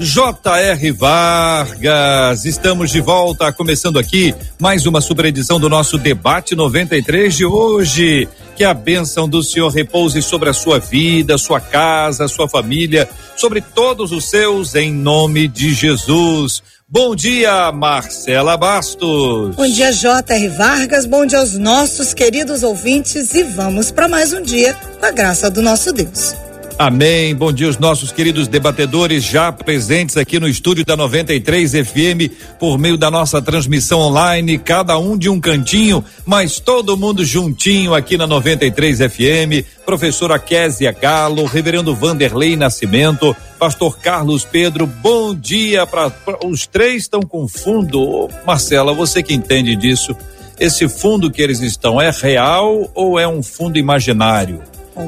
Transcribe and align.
J.R. 0.00 0.92
Vargas, 0.92 2.46
estamos 2.46 2.90
de 2.90 3.02
volta, 3.02 3.52
começando 3.52 3.98
aqui 3.98 4.34
mais 4.58 4.86
uma 4.86 4.98
superedição 4.98 5.60
do 5.60 5.68
nosso 5.68 5.98
debate 5.98 6.56
93 6.56 7.36
de 7.36 7.44
hoje. 7.44 8.26
Que 8.56 8.64
a 8.64 8.72
bênção 8.72 9.28
do 9.28 9.42
Senhor 9.42 9.68
repouse 9.68 10.22
sobre 10.22 10.48
a 10.48 10.54
sua 10.54 10.78
vida, 10.78 11.36
sua 11.36 11.60
casa, 11.60 12.28
sua 12.28 12.48
família, 12.48 13.06
sobre 13.36 13.60
todos 13.60 14.10
os 14.10 14.30
seus, 14.30 14.74
em 14.74 14.90
nome 14.90 15.46
de 15.46 15.74
Jesus. 15.74 16.62
Bom 16.88 17.14
dia, 17.14 17.70
Marcela 17.70 18.56
Bastos. 18.56 19.54
Bom 19.54 19.66
dia, 19.66 19.92
J.R. 19.92 20.48
Vargas. 20.48 21.04
Bom 21.04 21.26
dia 21.26 21.40
aos 21.40 21.58
nossos 21.58 22.14
queridos 22.14 22.62
ouvintes 22.62 23.34
e 23.34 23.42
vamos 23.42 23.90
para 23.90 24.08
mais 24.08 24.32
um 24.32 24.40
dia 24.40 24.72
com 24.98 25.04
a 25.04 25.10
graça 25.10 25.50
do 25.50 25.60
nosso 25.60 25.92
Deus. 25.92 26.49
Amém. 26.80 27.34
Bom 27.34 27.52
dia, 27.52 27.68
os 27.68 27.76
nossos 27.76 28.10
queridos 28.10 28.48
debatedores 28.48 29.22
já 29.22 29.52
presentes 29.52 30.16
aqui 30.16 30.40
no 30.40 30.48
estúdio 30.48 30.82
da 30.82 30.96
93 30.96 31.72
FM 31.72 32.32
por 32.58 32.78
meio 32.78 32.96
da 32.96 33.10
nossa 33.10 33.42
transmissão 33.42 33.98
online, 33.98 34.56
cada 34.56 34.98
um 34.98 35.18
de 35.18 35.28
um 35.28 35.38
cantinho, 35.38 36.02
mas 36.24 36.58
todo 36.58 36.96
mundo 36.96 37.22
juntinho 37.22 37.92
aqui 37.92 38.16
na 38.16 38.26
93 38.26 38.96
FM. 38.96 39.62
Professora 39.84 40.38
Késia 40.38 40.90
Galo, 40.90 41.44
Reverendo 41.44 41.94
Vanderlei 41.94 42.56
Nascimento, 42.56 43.36
Pastor 43.58 43.98
Carlos 43.98 44.46
Pedro. 44.46 44.86
Bom 44.86 45.34
dia 45.34 45.86
para 45.86 46.10
os 46.46 46.66
três 46.66 47.02
estão 47.02 47.20
com 47.20 47.46
fundo. 47.46 48.26
Marcela, 48.46 48.94
você 48.94 49.22
que 49.22 49.34
entende 49.34 49.76
disso, 49.76 50.16
esse 50.58 50.88
fundo 50.88 51.30
que 51.30 51.42
eles 51.42 51.60
estão 51.60 52.00
é 52.00 52.10
real 52.10 52.90
ou 52.94 53.20
é 53.20 53.28
um 53.28 53.42
fundo 53.42 53.78
imaginário? 53.78 54.62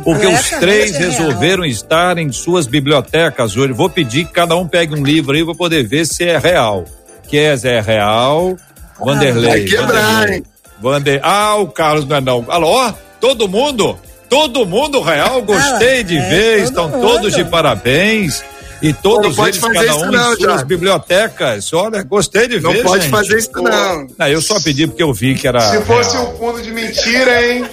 Porque 0.05 0.27
os 0.27 0.49
três 0.51 0.97
resolveram 0.97 1.63
real. 1.63 1.73
estar 1.73 2.19
em 2.19 2.31
suas 2.33 2.67
bibliotecas 2.67 3.57
hoje. 3.57 3.73
Vou 3.73 3.91
pedir 3.91 4.25
que 4.25 4.33
cada 4.33 4.57
um 4.57 4.67
pegue 4.67 4.95
um 4.95 5.03
livro 5.03 5.35
aí 5.35 5.45
para 5.45 5.55
poder 5.55 5.87
ver 5.87 6.07
se 6.07 6.25
é 6.25 6.39
real. 6.39 6.85
Kézia 7.29 7.71
é 7.71 7.81
real. 7.81 8.57
Vanderlei. 8.99 9.51
Vai 9.51 9.61
quebrar, 9.65 10.31
hein? 10.31 10.43
Vander... 10.81 11.21
Ah, 11.23 11.57
o 11.57 11.69
Carlos 11.69 12.07
não 12.07 12.17
é 12.17 12.21
não. 12.21 12.45
Alô, 12.49 12.93
todo 13.21 13.49
mundo? 13.49 13.99
Todo 14.29 14.65
mundo 14.65 15.01
real, 15.03 15.43
gostei 15.43 16.03
de 16.03 16.17
é, 16.17 16.29
ver, 16.29 16.59
estão 16.63 16.89
mundo. 16.89 17.07
todos 17.07 17.35
de 17.35 17.45
parabéns. 17.45 18.43
E 18.81 18.93
todos 18.93 19.39
eles, 19.39 19.59
cada 19.59 19.97
um 19.99 20.11
não, 20.11 20.33
em 20.33 20.37
suas 20.39 20.61
já. 20.61 20.65
bibliotecas. 20.65 21.73
Olha, 21.73 22.03
gostei 22.03 22.49
de 22.49 22.59
não 22.59 22.73
ver. 22.73 22.79
Não 22.79 22.85
pode 22.85 23.03
gente. 23.05 23.11
fazer 23.13 23.39
isso, 23.39 23.51
não. 23.55 24.09
não. 24.19 24.27
Eu 24.27 24.43
só 24.43 24.61
pedi 24.61 24.89
porque 24.89 25.03
eu 25.03 25.15
vi 25.15 25.37
que 25.37 25.47
era. 25.47 25.61
Se 25.61 25.81
fosse 25.83 26.17
real. 26.17 26.33
um 26.33 26.37
fundo 26.37 26.61
de 26.61 26.73
mentira, 26.73 27.47
hein? 27.47 27.65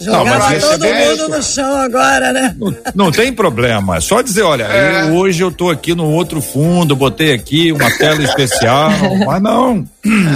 Jogar 0.00 0.50
não, 0.50 0.60
todo 0.60 0.84
é 0.84 1.08
mundo 1.08 1.28
no 1.28 1.42
chão 1.42 1.80
agora, 1.80 2.32
né? 2.32 2.54
Não, 2.58 2.76
não 2.94 3.10
tem 3.10 3.32
problema. 3.32 3.96
É 3.96 4.00
só 4.00 4.20
dizer, 4.20 4.42
olha, 4.42 4.64
é. 4.64 5.02
eu, 5.02 5.14
hoje 5.14 5.42
eu 5.42 5.50
tô 5.50 5.70
aqui 5.70 5.94
no 5.94 6.10
outro 6.10 6.40
fundo, 6.40 6.94
botei 6.94 7.32
aqui 7.32 7.72
uma 7.72 7.90
tela 7.96 8.22
especial. 8.22 8.90
mas 9.26 9.42
não, 9.42 9.84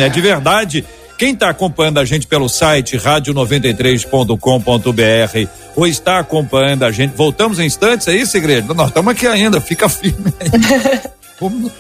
é 0.00 0.08
de 0.08 0.20
verdade. 0.20 0.84
Quem 1.18 1.34
está 1.34 1.50
acompanhando 1.50 2.00
a 2.00 2.04
gente 2.06 2.26
pelo 2.26 2.48
site 2.48 2.96
rádio93.com.br 2.96 5.48
ou 5.76 5.86
está 5.86 6.18
acompanhando 6.18 6.84
a 6.84 6.90
gente, 6.90 7.14
voltamos 7.14 7.58
em 7.58 7.66
instantes, 7.66 8.08
é 8.08 8.16
isso, 8.16 8.38
igreja? 8.38 8.72
Nós 8.72 8.88
estamos 8.88 9.12
aqui 9.12 9.26
ainda, 9.26 9.60
fica 9.60 9.86
firme. 9.86 10.32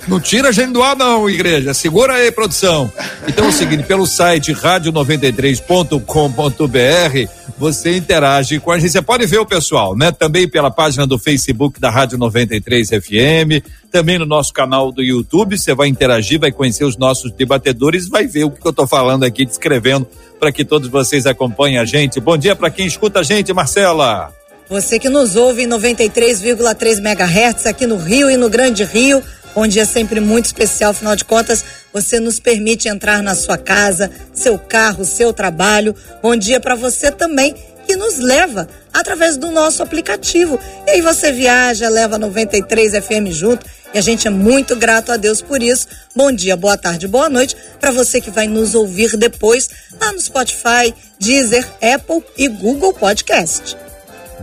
Não 0.08 0.18
tira 0.18 0.48
a 0.48 0.52
gente 0.52 0.72
do 0.72 0.82
ar, 0.82 0.96
não, 0.96 1.28
igreja. 1.28 1.74
Segura 1.74 2.14
aí, 2.14 2.32
produção. 2.32 2.90
Então 3.28 3.44
é 3.44 3.48
o 3.48 3.52
seguinte: 3.52 3.82
pelo 3.82 4.06
site 4.06 4.54
rádio93.com.br, 4.54 7.30
você 7.58 7.94
interage 7.94 8.58
com 8.58 8.70
a 8.70 8.78
gente. 8.78 8.92
Você 8.92 9.02
pode 9.02 9.26
ver 9.26 9.38
o 9.38 9.44
pessoal, 9.44 9.94
né? 9.94 10.10
Também 10.10 10.48
pela 10.48 10.70
página 10.70 11.06
do 11.06 11.18
Facebook 11.18 11.78
da 11.78 11.90
Rádio 11.90 12.16
93 12.16 12.88
FM, 12.88 13.62
também 13.92 14.18
no 14.18 14.24
nosso 14.24 14.50
canal 14.50 14.90
do 14.90 15.02
YouTube. 15.02 15.58
Você 15.58 15.74
vai 15.74 15.88
interagir, 15.88 16.40
vai 16.40 16.50
conhecer 16.50 16.84
os 16.84 16.96
nossos 16.96 17.30
debatedores, 17.30 18.08
vai 18.08 18.26
ver 18.26 18.44
o 18.44 18.50
que 18.50 18.66
eu 18.66 18.70
estou 18.70 18.86
falando 18.86 19.24
aqui, 19.24 19.44
descrevendo, 19.44 20.08
para 20.38 20.50
que 20.50 20.64
todos 20.64 20.88
vocês 20.88 21.26
acompanhem 21.26 21.78
a 21.78 21.84
gente. 21.84 22.18
Bom 22.18 22.38
dia 22.38 22.56
para 22.56 22.70
quem 22.70 22.86
escuta 22.86 23.20
a 23.20 23.22
gente, 23.22 23.52
Marcela. 23.52 24.32
Você 24.70 25.00
que 25.00 25.08
nos 25.08 25.34
ouve 25.34 25.64
em 25.64 25.68
93,3 25.68 26.98
MHz 26.98 27.66
aqui 27.66 27.86
no 27.86 27.96
Rio 27.96 28.30
e 28.30 28.36
no 28.36 28.48
Grande 28.48 28.84
Rio 28.84 29.20
Bom 29.54 29.66
dia 29.66 29.84
sempre 29.84 30.20
muito 30.20 30.46
especial, 30.46 30.92
afinal 30.92 31.16
de 31.16 31.24
contas, 31.24 31.64
você 31.92 32.20
nos 32.20 32.38
permite 32.38 32.88
entrar 32.88 33.20
na 33.20 33.34
sua 33.34 33.58
casa, 33.58 34.10
seu 34.32 34.56
carro, 34.58 35.04
seu 35.04 35.32
trabalho. 35.32 35.94
Bom 36.22 36.36
dia 36.36 36.60
para 36.60 36.76
você 36.76 37.10
também 37.10 37.54
que 37.86 37.96
nos 37.96 38.18
leva 38.18 38.68
através 38.92 39.36
do 39.36 39.50
nosso 39.50 39.82
aplicativo. 39.82 40.58
E 40.86 40.90
aí 40.92 41.00
você 41.00 41.32
viaja, 41.32 41.88
leva 41.88 42.16
93 42.16 43.04
FM 43.04 43.30
junto 43.30 43.66
e 43.92 43.98
a 43.98 44.00
gente 44.00 44.28
é 44.28 44.30
muito 44.30 44.76
grato 44.76 45.10
a 45.10 45.16
Deus 45.16 45.42
por 45.42 45.60
isso. 45.60 45.88
Bom 46.14 46.30
dia, 46.30 46.56
boa 46.56 46.76
tarde, 46.76 47.08
boa 47.08 47.28
noite 47.28 47.56
para 47.80 47.90
você 47.90 48.20
que 48.20 48.30
vai 48.30 48.46
nos 48.46 48.76
ouvir 48.76 49.16
depois 49.16 49.68
lá 50.00 50.12
no 50.12 50.20
Spotify, 50.20 50.94
Deezer, 51.18 51.66
Apple 51.82 52.22
e 52.38 52.46
Google 52.46 52.94
Podcast. 52.94 53.89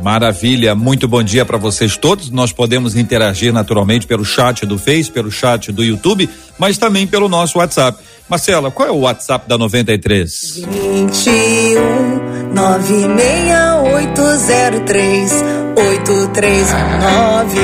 Maravilha, 0.02 0.74
muito 0.76 1.08
bom 1.08 1.24
dia 1.24 1.46
para 1.46 1.58
vocês 1.58 1.96
todos. 1.98 2.30
Nós 2.30 2.52
podemos 2.52 2.96
interagir 2.96 3.52
naturalmente 3.52 4.06
pelo 4.08 4.24
chat 4.24 4.64
do 4.66 4.78
Face, 4.78 5.12
pelo 5.12 5.32
chat 5.32 5.72
do 5.72 5.84
YouTube, 5.84 6.30
mas 6.58 6.78
também 6.78 7.08
pelo 7.08 7.28
nosso 7.28 7.58
WhatsApp. 7.60 7.98
Marcela, 8.30 8.70
qual 8.70 8.88
é 8.88 8.92
o 8.92 9.00
WhatsApp 9.00 9.48
da 9.48 9.58
93? 9.58 10.62
21 10.70 12.54
96803 12.54 15.32
8319 15.76 17.60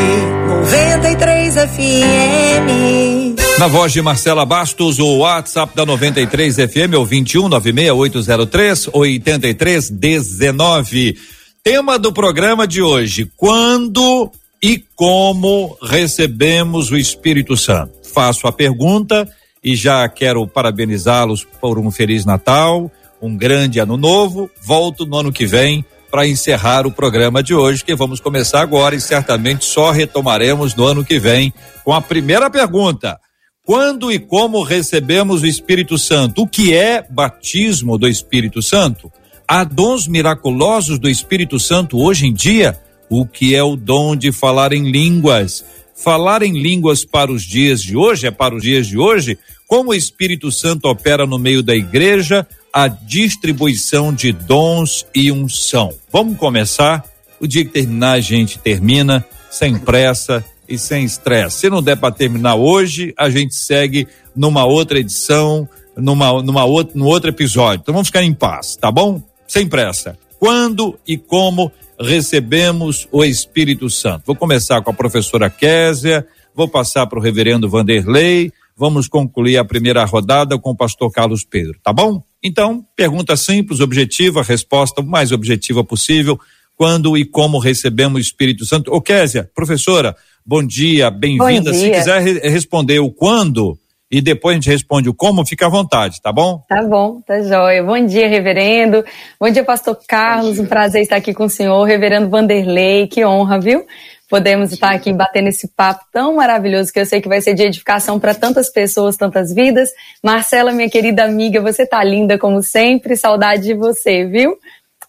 93 0.47 1.53
FM. 1.55 3.37
Na 3.59 3.67
voz 3.67 3.93
de 3.93 4.01
Marcela 4.01 4.43
Bastos, 4.45 4.97
o 4.99 5.19
WhatsApp 5.19 5.75
da 5.75 5.85
93 5.85 6.55
FM 6.55 6.93
é 6.93 6.97
o 6.97 7.05
21 7.05 7.47
96803 7.49 8.89
8319. 8.91 11.15
Tema 11.63 11.97
do 11.97 12.11
programa 12.11 12.67
de 12.67 12.81
hoje: 12.81 13.31
quando 13.37 14.29
e 14.61 14.83
como 14.97 15.77
recebemos 15.81 16.91
o 16.91 16.97
Espírito 16.97 17.55
Santo? 17.55 17.93
Faço 18.13 18.47
a 18.47 18.51
pergunta 18.51 19.25
e 19.63 19.73
já 19.73 20.07
quero 20.09 20.45
parabenizá-los 20.45 21.45
por 21.61 21.79
um 21.79 21.89
feliz 21.89 22.25
Natal, 22.25 22.91
um 23.21 23.37
grande 23.37 23.79
ano 23.79 23.95
novo. 23.95 24.51
Volto 24.61 25.05
no 25.05 25.15
ano 25.15 25.31
que 25.31 25.45
vem 25.45 25.85
para 26.11 26.27
encerrar 26.27 26.85
o 26.85 26.91
programa 26.91 27.41
de 27.41 27.55
hoje, 27.55 27.85
que 27.85 27.95
vamos 27.95 28.19
começar 28.19 28.59
agora 28.59 28.93
e 28.93 28.99
certamente 28.99 29.63
só 29.63 29.89
retomaremos 29.91 30.75
no 30.75 30.85
ano 30.85 31.05
que 31.05 31.17
vem 31.17 31.53
com 31.85 31.93
a 31.93 32.01
primeira 32.01 32.49
pergunta. 32.49 33.17
Quando 33.65 34.11
e 34.11 34.19
como 34.19 34.63
recebemos 34.63 35.43
o 35.43 35.47
Espírito 35.47 35.97
Santo? 35.97 36.41
O 36.41 36.47
que 36.47 36.73
é 36.73 37.07
batismo 37.09 37.97
do 37.97 38.05
Espírito 38.05 38.61
Santo? 38.61 39.09
Há 39.47 39.63
dons 39.63 40.07
miraculosos 40.07 40.97
do 40.97 41.09
Espírito 41.09 41.59
Santo 41.59 41.99
hoje 41.99 42.27
em 42.27 42.33
dia? 42.33 42.79
O 43.09 43.25
que 43.25 43.55
é 43.55 43.61
o 43.61 43.75
dom 43.75 44.15
de 44.15 44.31
falar 44.31 44.73
em 44.73 44.89
línguas? 44.89 45.63
Falar 45.95 46.41
em 46.41 46.57
línguas 46.59 47.05
para 47.05 47.31
os 47.31 47.43
dias 47.43 47.81
de 47.81 47.95
hoje, 47.95 48.25
é 48.25 48.31
para 48.31 48.55
os 48.55 48.63
dias 48.63 48.87
de 48.87 48.97
hoje? 48.97 49.37
Como 49.67 49.91
o 49.91 49.93
Espírito 49.93 50.51
Santo 50.51 50.85
opera 50.85 51.25
no 51.25 51.37
meio 51.37 51.61
da 51.61 51.75
igreja? 51.75 52.47
A 52.71 52.87
distribuição 52.87 54.13
de 54.13 54.31
dons 54.31 55.05
e 55.13 55.31
unção. 55.31 55.93
Vamos 56.11 56.37
começar? 56.37 57.03
O 57.39 57.45
dia 57.45 57.65
que 57.65 57.71
terminar, 57.71 58.13
a 58.13 58.21
gente 58.21 58.57
termina, 58.57 59.25
sem 59.51 59.77
pressa 59.77 60.43
e 60.67 60.77
sem 60.77 61.03
estresse. 61.03 61.59
Se 61.59 61.69
não 61.69 61.83
der 61.83 61.97
para 61.97 62.13
terminar 62.13 62.55
hoje, 62.55 63.13
a 63.17 63.29
gente 63.29 63.55
segue 63.55 64.07
numa 64.35 64.65
outra 64.65 64.97
edição, 64.97 65.67
numa, 65.95 66.41
numa 66.41 66.63
outra, 66.65 66.97
no 66.97 67.05
outro 67.05 67.29
episódio. 67.29 67.81
Então 67.81 67.93
vamos 67.93 68.07
ficar 68.07 68.23
em 68.23 68.33
paz, 68.33 68.75
tá 68.75 68.89
bom? 68.89 69.21
Sem 69.47 69.67
pressa. 69.67 70.17
Quando 70.39 70.99
e 71.07 71.17
como 71.17 71.71
recebemos 71.99 73.07
o 73.11 73.23
Espírito 73.23 73.89
Santo? 73.89 74.23
Vou 74.25 74.35
começar 74.35 74.81
com 74.81 74.91
a 74.91 74.93
professora 74.93 75.49
Késia, 75.49 76.27
vou 76.53 76.67
passar 76.67 77.07
para 77.07 77.17
o 77.17 77.21
reverendo 77.21 77.69
Vanderlei, 77.69 78.51
vamos 78.75 79.07
concluir 79.07 79.57
a 79.57 79.65
primeira 79.65 80.03
rodada 80.03 80.57
com 80.59 80.71
o 80.71 80.75
pastor 80.75 81.11
Carlos 81.11 81.43
Pedro, 81.43 81.79
tá 81.81 81.93
bom? 81.93 82.21
Então, 82.43 82.85
pergunta 82.95 83.37
simples, 83.37 83.79
objetiva, 83.79 84.43
resposta 84.43 85.01
o 85.01 85.05
mais 85.05 85.31
objetiva 85.31 85.83
possível. 85.83 86.37
quando 86.75 87.15
e 87.17 87.23
como 87.23 87.59
recebemos 87.59 88.17
o 88.17 88.21
Espírito 88.21 88.65
Santo. 88.65 88.91
Ô 88.91 88.99
Késia, 88.99 89.49
professora, 89.55 90.15
bom 90.45 90.65
dia, 90.65 91.09
bem-vinda. 91.09 91.73
Se 91.73 91.89
quiser 91.89 92.21
re 92.21 92.49
responder 92.49 92.99
o 92.99 93.11
quando 93.11 93.77
e 94.13 94.21
depois 94.21 94.53
a 94.53 94.59
gente 94.59 94.69
responde 94.69 95.09
o 95.09 95.13
como, 95.13 95.43
fica 95.43 95.65
à 95.65 95.69
vontade, 95.69 96.21
tá 96.21 96.31
bom? 96.31 96.61
Tá 96.69 96.83
bom, 96.83 97.19
tá 97.21 97.41
jóia. 97.41 97.81
Bom 97.81 98.05
dia, 98.05 98.27
reverendo. 98.27 99.03
Bom 99.39 99.49
dia, 99.49 99.63
pastor 99.63 99.97
Carlos. 100.07 100.59
Um 100.59 100.67
prazer 100.67 101.01
estar 101.01 101.15
aqui 101.15 101.33
com 101.33 101.45
o 101.45 101.49
senhor, 101.49 101.83
reverendo 101.85 102.29
Vanderlei. 102.29 103.07
Que 103.07 103.25
honra, 103.25 103.59
viu? 103.59 103.83
Podemos 104.29 104.71
estar 104.71 104.91
aqui 104.91 105.11
batendo 105.11 105.47
esse 105.47 105.67
papo 105.67 106.05
tão 106.11 106.35
maravilhoso 106.35 106.93
que 106.93 106.99
eu 106.99 107.07
sei 107.07 107.21
que 107.21 107.27
vai 107.27 107.41
ser 107.41 107.55
de 107.55 107.63
edificação 107.63 108.19
para 108.19 108.35
tantas 108.35 108.69
pessoas, 108.69 109.17
tantas 109.17 109.51
vidas. 109.51 109.89
Marcela, 110.21 110.71
minha 110.71 110.91
querida 110.91 111.23
amiga, 111.23 111.59
você 111.59 111.83
tá 111.83 112.03
linda 112.03 112.37
como 112.37 112.61
sempre. 112.61 113.17
Saudade 113.17 113.63
de 113.63 113.73
você, 113.73 114.25
viu? 114.25 114.55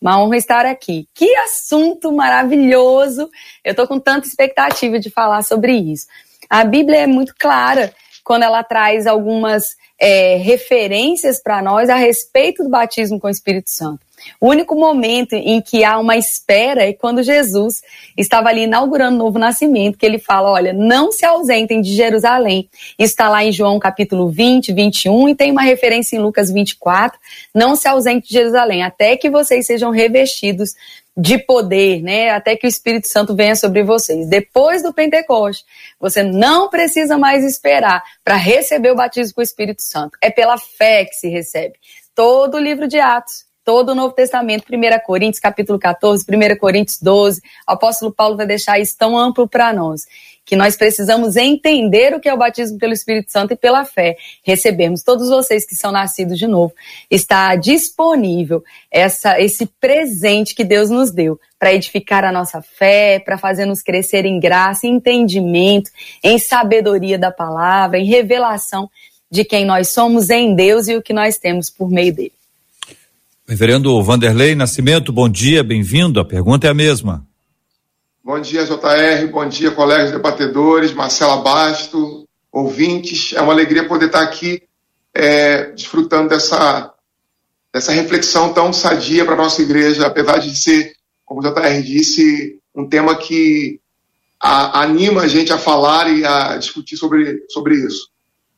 Uma 0.01 0.19
honra 0.19 0.39
estar 0.39 0.65
aqui. 0.65 1.07
Que 1.15 1.31
assunto 1.37 2.11
maravilhoso! 2.11 3.29
Eu 3.63 3.75
tô 3.75 3.87
com 3.87 4.01
tanta 4.01 4.27
expectativa 4.27 4.99
de 4.99 5.11
falar 5.11 5.43
sobre 5.43 5.75
isso. 5.75 6.07
A 6.49 6.65
Bíblia 6.65 7.01
é 7.01 7.07
muito 7.07 7.35
clara 7.39 7.93
quando 8.25 8.43
ela 8.43 8.65
traz 8.65 9.07
algumas 9.07 9.77
é, 10.01 10.37
referências 10.37 11.41
para 11.41 11.63
nós 11.63 11.89
a 11.89 11.97
respeito 11.97 12.65
do 12.65 12.71
batismo 12.71 13.21
com 13.21 13.27
o 13.27 13.31
Espírito 13.31 13.71
Santo. 13.71 14.01
O 14.41 14.49
único 14.49 14.75
momento 14.75 15.35
em 15.35 15.61
que 15.61 15.85
há 15.85 15.99
uma 15.99 16.17
espera 16.17 16.83
é 16.83 16.93
quando 16.93 17.23
Jesus 17.23 17.83
estava 18.17 18.49
ali 18.49 18.63
inaugurando 18.63 19.17
o 19.17 19.19
novo 19.19 19.39
nascimento, 19.39 19.99
que 19.99 20.07
ele 20.07 20.19
fala: 20.19 20.51
olha, 20.51 20.73
não 20.73 21.13
se 21.13 21.27
ausentem 21.27 21.81
de 21.81 21.95
Jerusalém. 21.95 22.69
Está 22.99 23.29
lá 23.29 23.45
em 23.45 23.53
João 23.53 23.79
capítulo 23.79 24.31
20, 24.31 24.73
21, 24.73 25.29
e 25.29 25.35
tem 25.35 25.51
uma 25.51 25.63
referência 25.63 26.17
em 26.17 26.21
Lucas 26.21 26.51
24. 26.51 27.19
Não 27.55 27.77
se 27.77 27.87
ausentem 27.87 28.23
de 28.27 28.33
Jerusalém, 28.33 28.83
até 28.83 29.17
que 29.17 29.29
vocês 29.29 29.67
sejam 29.67 29.91
revestidos 29.91 30.75
de 31.17 31.39
poder, 31.39 32.03
né? 32.03 32.31
Até 32.31 32.57
que 32.57 32.67
o 32.67 32.69
Espírito 32.69 33.09
Santo 33.09 33.35
venha 33.35 33.55
sobre 33.55 33.83
vocês. 33.85 34.29
Depois 34.29 34.83
do 34.83 34.93
Pentecoste, 34.93 35.65
você 35.99 36.23
não 36.23 36.69
precisa 36.69 37.17
mais 37.17 37.45
esperar 37.45 38.03
para 38.25 38.37
receber 38.37 38.91
o 38.91 38.97
batismo 38.97 39.35
com 39.35 39.41
o 39.41 39.45
Espírito 39.45 39.83
Santo. 39.83 40.19
É 40.21 40.31
pela 40.31 40.59
fé 40.59 41.05
que 41.05 41.15
se 41.15 41.29
recebe. 41.29 41.75
Todo 42.15 42.57
o 42.57 42.61
livro 42.61 42.89
de 42.89 42.99
Atos, 42.99 43.45
todo 43.65 43.91
o 43.91 43.95
Novo 43.95 44.15
Testamento, 44.15 44.67
1 44.71 45.07
Coríntios 45.07 45.41
capítulo 45.41 45.79
14, 45.79 46.25
1 46.29 46.59
Coríntios 46.59 47.01
12, 47.01 47.41
o 47.41 47.73
apóstolo 47.73 48.13
Paulo 48.13 48.37
vai 48.37 48.47
deixar 48.47 48.79
isso 48.79 48.97
tão 48.99 49.17
amplo 49.17 49.49
para 49.49 49.73
nós 49.73 50.07
que 50.45 50.57
nós 50.57 50.77
precisamos 50.77 51.37
entender 51.37 52.15
o 52.15 52.21
que 52.21 52.29
é 52.29 52.35
o 52.35 52.39
batismo 52.39 52.79
pelo 52.79 52.93
Espírito 52.93 53.33
Santo 53.33 53.53
e 53.53 53.57
pela 53.57 53.85
fé 53.85 54.17
recebermos. 54.43 55.03
Todos 55.03 55.29
vocês 55.29 55.67
que 55.67 55.75
são 55.75 55.91
nascidos 55.91 56.39
de 56.39 56.47
novo, 56.47 56.75
está 57.11 57.57
disponível 57.57 58.63
essa, 58.91 59.41
esse 59.41 59.67
presente 59.81 60.55
que 60.55 60.65
Deus 60.65 60.91
nos 60.91 61.11
deu 61.11 61.41
para 61.59 61.73
edificar 61.73 62.25
a 62.25 62.33
nossa 62.33 62.61
fé, 62.61 63.19
para 63.19 63.39
fazer 63.39 63.65
nos 63.65 63.81
crescer 63.81 64.27
em 64.27 64.39
graça, 64.39 64.87
em 64.87 64.97
entendimento, 64.97 65.91
em 66.23 66.39
sabedoria 66.39 67.19
da 67.19 67.31
palavra, 67.31 67.99
em 67.99 68.05
revelação 68.05 68.91
de 69.31 69.45
quem 69.45 69.65
nós 69.65 69.89
somos 69.89 70.29
em 70.29 70.55
Deus 70.55 70.89
e 70.89 70.95
o 70.95 71.03
que 71.03 71.13
nós 71.13 71.39
temos 71.39 71.71
por 71.71 71.91
meio 71.91 72.15
dele. 72.15 72.33
Reverendo 73.47 74.03
Vanderlei 74.03 74.55
Nascimento, 74.55 75.13
bom 75.13 75.29
dia, 75.29 75.63
bem-vindo. 75.63 76.21
A 76.21 76.25
pergunta 76.25 76.67
é 76.67 76.71
a 76.71 76.75
mesma. 76.75 77.27
Bom 78.27 78.41
dia, 78.41 78.65
JR. 78.65 79.27
Bom 79.31 79.47
dia, 79.47 79.71
colegas 79.71 80.11
debatedores, 80.11 80.95
Marcela 80.95 81.37
Basto, 81.43 82.27
ouvintes. 82.51 83.35
É 83.35 83.43
uma 83.43 83.53
alegria 83.53 83.87
poder 83.87 84.07
estar 84.07 84.23
aqui 84.23 84.63
é, 85.13 85.65
desfrutando 85.73 86.31
dessa, 86.31 86.91
dessa 87.71 87.93
reflexão 87.93 88.55
tão 88.55 88.73
sadia 88.73 89.27
para 89.27 89.35
a 89.35 89.37
nossa 89.37 89.61
igreja, 89.61 90.07
apesar 90.07 90.39
de 90.39 90.59
ser, 90.59 90.95
como 91.23 91.43
o 91.43 91.43
JR 91.43 91.83
disse, 91.83 92.59
um 92.75 92.89
tema 92.89 93.15
que 93.15 93.79
a, 94.41 94.81
anima 94.81 95.21
a 95.21 95.29
gente 95.29 95.53
a 95.53 95.59
falar 95.59 96.11
e 96.11 96.25
a 96.25 96.57
discutir 96.57 96.97
sobre, 96.97 97.45
sobre 97.51 97.75
isso. 97.75 98.09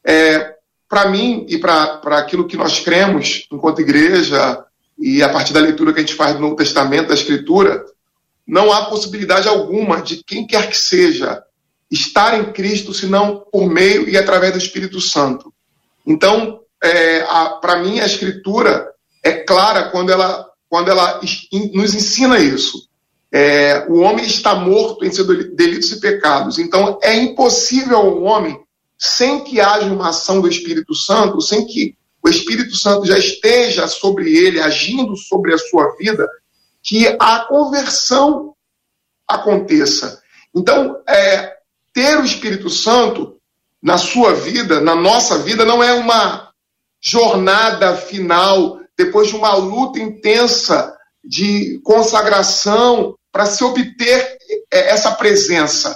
É, 0.04 0.54
para 0.88 1.08
mim 1.08 1.44
e 1.48 1.58
para 1.58 2.00
aquilo 2.18 2.46
que 2.46 2.56
nós 2.56 2.78
cremos 2.78 3.48
enquanto 3.50 3.80
igreja, 3.80 4.64
e 4.96 5.24
a 5.24 5.28
partir 5.28 5.52
da 5.52 5.58
leitura 5.58 5.92
que 5.92 5.98
a 5.98 6.02
gente 6.02 6.14
faz 6.14 6.34
do 6.34 6.40
Novo 6.40 6.54
Testamento, 6.54 7.08
da 7.08 7.14
Escritura, 7.14 7.84
não 8.46 8.72
há 8.72 8.86
possibilidade 8.86 9.48
alguma 9.48 10.00
de 10.00 10.22
quem 10.24 10.46
quer 10.46 10.70
que 10.70 10.76
seja 10.76 11.42
estar 11.90 12.38
em 12.38 12.52
Cristo 12.52 12.94
senão 12.94 13.44
por 13.50 13.68
meio 13.68 14.08
e 14.08 14.16
através 14.16 14.52
do 14.52 14.58
Espírito 14.58 15.00
Santo. 15.00 15.52
Então, 16.06 16.60
é, 16.82 17.20
para 17.60 17.76
mim, 17.82 18.00
a 18.00 18.06
Escritura 18.06 18.88
é 19.22 19.32
clara 19.32 19.90
quando 19.90 20.10
ela, 20.10 20.48
quando 20.68 20.90
ela 20.90 21.20
nos 21.72 21.94
ensina 21.94 22.38
isso. 22.38 22.88
É, 23.32 23.86
o 23.88 23.98
homem 23.98 24.24
está 24.24 24.54
morto 24.54 25.04
em 25.04 25.10
seus 25.10 25.26
delitos 25.54 25.90
e 25.90 26.00
pecados. 26.00 26.58
Então, 26.58 26.98
é 27.02 27.14
impossível 27.14 27.96
ao 27.96 28.22
homem, 28.22 28.58
sem 28.96 29.42
que 29.42 29.60
haja 29.60 29.86
uma 29.86 30.10
ação 30.10 30.40
do 30.40 30.48
Espírito 30.48 30.94
Santo, 30.94 31.40
sem 31.40 31.66
que 31.66 31.96
o 32.22 32.28
Espírito 32.28 32.76
Santo 32.76 33.06
já 33.06 33.18
esteja 33.18 33.86
sobre 33.86 34.36
ele, 34.36 34.60
agindo 34.60 35.16
sobre 35.16 35.54
a 35.54 35.58
sua 35.58 35.96
vida, 35.96 36.26
que 36.86 37.16
a 37.18 37.40
conversão 37.40 38.54
aconteça. 39.28 40.22
Então, 40.54 41.02
é, 41.08 41.56
ter 41.92 42.16
o 42.18 42.24
Espírito 42.24 42.70
Santo 42.70 43.36
na 43.82 43.98
sua 43.98 44.32
vida, 44.34 44.80
na 44.80 44.94
nossa 44.94 45.38
vida, 45.38 45.64
não 45.64 45.82
é 45.82 45.92
uma 45.92 46.50
jornada 47.00 47.96
final, 47.96 48.80
depois 48.96 49.28
de 49.28 49.36
uma 49.36 49.54
luta 49.54 49.98
intensa 49.98 50.96
de 51.22 51.80
consagração 51.82 53.16
para 53.32 53.46
se 53.46 53.64
obter 53.64 54.38
é, 54.72 54.90
essa 54.90 55.10
presença. 55.10 55.94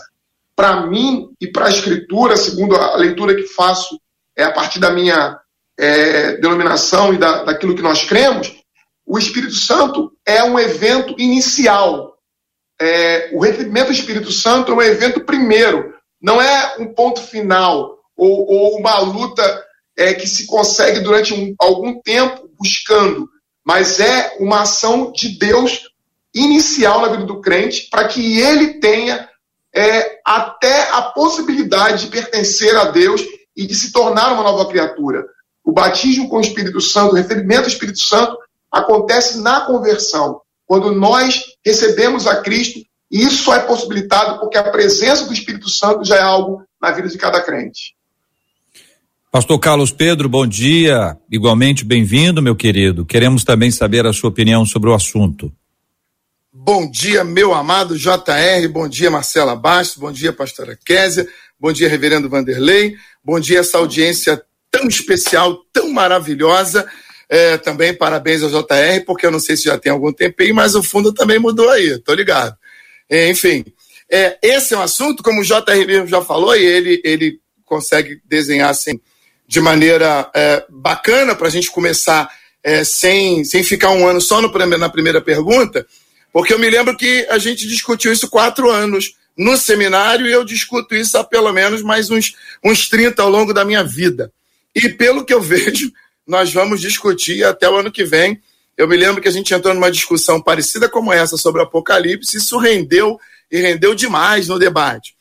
Para 0.56 0.86
mim 0.86 1.30
e 1.40 1.46
para 1.46 1.66
a 1.66 1.70
Escritura, 1.70 2.36
segundo 2.36 2.74
a 2.74 2.96
leitura 2.96 3.34
que 3.34 3.44
faço 3.44 3.98
é, 4.36 4.42
a 4.42 4.52
partir 4.52 4.80
da 4.80 4.90
minha 4.90 5.38
é, 5.78 6.36
denominação 6.36 7.14
e 7.14 7.18
da, 7.18 7.44
daquilo 7.44 7.76
que 7.76 7.80
nós 7.80 8.04
cremos, 8.04 8.59
o 9.10 9.18
Espírito 9.18 9.54
Santo 9.54 10.12
é 10.24 10.44
um 10.44 10.56
evento 10.56 11.16
inicial. 11.18 12.16
É, 12.80 13.30
o 13.32 13.40
recebimento 13.40 13.88
do 13.88 13.92
Espírito 13.92 14.30
Santo 14.30 14.70
é 14.70 14.74
um 14.76 14.80
evento 14.80 15.24
primeiro, 15.24 15.92
não 16.22 16.40
é 16.40 16.76
um 16.78 16.94
ponto 16.94 17.20
final 17.20 17.98
ou, 18.16 18.46
ou 18.46 18.78
uma 18.78 19.00
luta 19.00 19.64
é, 19.98 20.14
que 20.14 20.28
se 20.28 20.46
consegue 20.46 21.00
durante 21.00 21.34
um, 21.34 21.56
algum 21.58 22.00
tempo 22.00 22.48
buscando, 22.56 23.28
mas 23.64 23.98
é 23.98 24.36
uma 24.38 24.62
ação 24.62 25.10
de 25.10 25.36
Deus 25.36 25.90
inicial 26.32 27.00
na 27.00 27.08
vida 27.08 27.24
do 27.24 27.40
crente 27.40 27.88
para 27.90 28.06
que 28.06 28.38
ele 28.38 28.74
tenha 28.74 29.28
é, 29.74 30.20
até 30.24 30.88
a 30.92 31.02
possibilidade 31.02 32.04
de 32.04 32.12
pertencer 32.12 32.76
a 32.76 32.84
Deus 32.84 33.22
e 33.56 33.66
de 33.66 33.74
se 33.74 33.90
tornar 33.90 34.32
uma 34.32 34.44
nova 34.44 34.66
criatura. 34.66 35.26
O 35.64 35.72
batismo 35.72 36.28
com 36.28 36.36
o 36.36 36.40
Espírito 36.40 36.80
Santo, 36.80 37.12
o 37.12 37.16
recebimento 37.16 37.62
do 37.62 37.68
Espírito 37.68 37.98
Santo, 37.98 38.38
acontece 38.70 39.40
na 39.40 39.62
conversão, 39.62 40.40
quando 40.66 40.94
nós 40.94 41.42
recebemos 41.64 42.26
a 42.26 42.40
Cristo, 42.42 42.80
e 43.10 43.24
isso 43.24 43.44
só 43.44 43.54
é 43.54 43.60
possibilitado 43.60 44.38
porque 44.38 44.56
a 44.56 44.70
presença 44.70 45.24
do 45.24 45.32
Espírito 45.32 45.68
Santo 45.68 46.04
já 46.04 46.16
é 46.16 46.22
algo 46.22 46.62
na 46.80 46.92
vida 46.92 47.08
de 47.08 47.18
cada 47.18 47.40
crente. 47.42 47.94
Pastor 49.32 49.58
Carlos 49.58 49.92
Pedro, 49.92 50.28
bom 50.28 50.46
dia. 50.46 51.16
Igualmente 51.30 51.84
bem-vindo, 51.84 52.42
meu 52.42 52.56
querido. 52.56 53.06
Queremos 53.06 53.44
também 53.44 53.70
saber 53.70 54.06
a 54.06 54.12
sua 54.12 54.30
opinião 54.30 54.64
sobre 54.64 54.90
o 54.90 54.94
assunto. 54.94 55.52
Bom 56.52 56.90
dia, 56.90 57.22
meu 57.22 57.54
amado 57.54 57.96
JR. 57.96 58.68
Bom 58.72 58.88
dia, 58.88 59.10
Marcela 59.10 59.54
Bastos. 59.54 59.98
Bom 59.98 60.10
dia, 60.10 60.32
pastora 60.32 60.76
Késia. 60.84 61.28
Bom 61.60 61.72
dia, 61.72 61.88
reverendo 61.88 62.28
Vanderlei. 62.28 62.96
Bom 63.24 63.38
dia, 63.38 63.60
essa 63.60 63.78
audiência 63.78 64.42
tão 64.70 64.88
especial, 64.88 65.58
tão 65.72 65.90
maravilhosa. 65.90 66.90
É, 67.32 67.56
também 67.58 67.94
parabéns 67.94 68.42
ao 68.42 68.50
JR, 68.50 69.04
porque 69.06 69.24
eu 69.24 69.30
não 69.30 69.38
sei 69.38 69.56
se 69.56 69.64
já 69.64 69.78
tem 69.78 69.92
algum 69.92 70.12
tempinho, 70.12 70.52
mas 70.52 70.74
o 70.74 70.82
fundo 70.82 71.14
também 71.14 71.38
mudou 71.38 71.70
aí, 71.70 71.96
tô 72.00 72.12
ligado. 72.12 72.56
É, 73.08 73.30
enfim, 73.30 73.64
é, 74.10 74.36
esse 74.42 74.74
é 74.74 74.76
um 74.76 74.82
assunto, 74.82 75.22
como 75.22 75.40
o 75.40 75.44
JR 75.44 75.86
mesmo 75.86 76.08
já 76.08 76.20
falou, 76.22 76.56
e 76.56 76.64
ele, 76.64 77.00
ele 77.04 77.38
consegue 77.64 78.20
desenhar 78.24 78.68
assim, 78.68 79.00
de 79.46 79.60
maneira 79.60 80.28
é, 80.34 80.64
bacana 80.68 81.36
para 81.36 81.46
a 81.46 81.50
gente 81.50 81.70
começar 81.70 82.28
é, 82.64 82.82
sem, 82.82 83.44
sem 83.44 83.62
ficar 83.62 83.90
um 83.90 84.08
ano 84.08 84.20
só 84.20 84.42
no, 84.42 84.50
na 84.76 84.88
primeira 84.88 85.20
pergunta, 85.20 85.86
porque 86.32 86.52
eu 86.52 86.58
me 86.58 86.68
lembro 86.68 86.96
que 86.96 87.26
a 87.30 87.38
gente 87.38 87.66
discutiu 87.68 88.12
isso 88.12 88.28
quatro 88.28 88.68
anos 88.70 89.14
no 89.36 89.56
seminário 89.56 90.26
e 90.26 90.32
eu 90.32 90.44
discuto 90.44 90.94
isso 90.94 91.16
há 91.16 91.24
pelo 91.24 91.52
menos 91.52 91.82
mais 91.82 92.10
uns, 92.10 92.34
uns 92.64 92.88
30 92.88 93.22
ao 93.22 93.30
longo 93.30 93.54
da 93.54 93.64
minha 93.64 93.82
vida. 93.82 94.32
E 94.74 94.88
pelo 94.88 95.24
que 95.24 95.32
eu 95.32 95.40
vejo, 95.42 95.92
nós 96.30 96.52
vamos 96.52 96.80
discutir 96.80 97.42
até 97.42 97.68
o 97.68 97.74
ano 97.74 97.90
que 97.90 98.04
vem. 98.04 98.40
Eu 98.76 98.86
me 98.86 98.96
lembro 98.96 99.20
que 99.20 99.26
a 99.26 99.32
gente 99.32 99.52
entrou 99.52 99.74
numa 99.74 99.90
discussão 99.90 100.40
parecida 100.40 100.88
como 100.88 101.12
essa 101.12 101.36
sobre 101.36 101.60
o 101.60 101.64
Apocalipse, 101.64 102.36
isso 102.36 102.56
rendeu 102.56 103.18
e 103.50 103.60
rendeu 103.60 103.96
demais 103.96 104.46
no 104.46 104.56
debate. 104.56 105.16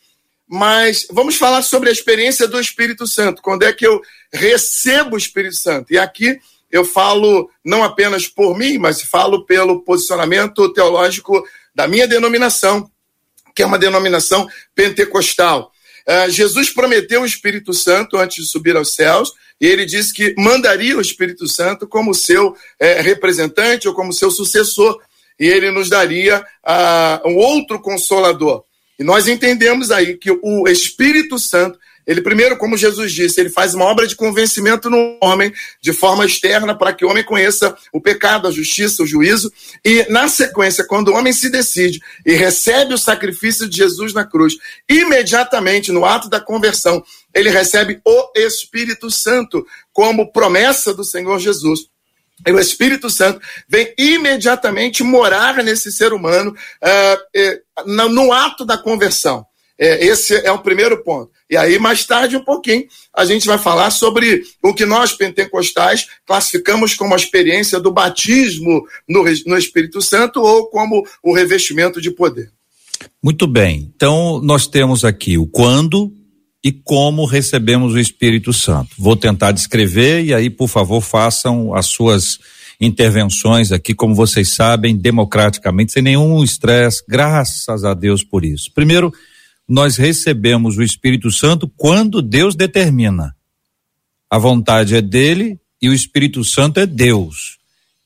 Mas 0.48 1.08
vamos 1.10 1.36
falar 1.36 1.64
sobre 1.64 1.90
a 1.90 1.92
experiência 1.92 2.48
do 2.48 2.60
Espírito 2.60 3.08
Santo, 3.08 3.42
quando 3.42 3.64
é 3.64 3.74
que 3.74 3.88
eu 3.88 4.00
recebo 4.32 5.16
o 5.16 5.18
Espírito 5.18 5.58
Santo. 5.58 5.92
E 5.92 5.98
aqui 5.98 6.40
eu 6.72 6.86
falo 6.86 7.50
não 7.66 7.84
apenas 7.84 8.28
por 8.28 8.56
mim, 8.56 8.78
mas 8.78 9.02
falo 9.02 9.48
pelo 9.48 9.82
posicionamento 9.82 10.72
teológico 10.74 11.44
da 11.74 11.88
minha 11.88 12.08
denominação, 12.08 12.88
que 13.56 13.64
é 13.64 13.66
uma 13.66 13.80
denominação 13.80 14.48
pentecostal. 14.76 15.72
Uh, 16.10 16.28
Jesus 16.32 16.72
prometeu 16.72 17.22
o 17.22 17.26
Espírito 17.26 17.72
Santo 17.72 18.18
antes 18.18 18.44
de 18.44 18.50
subir 18.50 18.76
aos 18.76 18.96
céus, 18.96 19.32
e 19.62 19.68
ele 19.68 19.86
disse 19.86 20.12
que 20.12 20.34
mandaria 20.36 20.98
o 20.98 21.02
Espírito 21.02 21.48
Santo 21.48 21.88
como 21.88 22.16
seu 22.16 22.56
eh, 22.80 23.02
representante 23.02 23.88
ou 23.88 23.94
como 23.94 24.14
seu 24.14 24.32
sucessor, 24.32 25.00
e 25.40 25.46
ele 25.46 25.70
nos 25.70 25.90
daria 25.90 26.40
uh, 26.66 27.30
um 27.30 27.36
outro 27.36 27.80
consolador. 27.80 28.64
E 28.98 29.04
nós 29.04 29.28
entendemos 29.28 29.92
aí 29.92 30.18
que 30.18 30.32
o 30.32 30.68
Espírito 30.68 31.38
Santo 31.38 31.78
ele 32.10 32.22
primeiro, 32.22 32.58
como 32.58 32.76
Jesus 32.76 33.14
disse, 33.14 33.40
ele 33.40 33.52
faz 33.52 33.76
uma 33.76 33.86
obra 33.86 34.08
de 34.08 34.16
convencimento 34.16 34.90
no 34.90 35.20
homem 35.22 35.54
de 35.80 35.94
forma 35.94 36.26
externa 36.26 36.76
para 36.76 36.92
que 36.92 37.06
o 37.06 37.08
homem 37.08 37.24
conheça 37.24 37.78
o 37.94 38.02
pecado, 38.02 38.48
a 38.48 38.52
justiça, 38.52 39.04
o 39.04 39.06
juízo. 39.06 39.54
E 39.86 40.08
na 40.10 40.28
sequência, 40.28 40.84
quando 40.84 41.10
o 41.10 41.14
homem 41.14 41.32
se 41.32 41.52
decide 41.52 42.00
e 42.26 42.34
recebe 42.34 42.96
o 42.96 42.98
sacrifício 42.98 43.70
de 43.70 43.78
Jesus 43.78 44.12
na 44.12 44.26
cruz, 44.26 44.56
imediatamente 44.90 45.92
no 45.92 46.04
ato 46.04 46.28
da 46.28 46.40
conversão, 46.40 47.04
ele 47.32 47.52
recebe 47.52 48.02
o 48.04 48.32
Espírito 48.36 49.12
Santo 49.12 49.64
como 49.94 50.32
promessa 50.32 50.92
do 50.92 51.04
Senhor 51.04 51.38
Jesus. 51.38 51.82
E 52.44 52.52
o 52.52 52.60
Espírito 52.60 53.08
Santo 53.12 53.40
vem 53.68 53.94
imediatamente 54.00 55.04
morar 55.04 55.64
nesse 55.64 55.92
ser 55.92 56.12
humano 56.12 56.56
uh, 56.82 57.84
uh, 57.84 58.10
no 58.10 58.34
ato 58.34 58.66
da 58.66 58.80
conversão. 58.80 59.46
É, 59.80 60.06
esse 60.06 60.36
é 60.36 60.52
o 60.52 60.60
primeiro 60.60 61.02
ponto. 61.04 61.32
E 61.50 61.56
aí, 61.56 61.80
mais 61.80 62.06
tarde, 62.06 62.36
um 62.36 62.44
pouquinho, 62.44 62.86
a 63.16 63.24
gente 63.24 63.48
vai 63.48 63.58
falar 63.58 63.90
sobre 63.92 64.44
o 64.62 64.74
que 64.74 64.86
nós, 64.86 65.14
pentecostais, 65.14 66.06
classificamos 66.28 66.96
como 66.96 67.14
a 67.14 67.18
experiência 67.18 67.80
do 67.80 67.92
batismo 67.92 68.86
no, 69.08 69.24
no 69.46 69.58
Espírito 69.58 70.02
Santo 70.02 70.42
ou 70.42 70.68
como 70.68 71.08
o 71.24 71.34
revestimento 71.34 72.02
de 72.02 72.12
poder. 72.12 72.52
Muito 73.24 73.48
bem. 73.48 73.90
Então, 73.96 74.42
nós 74.44 74.68
temos 74.68 75.06
aqui 75.06 75.38
o 75.38 75.48
quando 75.48 76.14
e 76.62 76.74
como 76.74 77.26
recebemos 77.26 77.94
o 77.94 78.00
Espírito 78.00 78.52
Santo. 78.52 78.90
Vou 78.98 79.16
tentar 79.16 79.54
descrever 79.54 80.26
e 80.26 80.34
aí, 80.34 80.50
por 80.50 80.68
favor, 80.68 81.00
façam 81.00 81.74
as 81.74 81.86
suas 81.86 82.38
intervenções 82.82 83.72
aqui, 83.72 83.94
como 83.94 84.14
vocês 84.14 84.56
sabem, 84.56 84.96
democraticamente, 84.96 85.94
sem 85.94 86.02
nenhum 86.02 86.44
estresse. 86.44 87.04
Graças 87.08 87.84
a 87.84 87.94
Deus 87.94 88.24
por 88.24 88.44
isso. 88.44 88.72
Primeiro, 88.74 89.14
nós 89.70 89.98
recebemos 89.98 90.78
o 90.78 90.82
Espírito 90.82 91.32
Santo 91.32 91.72
quando 91.78 92.24
Deus 92.24 92.56
determina. 92.56 93.36
A 94.28 94.40
vontade 94.40 94.96
é 94.96 95.02
dele 95.02 95.60
e 95.80 95.88
o 95.88 95.94
Espírito 95.94 96.44
Santo 96.44 96.80
é 96.80 96.88
Deus. 96.88 97.60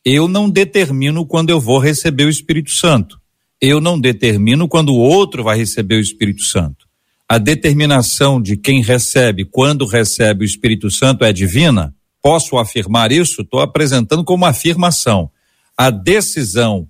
Eu 0.04 0.28
não 0.28 0.50
determino 0.50 1.26
quando 1.26 1.52
eu 1.52 1.62
vou 1.62 1.80
receber 1.80 2.26
o 2.26 2.30
Espírito 2.30 2.72
Santo. 2.72 3.18
Eu 3.62 3.80
não 3.80 3.98
determino 3.98 4.68
quando 4.68 4.90
o 4.90 4.98
outro 4.98 5.42
vai 5.42 5.58
receber 5.58 5.96
o 5.96 6.02
Espírito 6.02 6.44
Santo. 6.44 6.86
A 7.30 7.38
determinação 7.38 8.42
de 8.42 8.58
quem 8.58 8.84
recebe, 8.84 9.46
quando 9.46 9.86
recebe 9.86 10.44
o 10.44 10.46
Espírito 10.46 10.92
Santo 10.92 11.24
é 11.24 11.32
divina? 11.32 11.96
Posso 12.22 12.58
afirmar 12.58 13.14
isso? 13.14 13.42
Estou 13.42 13.62
apresentando 13.62 14.26
como 14.26 14.46
afirmação. 14.46 15.32
A 15.78 15.90
decisão 15.90 16.90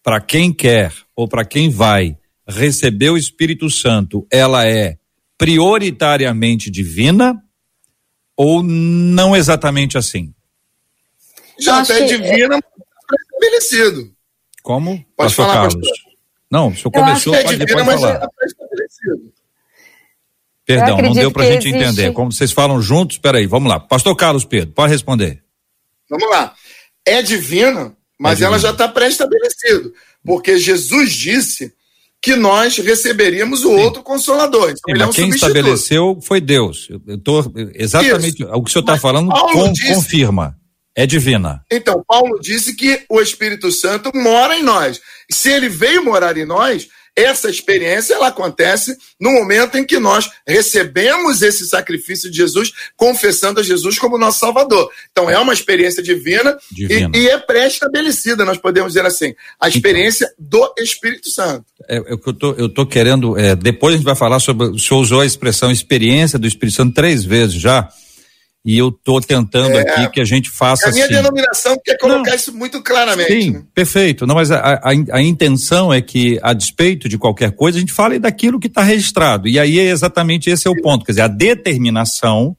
para 0.00 0.20
quem 0.20 0.52
quer 0.52 0.94
ou 1.16 1.26
para 1.26 1.44
quem 1.44 1.68
vai 1.68 2.16
receber 2.50 3.10
o 3.10 3.16
Espírito 3.16 3.70
Santo, 3.70 4.26
ela 4.30 4.66
é 4.66 4.98
prioritariamente 5.38 6.70
divina 6.70 7.42
ou 8.36 8.62
não 8.62 9.34
exatamente 9.34 9.96
assim? 9.96 10.34
Já 11.58 11.80
até 11.80 12.06
que... 12.06 12.16
divina, 12.16 12.58
mas 12.58 13.20
estabelecido. 13.22 14.12
Como? 14.62 14.96
Pode 14.96 15.06
Pastor 15.16 15.46
falar, 15.46 15.54
Carlos. 15.54 15.88
Pastor. 15.88 16.12
Não, 16.50 16.68
o 16.68 16.76
senhor 16.76 16.90
começou, 16.90 17.34
é 17.34 17.42
pode 17.42 17.58
divina, 17.58 17.82
depois 17.84 18.00
falar. 18.00 18.28
Perdão, 20.66 20.98
não 20.98 21.12
deu 21.12 21.32
para 21.32 21.44
a 21.44 21.46
gente 21.52 21.68
existe... 21.68 21.84
entender. 21.84 22.12
Como 22.12 22.30
vocês 22.32 22.52
falam 22.52 22.80
juntos, 22.80 23.18
peraí, 23.18 23.46
vamos 23.46 23.68
lá. 23.68 23.80
Pastor 23.80 24.14
Carlos 24.16 24.44
Pedro, 24.44 24.72
pode 24.72 24.92
responder. 24.92 25.42
Vamos 26.08 26.28
lá. 26.30 26.54
É 27.04 27.22
divina, 27.22 27.96
mas 28.18 28.40
é 28.40 28.44
ela 28.44 28.58
já 28.58 28.70
está 28.70 28.86
pré-estabelecido. 28.86 29.92
Porque 30.24 30.58
Jesus 30.58 31.12
disse 31.12 31.72
que 32.22 32.36
nós 32.36 32.76
receberíamos 32.76 33.64
o 33.64 33.68
Sim. 33.68 33.80
outro 33.80 34.02
consolador. 34.02 34.70
Então, 34.70 34.94
Sim, 34.94 35.02
é 35.02 35.06
um 35.06 35.12
quem 35.12 35.24
substituto. 35.26 35.56
estabeleceu 35.56 36.18
foi 36.22 36.40
Deus. 36.40 36.88
Eu 37.06 37.18
tô, 37.18 37.52
exatamente 37.74 38.42
Isso. 38.42 38.52
o 38.52 38.62
que 38.62 38.70
o 38.70 38.72
senhor 38.72 38.82
está 38.82 38.98
falando 38.98 39.30
com, 39.30 39.72
disse, 39.72 39.94
confirma. 39.94 40.54
É 40.94 41.06
divina. 41.06 41.64
Então, 41.70 42.04
Paulo 42.06 42.38
disse 42.40 42.74
que 42.74 43.04
o 43.08 43.20
Espírito 43.20 43.70
Santo 43.72 44.10
mora 44.14 44.58
em 44.58 44.62
nós. 44.62 45.00
Se 45.30 45.50
ele 45.50 45.68
veio 45.68 46.04
morar 46.04 46.36
em 46.36 46.44
nós, 46.44 46.88
essa 47.22 47.48
experiência 47.48 48.14
ela 48.14 48.28
acontece 48.28 48.96
no 49.20 49.30
momento 49.30 49.76
em 49.76 49.84
que 49.84 49.98
nós 49.98 50.30
recebemos 50.46 51.42
esse 51.42 51.66
sacrifício 51.66 52.30
de 52.30 52.36
Jesus, 52.36 52.72
confessando 52.96 53.60
a 53.60 53.62
Jesus 53.62 53.98
como 53.98 54.18
nosso 54.18 54.40
Salvador. 54.40 54.90
Então 55.10 55.28
é 55.28 55.38
uma 55.38 55.52
experiência 55.52 56.02
divina, 56.02 56.56
divina. 56.70 57.10
E, 57.14 57.20
e, 57.20 57.28
é 57.28 57.38
pré-estabelecida, 57.38 58.44
nós 58.44 58.58
podemos 58.58 58.92
dizer 58.92 59.06
assim, 59.06 59.34
a 59.60 59.68
então. 59.68 59.68
experiência 59.68 60.32
do 60.38 60.72
Espírito 60.78 61.30
Santo. 61.30 61.64
É, 61.88 61.96
é, 61.96 62.12
eu, 62.12 62.32
tô, 62.32 62.52
eu 62.52 62.68
tô 62.68 62.86
querendo, 62.86 63.38
é, 63.38 63.54
depois 63.54 63.94
a 63.94 63.96
gente 63.96 64.06
vai 64.06 64.16
falar 64.16 64.40
sobre, 64.40 64.66
o 64.68 64.78
senhor 64.78 65.00
usou 65.00 65.20
a 65.20 65.26
expressão 65.26 65.70
experiência 65.70 66.38
do 66.38 66.46
Espírito 66.46 66.76
Santo 66.76 66.94
três 66.94 67.24
vezes 67.24 67.54
já, 67.54 67.88
e 68.64 68.76
eu 68.76 68.88
estou 68.88 69.20
tentando 69.20 69.74
é, 69.74 69.80
aqui 69.80 70.10
que 70.12 70.20
a 70.20 70.24
gente 70.24 70.50
faça. 70.50 70.86
É 70.86 70.90
a 70.90 70.92
minha 70.92 71.04
assim. 71.06 71.14
denominação 71.14 71.76
quer 71.82 71.96
colocar 71.96 72.30
Não, 72.30 72.36
isso 72.36 72.54
muito 72.54 72.82
claramente. 72.82 73.32
Sim, 73.32 73.50
né? 73.52 73.62
perfeito. 73.74 74.26
Não, 74.26 74.34
mas 74.34 74.50
a, 74.50 74.74
a, 74.74 74.90
a, 75.12 75.22
intenção 75.22 75.92
é 75.92 76.02
que, 76.02 76.38
a 76.42 76.52
despeito 76.52 77.08
de 77.08 77.16
qualquer 77.16 77.52
coisa, 77.52 77.78
a 77.78 77.80
gente 77.80 77.92
fale 77.92 78.18
daquilo 78.18 78.60
que 78.60 78.66
está 78.66 78.82
registrado. 78.82 79.48
E 79.48 79.58
aí 79.58 79.78
é 79.78 79.84
exatamente 79.84 80.50
esse 80.50 80.68
é 80.68 80.70
o 80.70 80.80
ponto. 80.80 81.06
Quer 81.06 81.12
dizer, 81.12 81.22
a 81.22 81.28
determinação, 81.28 82.54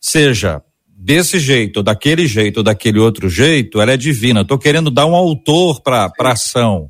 seja 0.00 0.62
desse 0.86 1.40
jeito, 1.40 1.78
ou 1.78 1.82
daquele 1.82 2.28
jeito, 2.28 2.58
ou 2.58 2.62
daquele 2.62 3.00
outro 3.00 3.28
jeito, 3.28 3.80
ela 3.80 3.92
é 3.92 3.96
divina. 3.96 4.42
Estou 4.42 4.58
querendo 4.58 4.90
dar 4.92 5.06
um 5.06 5.16
autor 5.16 5.82
para 5.82 6.12
a 6.16 6.30
ação. 6.30 6.88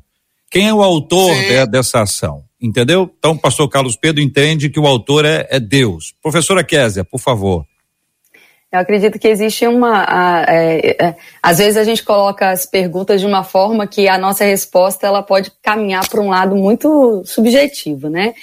Quem 0.51 0.67
é 0.67 0.73
o 0.73 0.83
autor 0.83 1.33
de, 1.33 1.65
dessa 1.65 2.03
ação? 2.03 2.43
Entendeu? 2.61 3.11
Então, 3.17 3.31
o 3.31 3.39
pastor 3.39 3.67
Carlos 3.67 3.95
Pedro 3.95 4.21
entende 4.21 4.69
que 4.69 4.79
o 4.79 4.85
autor 4.85 5.25
é, 5.25 5.47
é 5.49 5.59
Deus. 5.59 6.13
Professora 6.21 6.63
Késia, 6.63 7.03
por 7.03 7.19
favor. 7.19 7.65
Eu 8.73 8.79
acredito 8.79 9.19
que 9.19 9.27
existe 9.27 9.67
uma. 9.67 10.03
A, 10.03 10.45
é, 10.47 10.97
é, 10.99 11.15
às 11.43 11.59
vezes 11.59 11.77
a 11.77 11.83
gente 11.83 12.01
coloca 12.01 12.49
as 12.49 12.65
perguntas 12.65 13.21
de 13.21 13.27
uma 13.27 13.43
forma 13.43 13.85
que 13.85 14.07
a 14.07 14.17
nossa 14.17 14.43
resposta 14.43 15.05
ela 15.05 15.21
pode 15.21 15.51
caminhar 15.61 16.09
para 16.09 16.19
um 16.19 16.29
lado 16.29 16.55
muito 16.55 17.21
subjetivo, 17.23 18.09
né? 18.09 18.33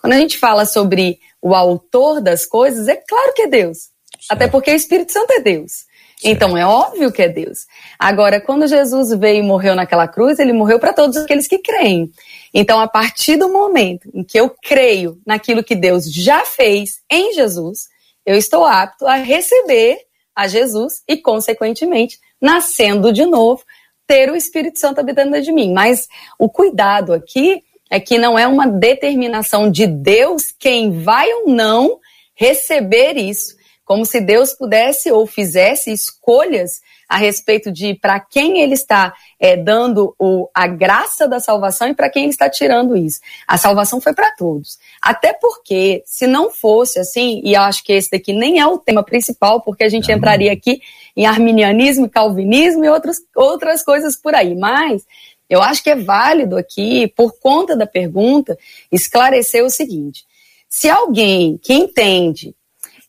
Quando 0.00 0.14
a 0.14 0.18
gente 0.18 0.38
fala 0.38 0.66
sobre 0.66 1.20
o 1.40 1.54
autor 1.54 2.20
das 2.20 2.44
coisas, 2.44 2.88
é 2.88 2.96
claro 2.96 3.32
que 3.32 3.42
é 3.42 3.46
Deus. 3.46 3.78
Certo. 3.78 4.32
Até 4.32 4.48
porque 4.48 4.72
o 4.72 4.74
Espírito 4.74 5.12
Santo 5.12 5.30
é 5.34 5.40
Deus. 5.40 5.70
Certo. 5.72 6.34
Então 6.34 6.58
é 6.58 6.66
óbvio 6.66 7.12
que 7.12 7.22
é 7.22 7.28
Deus. 7.28 7.66
Agora, 7.96 8.40
quando 8.40 8.66
Jesus 8.66 9.16
veio 9.16 9.44
e 9.44 9.46
morreu 9.46 9.76
naquela 9.76 10.08
cruz, 10.08 10.40
ele 10.40 10.52
morreu 10.52 10.80
para 10.80 10.92
todos 10.92 11.16
aqueles 11.16 11.46
que 11.46 11.58
creem. 11.58 12.10
Então, 12.52 12.80
a 12.80 12.88
partir 12.88 13.36
do 13.36 13.48
momento 13.48 14.10
em 14.12 14.24
que 14.24 14.40
eu 14.40 14.50
creio 14.50 15.20
naquilo 15.24 15.62
que 15.62 15.76
Deus 15.76 16.12
já 16.12 16.44
fez 16.44 16.98
em 17.08 17.34
Jesus, 17.34 17.86
eu 18.26 18.36
estou 18.36 18.66
apto 18.66 19.06
a 19.06 19.14
receber 19.14 19.98
a 20.34 20.48
Jesus 20.48 21.02
e, 21.08 21.16
consequentemente, 21.16 22.18
nascendo 22.40 23.12
de 23.12 23.24
novo, 23.24 23.62
ter 24.06 24.30
o 24.30 24.36
Espírito 24.36 24.78
Santo 24.78 25.00
habitando 25.00 25.40
de 25.40 25.52
mim. 25.52 25.72
Mas 25.72 26.08
o 26.38 26.48
cuidado 26.48 27.14
aqui 27.14 27.62
é 27.88 28.00
que 28.00 28.18
não 28.18 28.38
é 28.38 28.46
uma 28.46 28.66
determinação 28.66 29.70
de 29.70 29.86
Deus 29.86 30.52
quem 30.58 31.02
vai 31.02 31.32
ou 31.32 31.48
não 31.48 32.00
receber 32.34 33.16
isso, 33.16 33.56
como 33.84 34.04
se 34.04 34.20
Deus 34.20 34.52
pudesse 34.52 35.10
ou 35.10 35.26
fizesse 35.26 35.92
escolhas 35.92 36.80
a 37.08 37.16
respeito 37.16 37.70
de 37.70 37.94
para 37.94 38.18
quem 38.18 38.60
ele 38.60 38.74
está 38.74 39.14
é, 39.38 39.56
dando 39.56 40.14
o, 40.18 40.48
a 40.54 40.66
graça 40.66 41.28
da 41.28 41.38
salvação 41.38 41.88
e 41.88 41.94
para 41.94 42.10
quem 42.10 42.24
ele 42.24 42.32
está 42.32 42.50
tirando 42.50 42.96
isso. 42.96 43.20
A 43.46 43.56
salvação 43.56 44.00
foi 44.00 44.12
para 44.12 44.32
todos. 44.32 44.78
Até 45.00 45.32
porque, 45.32 46.02
se 46.04 46.26
não 46.26 46.50
fosse 46.50 46.98
assim, 46.98 47.40
e 47.44 47.54
acho 47.54 47.84
que 47.84 47.92
esse 47.92 48.10
daqui 48.10 48.32
nem 48.32 48.58
é 48.58 48.66
o 48.66 48.78
tema 48.78 49.04
principal, 49.04 49.60
porque 49.60 49.84
a 49.84 49.88
gente 49.88 50.10
entraria 50.10 50.52
aqui 50.52 50.80
em 51.16 51.26
arminianismo, 51.26 52.10
calvinismo 52.10 52.84
e 52.84 52.88
outras, 52.88 53.18
outras 53.34 53.84
coisas 53.84 54.16
por 54.16 54.34
aí. 54.34 54.54
Mas 54.54 55.04
eu 55.48 55.62
acho 55.62 55.82
que 55.82 55.90
é 55.90 55.96
válido 55.96 56.56
aqui, 56.56 57.06
por 57.16 57.38
conta 57.38 57.76
da 57.76 57.86
pergunta, 57.86 58.58
esclarecer 58.90 59.64
o 59.64 59.70
seguinte: 59.70 60.24
se 60.68 60.90
alguém 60.90 61.56
que 61.58 61.72
entende 61.72 62.54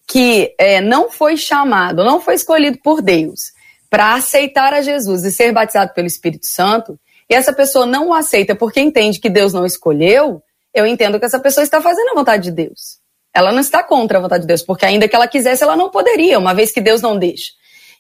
que 0.07 0.55
é, 0.57 0.79
não 0.79 1.09
foi 1.09 1.35
chamado, 1.35 2.03
não 2.03 2.21
foi 2.21 2.35
escolhido 2.35 2.77
por 2.81 3.01
Deus, 3.01 3.51
para 3.89 4.15
aceitar 4.15 4.73
a 4.73 4.81
Jesus 4.81 5.23
e 5.23 5.31
ser 5.31 5.51
batizado 5.51 5.93
pelo 5.93 6.07
Espírito 6.07 6.45
Santo, 6.45 6.99
e 7.29 7.35
essa 7.35 7.53
pessoa 7.53 7.85
não 7.85 8.09
o 8.09 8.13
aceita 8.13 8.55
porque 8.55 8.79
entende 8.79 9.19
que 9.19 9.29
Deus 9.29 9.53
não 9.53 9.65
escolheu, 9.65 10.41
eu 10.73 10.85
entendo 10.85 11.19
que 11.19 11.25
essa 11.25 11.39
pessoa 11.39 11.63
está 11.63 11.81
fazendo 11.81 12.09
a 12.11 12.15
vontade 12.15 12.43
de 12.43 12.51
Deus. 12.51 12.99
Ela 13.33 13.51
não 13.51 13.59
está 13.59 13.83
contra 13.83 14.17
a 14.17 14.21
vontade 14.21 14.41
de 14.41 14.47
Deus, 14.47 14.61
porque 14.61 14.85
ainda 14.85 15.07
que 15.07 15.15
ela 15.15 15.27
quisesse, 15.27 15.63
ela 15.63 15.75
não 15.75 15.89
poderia, 15.89 16.39
uma 16.39 16.53
vez 16.53 16.71
que 16.71 16.81
Deus 16.81 17.01
não 17.01 17.17
deixa. 17.17 17.51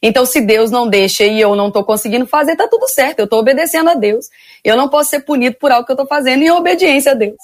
Então, 0.01 0.25
se 0.25 0.41
Deus 0.41 0.69
não 0.69 0.87
deixa 0.87 1.25
e 1.25 1.39
eu 1.41 1.55
não 1.55 1.67
estou 1.67 1.83
conseguindo 1.83 2.27
fazer, 2.27 2.55
tá 2.55 2.67
tudo 2.67 2.87
certo. 2.87 3.19
Eu 3.19 3.25
estou 3.25 3.39
obedecendo 3.39 3.89
a 3.89 3.95
Deus. 3.95 4.27
Eu 4.63 4.77
não 4.77 4.89
posso 4.89 5.09
ser 5.09 5.21
punido 5.21 5.55
por 5.57 5.71
algo 5.71 5.85
que 5.85 5.91
eu 5.91 5.95
estou 5.95 6.07
fazendo 6.07 6.43
em 6.43 6.51
obediência 6.51 7.13
a 7.13 7.15
Deus. 7.15 7.37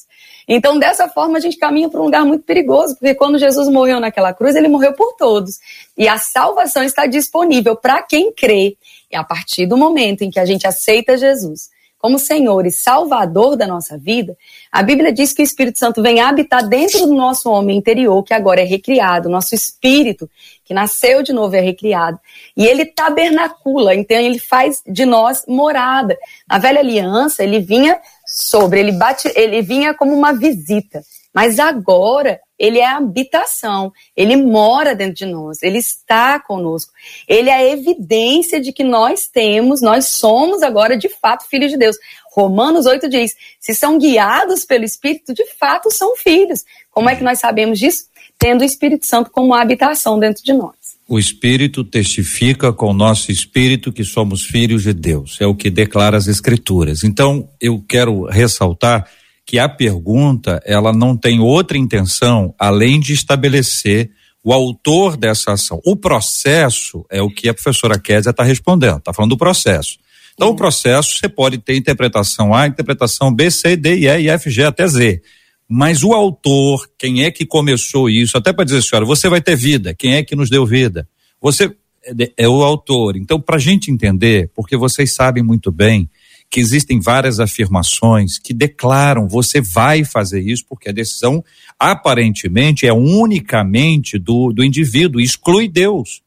Então, 0.48 0.78
dessa 0.78 1.08
forma, 1.08 1.38
a 1.38 1.42
gente 1.42 1.58
caminha 1.58 1.90
para 1.90 2.02
um 2.02 2.06
lugar 2.06 2.26
muito 2.26 2.44
perigoso, 2.44 2.96
porque 2.96 3.16
quando 3.16 3.38
Jesus 3.38 3.68
morreu 3.70 4.00
naquela 4.00 4.34
cruz, 4.34 4.56
ele 4.56 4.68
morreu 4.68 4.94
por 4.94 5.14
todos. 5.14 5.60
E 5.98 6.08
a 6.08 6.18
salvação 6.18 6.84
está 6.84 7.06
disponível 7.06 7.76
para 7.76 8.02
quem 8.02 8.32
crê. 8.32 8.78
E 9.12 9.16
a 9.16 9.24
partir 9.24 9.66
do 9.66 9.78
momento 9.78 10.24
em 10.24 10.30
que 10.30 10.40
a 10.40 10.46
gente 10.46 10.68
aceita 10.68 11.18
Jesus 11.18 11.73
como 12.04 12.20
Senhor 12.20 12.66
e 12.66 12.70
Salvador 12.70 13.56
da 13.56 13.66
nossa 13.66 13.98
vida, 13.98 14.38
a 14.70 14.84
Bíblia 14.84 15.10
diz 15.10 15.32
que 15.32 15.42
o 15.42 15.46
Espírito 15.46 15.80
Santo 15.80 16.02
vem 16.02 16.20
habitar 16.20 16.68
dentro 16.68 17.06
do 17.06 17.14
nosso 17.14 17.50
homem 17.50 17.78
interior, 17.78 18.22
que 18.24 18.34
agora 18.34 18.60
é 18.60 18.66
recriado, 18.66 19.30
nosso 19.30 19.56
espírito, 19.56 20.30
que 20.66 20.74
nasceu 20.74 21.24
de 21.24 21.32
novo, 21.32 21.56
é 21.56 21.62
recriado. 21.62 22.20
E 22.58 22.66
ele 22.66 22.86
tabernacula, 22.86 23.96
então 23.96 24.18
ele 24.18 24.38
faz 24.38 24.84
de 24.86 25.06
nós 25.06 25.46
morada. 25.48 26.18
Na 26.46 26.58
velha 26.58 26.82
aliança, 26.82 27.42
ele 27.42 27.62
vinha 27.62 27.98
sobre, 28.28 28.82
ele 28.82 28.92
bate, 28.92 29.32
ele 29.34 29.62
vinha 29.62 29.94
como 29.94 30.14
uma 30.14 30.34
visita. 30.34 31.06
Mas 31.34 31.58
agora 31.58 32.42
ele 32.58 32.80
é 32.80 32.86
habitação, 32.86 33.92
ele 34.16 34.36
mora 34.36 34.96
dentro 34.96 35.16
de 35.16 35.26
nós, 35.26 35.62
ele 35.64 35.78
está 35.78 36.40
conosco. 36.40 36.92
Ele 37.28 37.50
é 37.50 37.54
a 37.54 37.66
evidência 37.66 38.62
de 38.62 38.72
que 38.72 38.84
nós 38.84 39.28
temos, 39.28 39.82
nós 39.82 40.06
somos 40.06 40.62
agora 40.62 40.98
de 40.98 41.10
fato 41.10 41.48
filhos 41.50 41.72
de 41.72 41.78
Deus. 41.78 41.96
Romanos 42.32 42.86
8 42.86 43.10
diz: 43.10 43.34
se 43.60 43.74
são 43.74 43.98
guiados 43.98 44.66
pelo 44.66 44.84
Espírito, 44.86 45.34
de 45.34 45.46
fato 45.60 45.92
são 45.92 46.16
filhos. 46.16 46.64
Como 46.92 47.10
é 47.10 47.16
que 47.16 47.24
nós 47.24 47.40
sabemos 47.40 47.80
disso? 47.80 48.06
Tendo 48.38 48.62
o 48.62 48.66
Espírito 48.66 49.06
Santo 49.06 49.32
como 49.32 49.54
habitação 49.54 50.20
dentro 50.20 50.44
de 50.44 50.54
nós. 50.54 50.76
O 51.08 51.20
Espírito 51.20 51.84
testifica 51.84 52.72
com 52.72 52.88
o 52.88 52.94
nosso 52.94 53.32
espírito 53.32 53.92
que 53.92 54.04
somos 54.04 54.44
filhos 54.46 54.84
de 54.84 54.94
Deus. 54.94 55.38
É 55.42 55.46
o 55.46 55.54
que 55.54 55.70
declara 55.70 56.18
as 56.18 56.28
Escrituras. 56.28 57.04
Então, 57.04 57.48
eu 57.60 57.84
quero 57.88 58.24
ressaltar 58.26 59.08
que 59.46 59.60
a 59.60 59.68
pergunta 59.68 60.62
ela 60.66 60.94
não 60.94 61.18
tem 61.18 61.40
outra 61.40 61.78
intenção 61.78 62.54
além 62.58 63.00
de 63.00 63.14
estabelecer 63.14 64.12
o 64.44 64.52
autor 64.52 65.16
dessa 65.16 65.54
ação. 65.54 65.80
O 65.86 65.96
processo 65.96 67.06
é 67.10 67.22
o 67.22 67.30
que 67.30 67.48
a 67.48 67.54
professora 67.54 68.00
Kézia 68.00 68.32
está 68.32 68.44
respondendo, 68.44 68.98
está 68.98 69.14
falando 69.14 69.32
do 69.32 69.38
processo. 69.38 69.98
Então, 70.34 70.50
o 70.50 70.56
processo 70.56 71.18
você 71.18 71.30
pode 71.30 71.60
ter 71.60 71.76
interpretação 71.76 72.54
A, 72.54 72.68
interpretação 72.68 73.34
B, 73.34 73.50
C, 73.52 73.76
D, 73.76 74.00
E, 74.00 74.08
I, 74.08 74.30
F, 74.30 74.50
G 74.50 74.64
até 74.64 74.88
Z. 74.88 75.22
Mas 75.70 76.04
o 76.04 76.14
autor, 76.14 76.90
quem 76.98 77.24
é 77.24 77.32
que 77.32 77.46
começou 77.46 78.10
isso, 78.10 78.38
até 78.38 78.52
para 78.52 78.66
dizer, 78.66 78.82
senhora, 78.82 79.06
você 79.06 79.30
vai 79.30 79.42
ter 79.42 79.56
vida, 79.56 79.94
quem 79.94 80.16
é 80.16 80.24
que 80.24 80.36
nos 80.36 80.50
deu 80.50 80.66
vida? 80.66 81.08
Você 81.40 81.74
é, 82.06 82.32
é 82.38 82.50
o 82.50 82.64
autor. 82.64 83.16
Então, 83.16 83.40
para 83.40 83.56
a 83.56 83.60
gente 83.60 83.92
entender, 83.92 84.52
porque 84.54 84.76
vocês 84.76 85.14
sabem 85.14 85.44
muito 85.44 85.72
bem 85.72 86.10
que 86.54 86.60
existem 86.60 87.00
várias 87.00 87.40
afirmações 87.40 88.38
que 88.38 88.54
declaram 88.54 89.28
você 89.28 89.60
vai 89.60 90.04
fazer 90.04 90.40
isso, 90.40 90.64
porque 90.70 90.88
a 90.88 90.92
decisão 90.92 91.44
aparentemente 91.80 92.86
é 92.86 92.94
unicamente 92.94 94.20
do, 94.20 94.54
do 94.54 94.64
indivíduo, 94.64 95.20
exclui 95.20 95.68
Deus. 95.68 96.22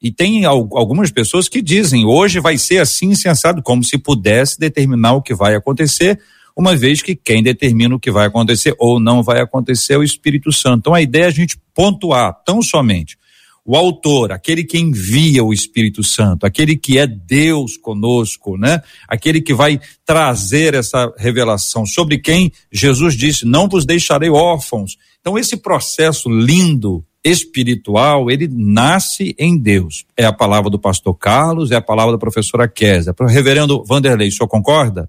E 0.00 0.12
tem 0.12 0.44
algumas 0.44 1.10
pessoas 1.10 1.48
que 1.48 1.60
dizem 1.60 2.06
hoje 2.06 2.38
vai 2.38 2.58
ser 2.58 2.78
assim 2.78 3.12
sensado, 3.16 3.60
como 3.60 3.82
se 3.82 3.98
pudesse 3.98 4.56
determinar 4.56 5.14
o 5.14 5.22
que 5.22 5.34
vai 5.34 5.56
acontecer, 5.56 6.16
uma 6.56 6.76
vez 6.76 7.02
que 7.02 7.16
quem 7.16 7.42
determina 7.42 7.96
o 7.96 8.00
que 8.00 8.12
vai 8.12 8.28
acontecer 8.28 8.76
ou 8.78 9.00
não 9.00 9.20
vai 9.20 9.40
acontecer 9.40 9.94
é 9.94 9.98
o 9.98 10.04
Espírito 10.04 10.52
Santo. 10.52 10.78
Então 10.78 10.94
a 10.94 11.02
ideia 11.02 11.24
é 11.24 11.26
a 11.26 11.30
gente 11.30 11.58
pontuar 11.74 12.32
tão 12.44 12.62
somente 12.62 13.18
o 13.64 13.76
autor, 13.76 14.32
aquele 14.32 14.64
que 14.64 14.78
envia 14.78 15.44
o 15.44 15.52
Espírito 15.52 16.02
Santo, 16.02 16.44
aquele 16.44 16.76
que 16.76 16.98
é 16.98 17.06
Deus 17.06 17.76
conosco, 17.76 18.56
né? 18.56 18.82
Aquele 19.08 19.40
que 19.40 19.54
vai 19.54 19.80
trazer 20.04 20.74
essa 20.74 21.12
revelação 21.16 21.86
sobre 21.86 22.18
quem 22.18 22.52
Jesus 22.72 23.16
disse: 23.16 23.46
"Não 23.46 23.68
vos 23.68 23.86
deixarei 23.86 24.30
órfãos". 24.30 24.96
Então 25.20 25.38
esse 25.38 25.56
processo 25.56 26.28
lindo 26.28 27.04
espiritual, 27.24 28.30
ele 28.30 28.48
nasce 28.48 29.34
em 29.38 29.56
Deus. 29.56 30.04
É 30.16 30.24
a 30.24 30.32
palavra 30.32 30.68
do 30.68 30.78
pastor 30.78 31.14
Carlos, 31.14 31.70
é 31.70 31.76
a 31.76 31.82
palavra 31.82 32.12
da 32.12 32.18
professora 32.18 32.66
Kézia. 32.66 33.14
Reverendo 33.28 33.84
Vanderlei, 33.84 34.28
o 34.28 34.32
senhor 34.32 34.48
concorda? 34.48 35.08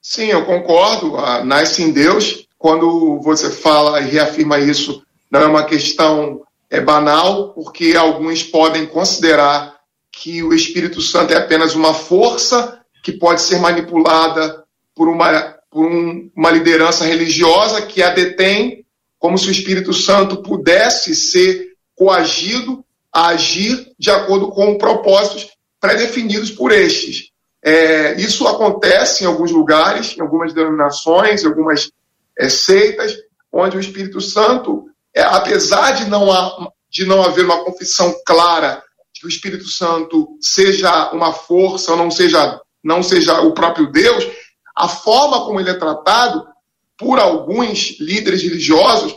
Sim, 0.00 0.26
eu 0.26 0.46
concordo. 0.46 1.16
Ah, 1.16 1.44
nasce 1.44 1.82
em 1.82 1.92
Deus. 1.92 2.46
Quando 2.56 3.20
você 3.22 3.50
fala 3.50 4.00
e 4.00 4.10
reafirma 4.10 4.58
isso, 4.58 5.02
não 5.30 5.40
é 5.40 5.46
uma 5.46 5.64
questão 5.64 6.40
é 6.70 6.80
banal, 6.80 7.52
porque 7.52 7.94
alguns 7.96 8.42
podem 8.44 8.86
considerar 8.86 9.76
que 10.12 10.42
o 10.42 10.54
Espírito 10.54 11.00
Santo 11.00 11.32
é 11.32 11.36
apenas 11.36 11.74
uma 11.74 11.92
força 11.92 12.80
que 13.02 13.12
pode 13.12 13.42
ser 13.42 13.58
manipulada 13.58 14.64
por 14.94 15.08
uma, 15.08 15.56
por 15.70 15.86
um, 15.86 16.30
uma 16.36 16.50
liderança 16.50 17.04
religiosa 17.04 17.82
que 17.82 18.02
a 18.02 18.10
detém, 18.10 18.84
como 19.18 19.36
se 19.36 19.48
o 19.48 19.50
Espírito 19.50 19.92
Santo 19.92 20.42
pudesse 20.42 21.14
ser 21.14 21.70
coagido 21.96 22.84
a 23.12 23.28
agir 23.28 23.92
de 23.98 24.10
acordo 24.10 24.50
com 24.50 24.78
propósitos 24.78 25.48
pré-definidos 25.80 26.50
por 26.50 26.70
estes. 26.70 27.30
É, 27.62 28.14
isso 28.20 28.46
acontece 28.46 29.24
em 29.24 29.26
alguns 29.26 29.50
lugares, 29.50 30.16
em 30.16 30.20
algumas 30.20 30.52
denominações, 30.52 31.42
em 31.42 31.46
algumas 31.46 31.90
é, 32.38 32.48
seitas, 32.48 33.16
onde 33.52 33.76
o 33.76 33.80
Espírito 33.80 34.20
Santo 34.20 34.89
é, 35.14 35.22
apesar 35.22 35.92
de 35.92 36.04
não, 36.06 36.30
há, 36.30 36.70
de 36.88 37.04
não 37.04 37.22
haver 37.22 37.44
uma 37.44 37.64
confissão 37.64 38.14
clara 38.24 38.82
de 39.12 39.20
que 39.20 39.26
o 39.26 39.28
Espírito 39.28 39.68
Santo 39.68 40.38
seja 40.40 41.10
uma 41.12 41.32
força 41.32 41.92
ou 41.92 41.98
não 41.98 42.10
seja, 42.10 42.60
não 42.82 43.02
seja 43.02 43.40
o 43.40 43.52
próprio 43.52 43.90
Deus, 43.90 44.26
a 44.76 44.88
forma 44.88 45.44
como 45.44 45.60
ele 45.60 45.70
é 45.70 45.74
tratado 45.74 46.46
por 46.96 47.18
alguns 47.18 47.98
líderes 47.98 48.42
religiosos 48.42 49.16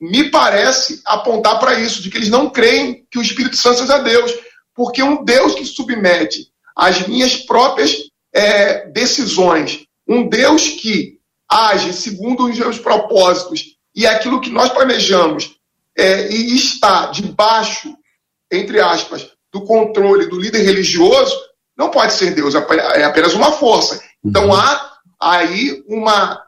me 0.00 0.30
parece 0.30 1.00
apontar 1.04 1.58
para 1.58 1.78
isso, 1.80 2.02
de 2.02 2.10
que 2.10 2.18
eles 2.18 2.28
não 2.28 2.50
creem 2.50 3.06
que 3.10 3.18
o 3.18 3.22
Espírito 3.22 3.56
Santo 3.56 3.78
seja 3.78 3.98
Deus, 3.98 4.32
porque 4.74 5.02
um 5.02 5.24
Deus 5.24 5.54
que 5.54 5.64
submete 5.64 6.48
às 6.76 7.06
minhas 7.06 7.36
próprias 7.36 7.96
é, 8.32 8.90
decisões, 8.90 9.84
um 10.06 10.28
Deus 10.28 10.68
que 10.68 11.18
age 11.48 11.92
segundo 11.92 12.46
os 12.46 12.58
meus 12.58 12.78
propósitos 12.78 13.73
e 13.94 14.06
aquilo 14.06 14.40
que 14.40 14.50
nós 14.50 14.70
planejamos 14.70 15.56
é, 15.96 16.30
e 16.30 16.56
está 16.56 17.06
debaixo, 17.06 17.94
entre 18.50 18.80
aspas, 18.80 19.30
do 19.52 19.62
controle 19.62 20.26
do 20.26 20.38
líder 20.38 20.62
religioso, 20.62 21.36
não 21.76 21.90
pode 21.90 22.12
ser 22.12 22.34
Deus, 22.34 22.54
é 22.54 23.04
apenas 23.04 23.34
uma 23.34 23.52
força. 23.52 24.02
Então 24.24 24.46
uhum. 24.46 24.54
há 24.54 24.98
aí 25.20 25.82
uma, 25.86 26.42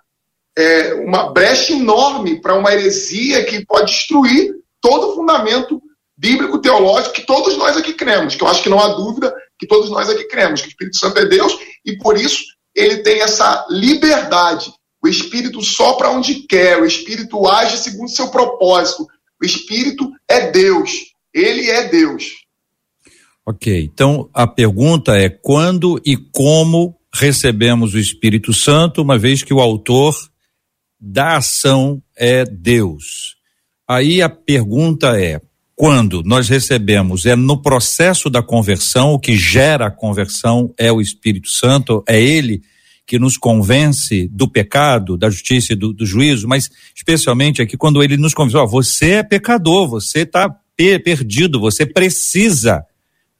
é, 0.56 0.94
uma 0.94 1.32
brecha 1.32 1.72
enorme 1.72 2.40
para 2.40 2.54
uma 2.54 2.72
heresia 2.72 3.44
que 3.44 3.64
pode 3.64 3.92
destruir 3.92 4.54
todo 4.80 5.10
o 5.10 5.14
fundamento 5.14 5.80
bíblico, 6.16 6.58
teológico, 6.58 7.14
que 7.14 7.26
todos 7.26 7.56
nós 7.56 7.76
aqui 7.76 7.92
cremos, 7.92 8.34
que 8.34 8.42
eu 8.42 8.48
acho 8.48 8.62
que 8.62 8.68
não 8.68 8.80
há 8.80 8.88
dúvida 8.88 9.34
que 9.58 9.66
todos 9.66 9.90
nós 9.90 10.08
aqui 10.08 10.24
cremos, 10.24 10.60
que 10.60 10.68
o 10.68 10.70
Espírito 10.70 10.96
Santo 10.96 11.18
é 11.18 11.26
Deus 11.26 11.56
e 11.84 11.96
por 11.98 12.16
isso 12.16 12.42
ele 12.74 12.98
tem 12.98 13.20
essa 13.20 13.66
liberdade 13.70 14.72
o 15.06 15.08
Espírito 15.08 15.62
sopra 15.62 16.10
onde 16.10 16.34
quer, 16.46 16.80
o 16.80 16.84
Espírito 16.84 17.48
age 17.48 17.78
segundo 17.78 18.10
seu 18.10 18.28
propósito. 18.28 19.06
O 19.40 19.46
Espírito 19.46 20.10
é 20.28 20.50
Deus, 20.50 20.90
ele 21.32 21.70
é 21.70 21.88
Deus. 21.88 22.24
Ok, 23.46 23.84
então 23.84 24.28
a 24.34 24.46
pergunta 24.48 25.16
é 25.16 25.28
quando 25.28 26.00
e 26.04 26.16
como 26.16 26.96
recebemos 27.14 27.94
o 27.94 27.98
Espírito 27.98 28.52
Santo, 28.52 29.00
uma 29.00 29.16
vez 29.16 29.44
que 29.44 29.54
o 29.54 29.60
autor 29.60 30.14
da 30.98 31.36
ação 31.36 32.02
é 32.16 32.44
Deus. 32.44 33.36
Aí 33.88 34.20
a 34.20 34.28
pergunta 34.28 35.20
é: 35.20 35.40
quando 35.76 36.24
nós 36.24 36.48
recebemos, 36.48 37.26
é 37.26 37.36
no 37.36 37.62
processo 37.62 38.28
da 38.28 38.42
conversão, 38.42 39.12
o 39.12 39.20
que 39.20 39.36
gera 39.36 39.86
a 39.86 39.90
conversão 39.90 40.74
é 40.76 40.90
o 40.90 41.00
Espírito 41.00 41.48
Santo, 41.48 42.02
é 42.08 42.20
ele 42.20 42.62
que 43.06 43.18
nos 43.18 43.38
convence 43.38 44.28
do 44.32 44.48
pecado, 44.48 45.16
da 45.16 45.30
justiça 45.30 45.72
e 45.72 45.76
do, 45.76 45.92
do 45.92 46.04
juízo, 46.04 46.48
mas 46.48 46.68
especialmente 46.94 47.62
aqui 47.62 47.76
quando 47.76 48.02
ele 48.02 48.16
nos 48.16 48.34
convence, 48.34 48.56
ó, 48.56 48.66
você 48.66 49.12
é 49.12 49.22
pecador, 49.22 49.88
você 49.88 50.20
está 50.20 50.52
perdido, 50.76 51.60
você 51.60 51.86
precisa 51.86 52.84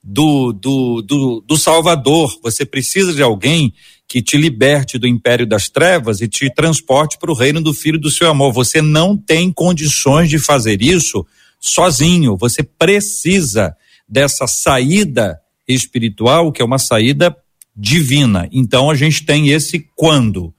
do, 0.02 0.52
do, 0.52 1.02
do, 1.02 1.44
do 1.46 1.57
Salvador, 1.57 2.38
você 2.40 2.64
precisa 2.64 3.12
de 3.12 3.22
alguém 3.22 3.74
que 4.07 4.22
te 4.22 4.37
liberte 4.37 4.98
do 4.98 5.07
império 5.09 5.44
das 5.44 5.68
trevas 5.68 6.20
e 6.20 6.29
te 6.29 6.48
transporte 6.48 7.18
para 7.18 7.31
o 7.31 7.35
reino 7.35 7.61
do 7.61 7.74
Filho 7.74 7.98
do 7.98 8.09
seu 8.09 8.31
amor. 8.31 8.52
Você 8.52 8.81
não 8.81 9.16
tem 9.16 9.52
condições 9.52 10.31
de 10.31 10.38
fazer 10.38 10.81
isso 10.81 11.26
sozinho, 11.59 12.37
você 12.37 12.62
precisa 12.62 13.76
dessa 14.09 14.46
saída 14.46 15.40
espiritual, 15.66 16.52
que 16.52 16.62
é 16.62 16.64
uma 16.64 16.79
saída 16.79 17.37
divina. 17.76 18.48
Então 18.50 18.90
a 18.90 18.94
gente 18.94 19.24
tem 19.24 19.48
esse 19.48 19.88
quando. 19.94 20.54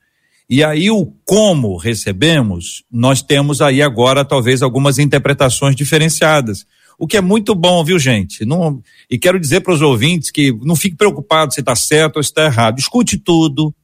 E 0.49 0.63
aí 0.63 0.89
o 0.89 1.05
como 1.25 1.75
recebemos, 1.75 2.83
nós 2.91 3.21
temos 3.21 3.61
aí 3.61 3.81
agora 3.81 4.23
talvez 4.23 4.61
algumas 4.61 4.99
interpretações 4.99 5.75
diferenciadas. 5.75 6.65
o 6.99 7.05
que 7.05 7.17
é 7.17 7.21
muito 7.21 7.53
bom, 7.53 7.83
viu, 7.83 7.99
gente? 7.99 8.45
Não, 8.45 8.81
e 9.09 9.19
quero 9.19 9.39
dizer 9.39 9.61
para 9.61 9.73
os 9.73 9.81
ouvintes 9.81 10.31
que 10.31 10.51
não 10.63 10.75
fique 10.75 10.95
preocupado 10.95 11.53
se 11.53 11.59
está 11.59 11.75
certo 11.75 12.17
ou 12.17 12.23
se 12.23 12.29
está 12.29 12.45
errado. 12.45 12.79
Escute 12.79 13.17
tudo, 13.17 13.75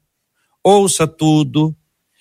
ouça 0.63 1.05
tudo, 1.05 1.75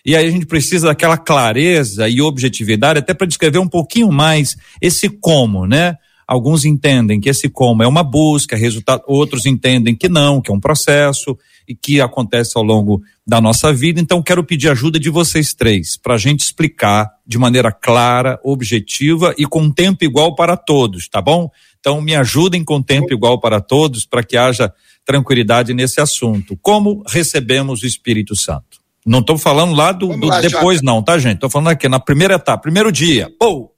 e 0.04 0.16
aí 0.16 0.26
a 0.26 0.30
gente 0.30 0.46
precisa 0.46 0.88
daquela 0.88 1.16
clareza 1.16 2.08
e 2.08 2.20
objetividade 2.20 2.98
até 2.98 3.14
para 3.14 3.26
descrever 3.26 3.58
um 3.58 3.68
pouquinho 3.68 4.10
mais 4.10 4.56
esse 4.80 5.08
como, 5.08 5.66
né? 5.66 5.96
Alguns 6.26 6.64
entendem 6.64 7.20
que 7.20 7.28
esse 7.28 7.48
como 7.48 7.82
é 7.82 7.86
uma 7.86 8.02
busca, 8.02 8.56
resultado, 8.56 9.02
outros 9.06 9.46
entendem 9.46 9.94
que 9.94 10.08
não, 10.08 10.40
que 10.40 10.50
é 10.50 10.54
um 10.54 10.60
processo 10.60 11.36
e 11.68 11.74
que 11.74 12.00
acontece 12.00 12.52
ao 12.56 12.62
longo 12.62 13.02
da 13.26 13.40
nossa 13.40 13.72
vida. 13.72 14.00
Então, 14.00 14.22
quero 14.22 14.44
pedir 14.44 14.68
ajuda 14.68 14.98
de 14.98 15.10
vocês 15.10 15.54
três 15.54 15.96
para 15.96 16.14
a 16.14 16.18
gente 16.18 16.40
explicar 16.40 17.10
de 17.26 17.38
maneira 17.38 17.70
clara, 17.70 18.38
objetiva 18.42 19.34
e 19.38 19.46
com 19.46 19.70
tempo 19.70 20.04
igual 20.04 20.34
para 20.34 20.56
todos, 20.56 21.08
tá 21.08 21.20
bom? 21.20 21.50
Então, 21.78 22.00
me 22.00 22.14
ajudem 22.14 22.64
com 22.64 22.82
tempo 22.82 23.12
igual 23.12 23.40
para 23.40 23.60
todos 23.60 24.04
para 24.04 24.22
que 24.22 24.36
haja 24.36 24.72
tranquilidade 25.04 25.74
nesse 25.74 26.00
assunto. 26.00 26.56
Como 26.62 27.02
recebemos 27.06 27.82
o 27.82 27.86
Espírito 27.86 28.36
Santo? 28.36 28.80
Não 29.04 29.18
estou 29.18 29.36
falando 29.36 29.74
lá 29.74 29.90
do, 29.90 30.16
do 30.16 30.28
lá, 30.28 30.40
depois, 30.40 30.78
já. 30.78 30.84
não, 30.84 31.02
tá, 31.02 31.18
gente? 31.18 31.34
Estou 31.34 31.50
falando 31.50 31.68
aqui 31.68 31.88
na 31.88 31.98
primeira 31.98 32.34
etapa, 32.34 32.62
primeiro 32.62 32.92
dia. 32.92 33.28
Pô! 33.38 33.71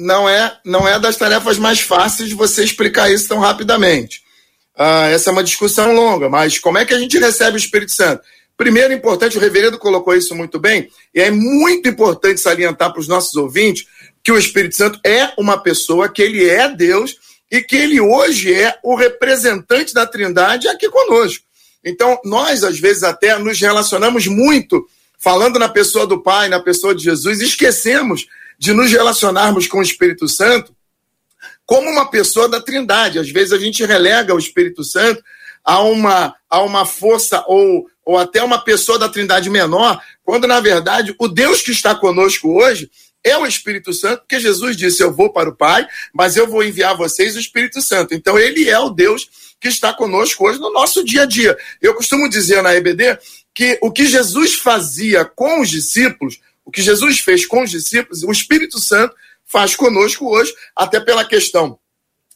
Não 0.00 0.26
é, 0.26 0.58
não 0.64 0.88
é 0.88 0.98
das 0.98 1.16
tarefas 1.16 1.58
mais 1.58 1.80
fáceis 1.80 2.30
de 2.30 2.34
você 2.34 2.64
explicar 2.64 3.12
isso 3.12 3.28
tão 3.28 3.38
rapidamente. 3.38 4.22
Ah, 4.74 5.08
essa 5.08 5.28
é 5.28 5.32
uma 5.32 5.44
discussão 5.44 5.92
longa, 5.92 6.28
mas 6.30 6.58
como 6.58 6.78
é 6.78 6.86
que 6.86 6.94
a 6.94 6.98
gente 6.98 7.18
recebe 7.18 7.56
o 7.56 7.58
Espírito 7.58 7.92
Santo? 7.92 8.22
Primeiro, 8.56 8.94
importante, 8.94 9.36
o 9.36 9.40
reverendo 9.40 9.78
colocou 9.78 10.14
isso 10.14 10.34
muito 10.34 10.58
bem, 10.58 10.88
e 11.14 11.20
é 11.20 11.30
muito 11.30 11.88
importante 11.88 12.40
salientar 12.40 12.90
para 12.90 13.00
os 13.00 13.08
nossos 13.08 13.34
ouvintes 13.34 13.86
que 14.22 14.32
o 14.32 14.38
Espírito 14.38 14.76
Santo 14.76 14.98
é 15.04 15.32
uma 15.38 15.58
pessoa, 15.58 16.08
que 16.08 16.22
ele 16.22 16.48
é 16.48 16.68
Deus 16.68 17.16
e 17.50 17.60
que 17.60 17.76
ele 17.76 18.00
hoje 18.00 18.54
é 18.54 18.78
o 18.82 18.94
representante 18.94 19.92
da 19.92 20.06
Trindade 20.06 20.66
aqui 20.68 20.88
conosco. 20.88 21.44
Então, 21.84 22.18
nós, 22.24 22.64
às 22.64 22.78
vezes, 22.78 23.02
até 23.02 23.38
nos 23.38 23.60
relacionamos 23.60 24.26
muito, 24.26 24.86
falando 25.18 25.58
na 25.58 25.68
pessoa 25.68 26.06
do 26.06 26.22
Pai, 26.22 26.48
na 26.48 26.60
pessoa 26.60 26.94
de 26.94 27.02
Jesus, 27.02 27.40
esquecemos 27.40 28.26
de 28.60 28.74
nos 28.74 28.92
relacionarmos 28.92 29.66
com 29.66 29.78
o 29.78 29.82
Espírito 29.82 30.28
Santo 30.28 30.76
como 31.64 31.88
uma 31.88 32.10
pessoa 32.10 32.46
da 32.46 32.60
Trindade. 32.60 33.18
Às 33.18 33.30
vezes 33.30 33.52
a 33.52 33.58
gente 33.58 33.82
relega 33.86 34.34
o 34.34 34.38
Espírito 34.38 34.84
Santo 34.84 35.22
a 35.64 35.82
uma, 35.82 36.34
a 36.48 36.62
uma 36.62 36.84
força 36.84 37.42
ou, 37.46 37.86
ou 38.04 38.18
até 38.18 38.42
uma 38.42 38.62
pessoa 38.62 38.98
da 38.98 39.08
Trindade 39.08 39.48
menor, 39.48 39.98
quando 40.22 40.46
na 40.46 40.60
verdade 40.60 41.14
o 41.18 41.26
Deus 41.26 41.62
que 41.62 41.70
está 41.70 41.94
conosco 41.94 42.52
hoje 42.52 42.90
é 43.24 43.36
o 43.36 43.46
Espírito 43.46 43.92
Santo, 43.94 44.20
porque 44.20 44.40
Jesus 44.40 44.76
disse: 44.76 45.02
Eu 45.02 45.12
vou 45.12 45.32
para 45.32 45.48
o 45.48 45.56
Pai, 45.56 45.86
mas 46.12 46.36
eu 46.36 46.46
vou 46.46 46.62
enviar 46.62 46.92
a 46.92 46.96
vocês 46.96 47.36
o 47.36 47.40
Espírito 47.40 47.80
Santo. 47.80 48.14
Então, 48.14 48.38
ele 48.38 48.68
é 48.68 48.78
o 48.78 48.90
Deus 48.90 49.28
que 49.60 49.68
está 49.68 49.92
conosco 49.92 50.46
hoje 50.46 50.58
no 50.58 50.72
nosso 50.72 51.04
dia 51.04 51.22
a 51.22 51.26
dia. 51.26 51.56
Eu 51.82 51.94
costumo 51.94 52.28
dizer 52.30 52.62
na 52.62 52.74
EBD 52.74 53.18
que 53.54 53.78
o 53.82 53.90
que 53.90 54.06
Jesus 54.06 54.54
fazia 54.54 55.24
com 55.24 55.60
os 55.60 55.68
discípulos, 55.68 56.40
o 56.70 56.72
que 56.72 56.82
Jesus 56.82 57.18
fez 57.18 57.44
com 57.44 57.64
os 57.64 57.70
discípulos, 57.72 58.22
o 58.22 58.30
Espírito 58.30 58.78
Santo 58.80 59.12
faz 59.44 59.74
conosco 59.74 60.28
hoje, 60.28 60.54
até 60.76 61.00
pela 61.00 61.24
questão 61.24 61.76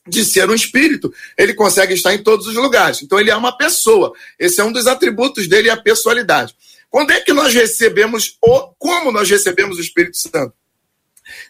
de 0.09 0.25
ser 0.25 0.51
um 0.51 0.55
espírito, 0.55 1.15
ele 1.39 1.55
consegue 1.55 1.95
estar 1.95 2.13
em 2.13 2.21
todos 2.21 2.49
os 2.49 2.55
lugares. 2.57 3.01
Então, 3.01 3.21
ele 3.21 3.31
é 3.31 3.37
uma 3.37 3.57
pessoa. 3.57 4.13
Esse 4.37 4.61
é 4.61 4.65
um 4.65 4.73
dos 4.73 4.89
atributos 4.89 5.47
dele, 5.47 5.71
a 5.71 5.77
pessoalidade. 5.77 6.53
Quando 6.91 7.13
é 7.13 7.21
que 7.21 7.33
nós 7.33 7.55
recebemos, 7.55 8.37
ou 8.43 8.75
como 8.77 9.13
nós 9.13 9.31
recebemos 9.31 9.79
o 9.79 9.81
Espírito 9.81 10.19
Santo? 10.19 10.53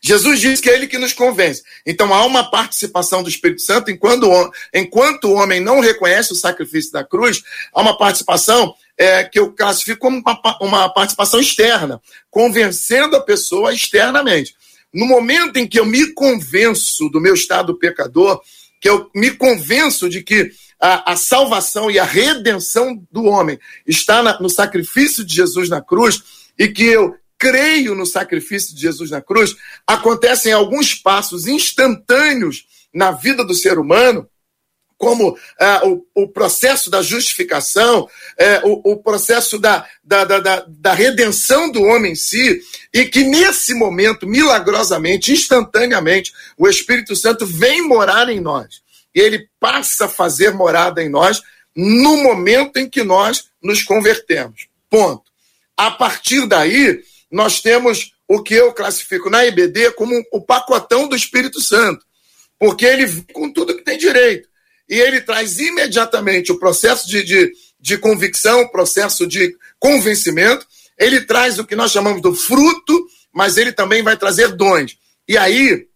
Jesus 0.00 0.40
diz 0.40 0.60
que 0.60 0.70
é 0.70 0.74
ele 0.74 0.86
que 0.86 0.98
nos 0.98 1.12
convence. 1.12 1.62
Então 1.84 2.12
há 2.12 2.24
uma 2.24 2.50
participação 2.50 3.22
do 3.22 3.28
Espírito 3.28 3.62
Santo, 3.62 3.90
enquanto, 3.90 4.28
enquanto 4.72 5.24
o 5.24 5.34
homem 5.34 5.60
não 5.60 5.80
reconhece 5.80 6.32
o 6.32 6.36
sacrifício 6.36 6.92
da 6.92 7.04
cruz, 7.04 7.42
há 7.72 7.80
uma 7.80 7.96
participação 7.96 8.74
é, 8.96 9.24
que 9.24 9.38
eu 9.38 9.52
classifico 9.52 10.00
como 10.00 10.18
uma, 10.20 10.58
uma 10.60 10.88
participação 10.88 11.40
externa, 11.40 12.00
convencendo 12.30 13.16
a 13.16 13.20
pessoa 13.20 13.72
externamente. 13.72 14.54
No 14.92 15.06
momento 15.06 15.56
em 15.56 15.66
que 15.66 15.78
eu 15.78 15.84
me 15.84 16.12
convenço 16.12 17.08
do 17.08 17.20
meu 17.20 17.34
estado 17.34 17.76
pecador, 17.76 18.40
que 18.80 18.88
eu 18.88 19.10
me 19.14 19.32
convenço 19.32 20.08
de 20.08 20.22
que 20.22 20.52
a, 20.80 21.12
a 21.12 21.16
salvação 21.16 21.90
e 21.90 21.98
a 21.98 22.04
redenção 22.04 23.02
do 23.10 23.24
homem 23.24 23.58
está 23.86 24.22
na, 24.22 24.38
no 24.40 24.48
sacrifício 24.48 25.24
de 25.24 25.34
Jesus 25.34 25.68
na 25.68 25.80
cruz, 25.80 26.22
e 26.58 26.68
que 26.68 26.84
eu 26.84 27.16
creio 27.44 27.94
no 27.94 28.06
sacrifício 28.06 28.74
de 28.74 28.80
Jesus 28.80 29.10
na 29.10 29.20
cruz, 29.20 29.54
acontecem 29.86 30.50
alguns 30.50 30.94
passos 30.94 31.46
instantâneos 31.46 32.64
na 32.92 33.10
vida 33.10 33.44
do 33.44 33.52
ser 33.52 33.78
humano, 33.78 34.26
como 34.96 35.36
é, 35.60 35.86
o, 35.86 36.06
o, 36.14 36.28
processo 36.28 36.88
da 36.88 37.02
justificação, 37.02 38.08
é, 38.38 38.62
o, 38.64 38.92
o, 38.92 38.96
processo 38.96 39.58
da, 39.58 39.86
da, 40.02 40.24
da, 40.24 40.64
da, 40.66 40.94
redenção 40.94 41.70
do 41.70 41.82
homem 41.82 42.12
em 42.12 42.14
si, 42.14 42.62
e 42.94 43.04
que 43.04 43.24
nesse 43.24 43.74
momento, 43.74 44.26
milagrosamente, 44.26 45.30
instantaneamente, 45.30 46.32
o 46.56 46.66
Espírito 46.66 47.14
Santo 47.14 47.44
vem 47.44 47.86
morar 47.86 48.30
em 48.30 48.40
nós. 48.40 48.80
E 49.14 49.20
ele 49.20 49.50
passa 49.60 50.06
a 50.06 50.08
fazer 50.08 50.54
morada 50.54 51.02
em 51.02 51.10
nós 51.10 51.42
no 51.76 52.22
momento 52.22 52.78
em 52.78 52.88
que 52.88 53.02
nós 53.02 53.50
nos 53.62 53.82
convertemos. 53.82 54.68
Ponto. 54.88 55.24
A 55.76 55.90
partir 55.90 56.46
daí, 56.46 57.02
nós 57.34 57.60
temos 57.60 58.12
o 58.28 58.40
que 58.40 58.54
eu 58.54 58.72
classifico 58.72 59.28
na 59.28 59.44
IBD 59.44 59.90
como 59.94 60.14
o 60.32 60.40
pacotão 60.40 61.08
do 61.08 61.16
Espírito 61.16 61.60
Santo, 61.60 62.06
porque 62.60 62.86
ele 62.86 63.06
vem 63.06 63.26
com 63.32 63.52
tudo 63.52 63.76
que 63.76 63.82
tem 63.82 63.98
direito. 63.98 64.48
E 64.88 64.94
ele 65.00 65.20
traz 65.20 65.58
imediatamente 65.58 66.52
o 66.52 66.60
processo 66.60 67.08
de, 67.08 67.24
de, 67.24 67.52
de 67.80 67.98
convicção, 67.98 68.60
o 68.60 68.70
processo 68.70 69.26
de 69.26 69.52
convencimento, 69.80 70.64
ele 70.96 71.22
traz 71.22 71.58
o 71.58 71.64
que 71.64 71.74
nós 71.74 71.90
chamamos 71.90 72.22
do 72.22 72.32
fruto, 72.32 73.04
mas 73.32 73.56
ele 73.56 73.72
também 73.72 74.00
vai 74.00 74.16
trazer 74.16 74.52
dons. 74.52 74.96
E 75.26 75.36
aí 75.36 75.88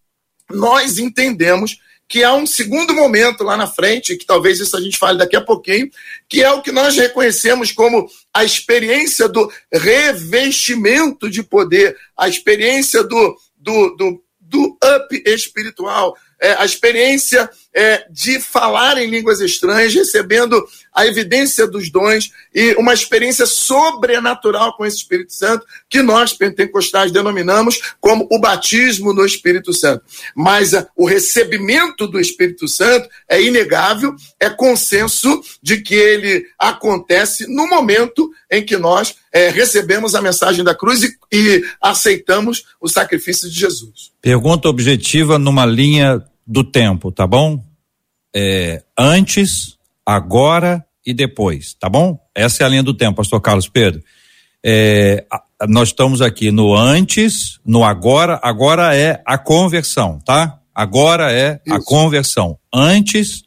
nós 0.49 0.97
entendemos 0.97 1.79
que 2.09 2.23
há 2.23 2.33
um 2.33 2.47
segundo 2.47 2.91
momento 2.95 3.43
lá 3.43 3.55
na 3.55 3.67
frente, 3.67 4.17
que 4.17 4.25
talvez 4.25 4.59
isso 4.59 4.75
a 4.75 4.81
gente 4.81 4.97
fale 4.97 5.19
daqui 5.19 5.35
a 5.35 5.41
pouquinho, 5.41 5.91
que 6.27 6.43
é 6.43 6.51
o 6.51 6.61
que 6.61 6.71
nós 6.71 6.97
reconhecemos 6.97 7.71
como 7.71 8.09
a 8.33 8.43
experiência 8.43 9.29
do 9.29 9.49
revestimento 9.71 11.29
de 11.29 11.43
poder, 11.43 11.95
a 12.17 12.27
experiência 12.27 13.03
do, 13.03 13.37
do, 13.55 13.95
do, 13.95 14.23
do 14.39 14.77
up 14.97 15.23
espiritual, 15.23 16.17
é, 16.41 16.53
a 16.53 16.65
experiência 16.65 17.47
é, 17.73 18.05
de 18.09 18.39
falar 18.39 18.97
em 18.97 19.09
línguas 19.09 19.39
estranhas, 19.39 19.93
recebendo 19.93 20.63
a 20.93 21.05
evidência 21.05 21.67
dos 21.67 21.89
dons 21.91 22.31
e 22.53 22.73
uma 22.73 22.93
experiência 22.93 23.45
sobrenatural 23.45 24.75
com 24.75 24.85
esse 24.85 24.97
Espírito 24.97 25.33
Santo, 25.33 25.65
que 25.87 26.01
nós 26.01 26.33
pentecostais 26.33 27.11
denominamos 27.11 27.93
como 28.01 28.27
o 28.31 28.39
batismo 28.39 29.13
no 29.13 29.25
Espírito 29.25 29.71
Santo. 29.71 30.03
Mas 30.35 30.73
a, 30.73 30.87
o 30.95 31.05
recebimento 31.05 32.07
do 32.07 32.19
Espírito 32.19 32.67
Santo 32.67 33.07
é 33.27 33.41
inegável, 33.41 34.15
é 34.39 34.49
consenso 34.49 35.41
de 35.61 35.81
que 35.81 35.95
ele 35.95 36.45
acontece 36.57 37.47
no 37.47 37.67
momento 37.67 38.29
em 38.51 38.65
que 38.65 38.77
nós 38.77 39.15
é, 39.31 39.49
recebemos 39.49 40.15
a 40.15 40.21
mensagem 40.21 40.63
da 40.63 40.73
cruz 40.73 41.03
e, 41.03 41.15
e 41.31 41.63
aceitamos 41.81 42.65
o 42.81 42.89
sacrifício 42.89 43.49
de 43.49 43.59
Jesus. 43.59 44.11
Pergunta 44.21 44.67
objetiva 44.67 45.37
numa 45.37 45.65
linha 45.65 46.23
do 46.49 46.63
tempo, 46.63 47.11
tá 47.11 47.27
bom? 47.27 47.63
É, 48.35 48.83
antes, 48.97 49.77
agora 50.03 50.83
e 51.05 51.13
depois, 51.13 51.75
tá 51.75 51.87
bom? 51.87 52.19
Essa 52.33 52.63
é 52.63 52.65
a 52.65 52.69
linha 52.69 52.81
do 52.81 52.95
tempo, 52.95 53.17
pastor 53.17 53.39
Carlos 53.39 53.69
Pedro. 53.69 54.03
É, 54.65 55.25
nós 55.67 55.89
estamos 55.89 56.23
aqui 56.23 56.49
no 56.49 56.75
antes, 56.75 57.59
no 57.63 57.83
agora, 57.83 58.39
agora 58.41 58.95
é 58.95 59.21
a 59.25 59.37
conversão, 59.37 60.19
tá? 60.25 60.59
Agora 60.73 61.31
é 61.31 61.61
Isso. 61.63 61.75
a 61.75 61.83
conversão. 61.83 62.57
Antes, 62.73 63.43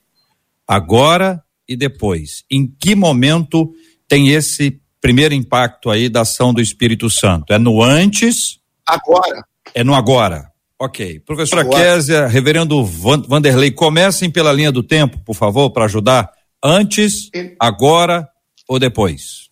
agora 0.67 1.43
e 1.69 1.75
depois. 1.75 2.45
Em 2.49 2.69
que 2.69 2.95
momento 2.95 3.73
tem 4.07 4.29
esse 4.29 4.81
primeiro 5.01 5.35
impacto 5.35 5.91
aí 5.91 6.09
da 6.09 6.21
ação 6.21 6.55
do 6.55 6.61
Espírito 6.61 7.11
Santo? 7.11 7.53
É 7.53 7.59
no 7.59 7.83
antes? 7.83 8.61
Agora. 8.87 9.45
É 9.75 9.83
no 9.83 9.95
agora. 9.95 10.52
Ok. 10.83 11.21
Professora. 11.21 11.65
Késia, 11.65 12.27
reverendo 12.27 12.85
Vanderlei, 12.85 13.71
comecem 13.71 14.29
pela 14.29 14.53
linha 14.53 14.73
do 14.73 14.83
tempo, 14.83 15.17
por 15.25 15.37
favor, 15.37 15.71
para 15.71 15.85
ajudar. 15.85 16.33
Antes, 16.61 17.31
agora 17.61 18.29
ou 18.69 18.81
depois? 18.81 19.49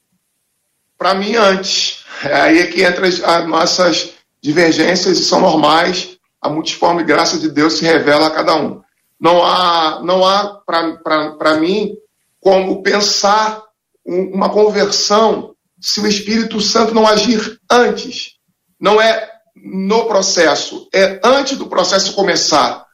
Para 0.99 1.15
mim, 1.15 1.37
antes. 1.37 2.05
É 2.25 2.35
aí 2.35 2.59
é 2.59 2.67
que 2.67 2.83
entra 2.83 3.07
as, 3.07 3.23
as 3.23 3.49
nossas 3.49 4.13
divergências 4.43 5.21
e 5.21 5.25
são 5.25 5.41
normais. 5.41 6.19
A 6.43 6.49
multiforme 6.49 7.05
graça 7.05 7.39
de 7.39 7.49
Deus 7.49 7.75
se 7.75 7.85
revela 7.85 8.27
a 8.27 8.31
cada 8.33 8.57
um. 8.57 8.81
Não 9.21 9.45
há, 9.45 10.03
não 10.03 10.27
há 10.27 10.61
para 10.67 11.61
mim, 11.61 11.93
como 12.41 12.83
pensar 12.83 13.63
uma 14.05 14.49
conversão 14.49 15.55
se 15.81 16.01
o 16.01 16.09
Espírito 16.09 16.61
Santo 16.61 16.93
não 16.93 17.07
agir 17.07 17.61
antes. 17.71 18.33
Não 18.81 19.01
é 19.01 19.30
no 19.55 20.07
processo, 20.07 20.89
é 20.93 21.21
antes 21.25 21.59
do 21.59 21.67
processo 21.67 22.15
começar. 22.15 22.85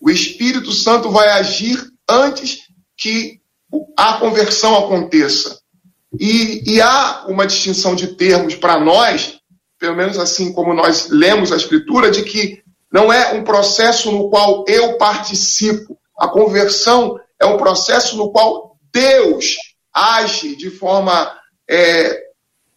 O 0.00 0.10
Espírito 0.10 0.72
Santo 0.72 1.10
vai 1.10 1.28
agir 1.28 1.82
antes 2.08 2.60
que 2.96 3.40
a 3.96 4.14
conversão 4.14 4.76
aconteça. 4.76 5.58
E, 6.18 6.62
e 6.74 6.80
há 6.80 7.26
uma 7.28 7.46
distinção 7.46 7.94
de 7.94 8.08
termos 8.16 8.54
para 8.54 8.78
nós, 8.78 9.38
pelo 9.78 9.96
menos 9.96 10.18
assim 10.18 10.52
como 10.52 10.72
nós 10.72 11.08
lemos 11.10 11.52
a 11.52 11.56
Escritura, 11.56 12.10
de 12.10 12.22
que 12.22 12.62
não 12.92 13.12
é 13.12 13.32
um 13.34 13.44
processo 13.44 14.10
no 14.10 14.30
qual 14.30 14.64
eu 14.68 14.96
participo. 14.96 15.98
A 16.18 16.28
conversão 16.28 17.18
é 17.38 17.44
um 17.44 17.56
processo 17.56 18.16
no 18.16 18.30
qual 18.30 18.76
Deus 18.92 19.56
age 19.92 20.56
de 20.56 20.70
forma 20.70 21.34
é, 21.68 22.22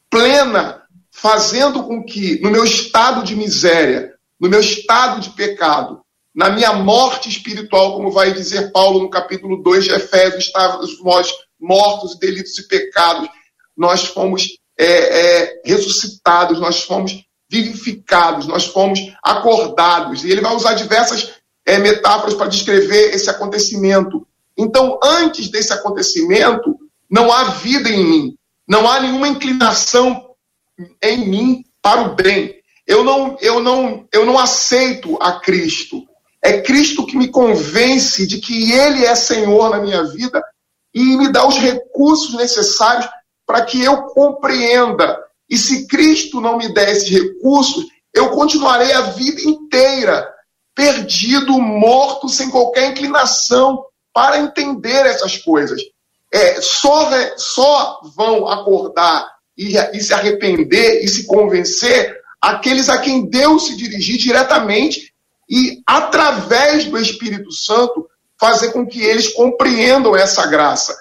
plena, 0.09 0.78
fazendo 1.21 1.83
com 1.83 2.03
que, 2.03 2.39
no 2.41 2.49
meu 2.49 2.63
estado 2.63 3.23
de 3.23 3.35
miséria, 3.35 4.13
no 4.39 4.47
meu 4.47 4.61
estado 4.61 5.19
de 5.19 5.29
pecado, 5.31 6.01
na 6.33 6.49
minha 6.49 6.71
morte 6.73 7.27
espiritual, 7.27 7.93
como 7.93 8.11
vai 8.11 8.31
dizer 8.31 8.71
Paulo 8.71 9.01
no 9.01 9.09
capítulo 9.09 9.61
2 9.61 9.85
de 9.85 9.91
Efésios, 9.91 10.45
estávamos 10.45 11.03
nós 11.03 11.29
mortos, 11.59 12.17
delitos 12.17 12.57
e 12.57 12.67
pecados, 12.67 13.27
nós 13.75 14.05
fomos 14.05 14.47
é, 14.77 14.85
é, 14.85 15.61
ressuscitados, 15.65 16.59
nós 16.59 16.83
fomos 16.83 17.25
vivificados, 17.49 18.47
nós 18.47 18.67
fomos 18.67 18.99
acordados. 19.21 20.23
E 20.23 20.31
ele 20.31 20.41
vai 20.41 20.55
usar 20.55 20.73
diversas 20.73 21.33
é, 21.65 21.77
metáforas 21.79 22.33
para 22.33 22.47
descrever 22.47 23.13
esse 23.13 23.29
acontecimento. 23.29 24.25
Então, 24.57 24.97
antes 25.03 25.49
desse 25.49 25.73
acontecimento, 25.73 26.77
não 27.09 27.29
há 27.29 27.45
vida 27.45 27.89
em 27.89 28.05
mim, 28.05 28.35
não 28.65 28.89
há 28.89 29.01
nenhuma 29.01 29.27
inclinação 29.27 30.28
em 31.01 31.27
mim 31.27 31.63
para 31.81 32.01
o 32.01 32.15
bem. 32.15 32.55
Eu 32.85 33.03
não, 33.03 33.37
eu 33.39 33.59
não, 33.59 34.07
eu 34.11 34.25
não 34.25 34.37
aceito 34.37 35.17
a 35.21 35.39
Cristo. 35.39 36.03
É 36.41 36.61
Cristo 36.61 37.05
que 37.05 37.17
me 37.17 37.27
convence 37.27 38.25
de 38.25 38.39
que 38.39 38.71
Ele 38.71 39.05
é 39.05 39.13
Senhor 39.15 39.69
na 39.69 39.79
minha 39.79 40.03
vida 40.05 40.43
e 40.93 41.17
me 41.17 41.31
dá 41.31 41.47
os 41.47 41.57
recursos 41.57 42.33
necessários 42.33 43.07
para 43.45 43.63
que 43.65 43.83
eu 43.83 44.03
compreenda. 44.03 45.19
E 45.49 45.57
se 45.57 45.87
Cristo 45.87 46.39
não 46.39 46.57
me 46.57 46.73
der 46.73 46.89
esses 46.89 47.09
recursos, 47.09 47.85
eu 48.13 48.29
continuarei 48.31 48.91
a 48.91 49.01
vida 49.01 49.41
inteira 49.41 50.27
perdido, 50.75 51.59
morto, 51.59 52.29
sem 52.29 52.49
qualquer 52.49 52.91
inclinação 52.91 53.83
para 54.13 54.39
entender 54.39 55.05
essas 55.05 55.37
coisas. 55.37 55.81
É, 56.31 56.61
só, 56.61 57.09
só 57.37 57.99
vão 58.15 58.47
acordar 58.47 59.27
e, 59.59 59.77
e 59.93 60.01
se 60.01 60.13
arrepender 60.13 61.03
e 61.03 61.07
se 61.09 61.25
convencer 61.25 62.17
aqueles 62.41 62.87
a 62.87 62.97
quem 62.99 63.29
Deus 63.29 63.67
se 63.67 63.75
dirigir 63.75 64.17
diretamente 64.17 65.13
e, 65.49 65.81
através 65.85 66.85
do 66.85 66.97
Espírito 66.97 67.51
Santo, 67.51 68.07
fazer 68.39 68.71
com 68.71 68.87
que 68.87 69.01
eles 69.01 69.33
compreendam 69.33 70.15
essa 70.15 70.47
graça. 70.47 70.95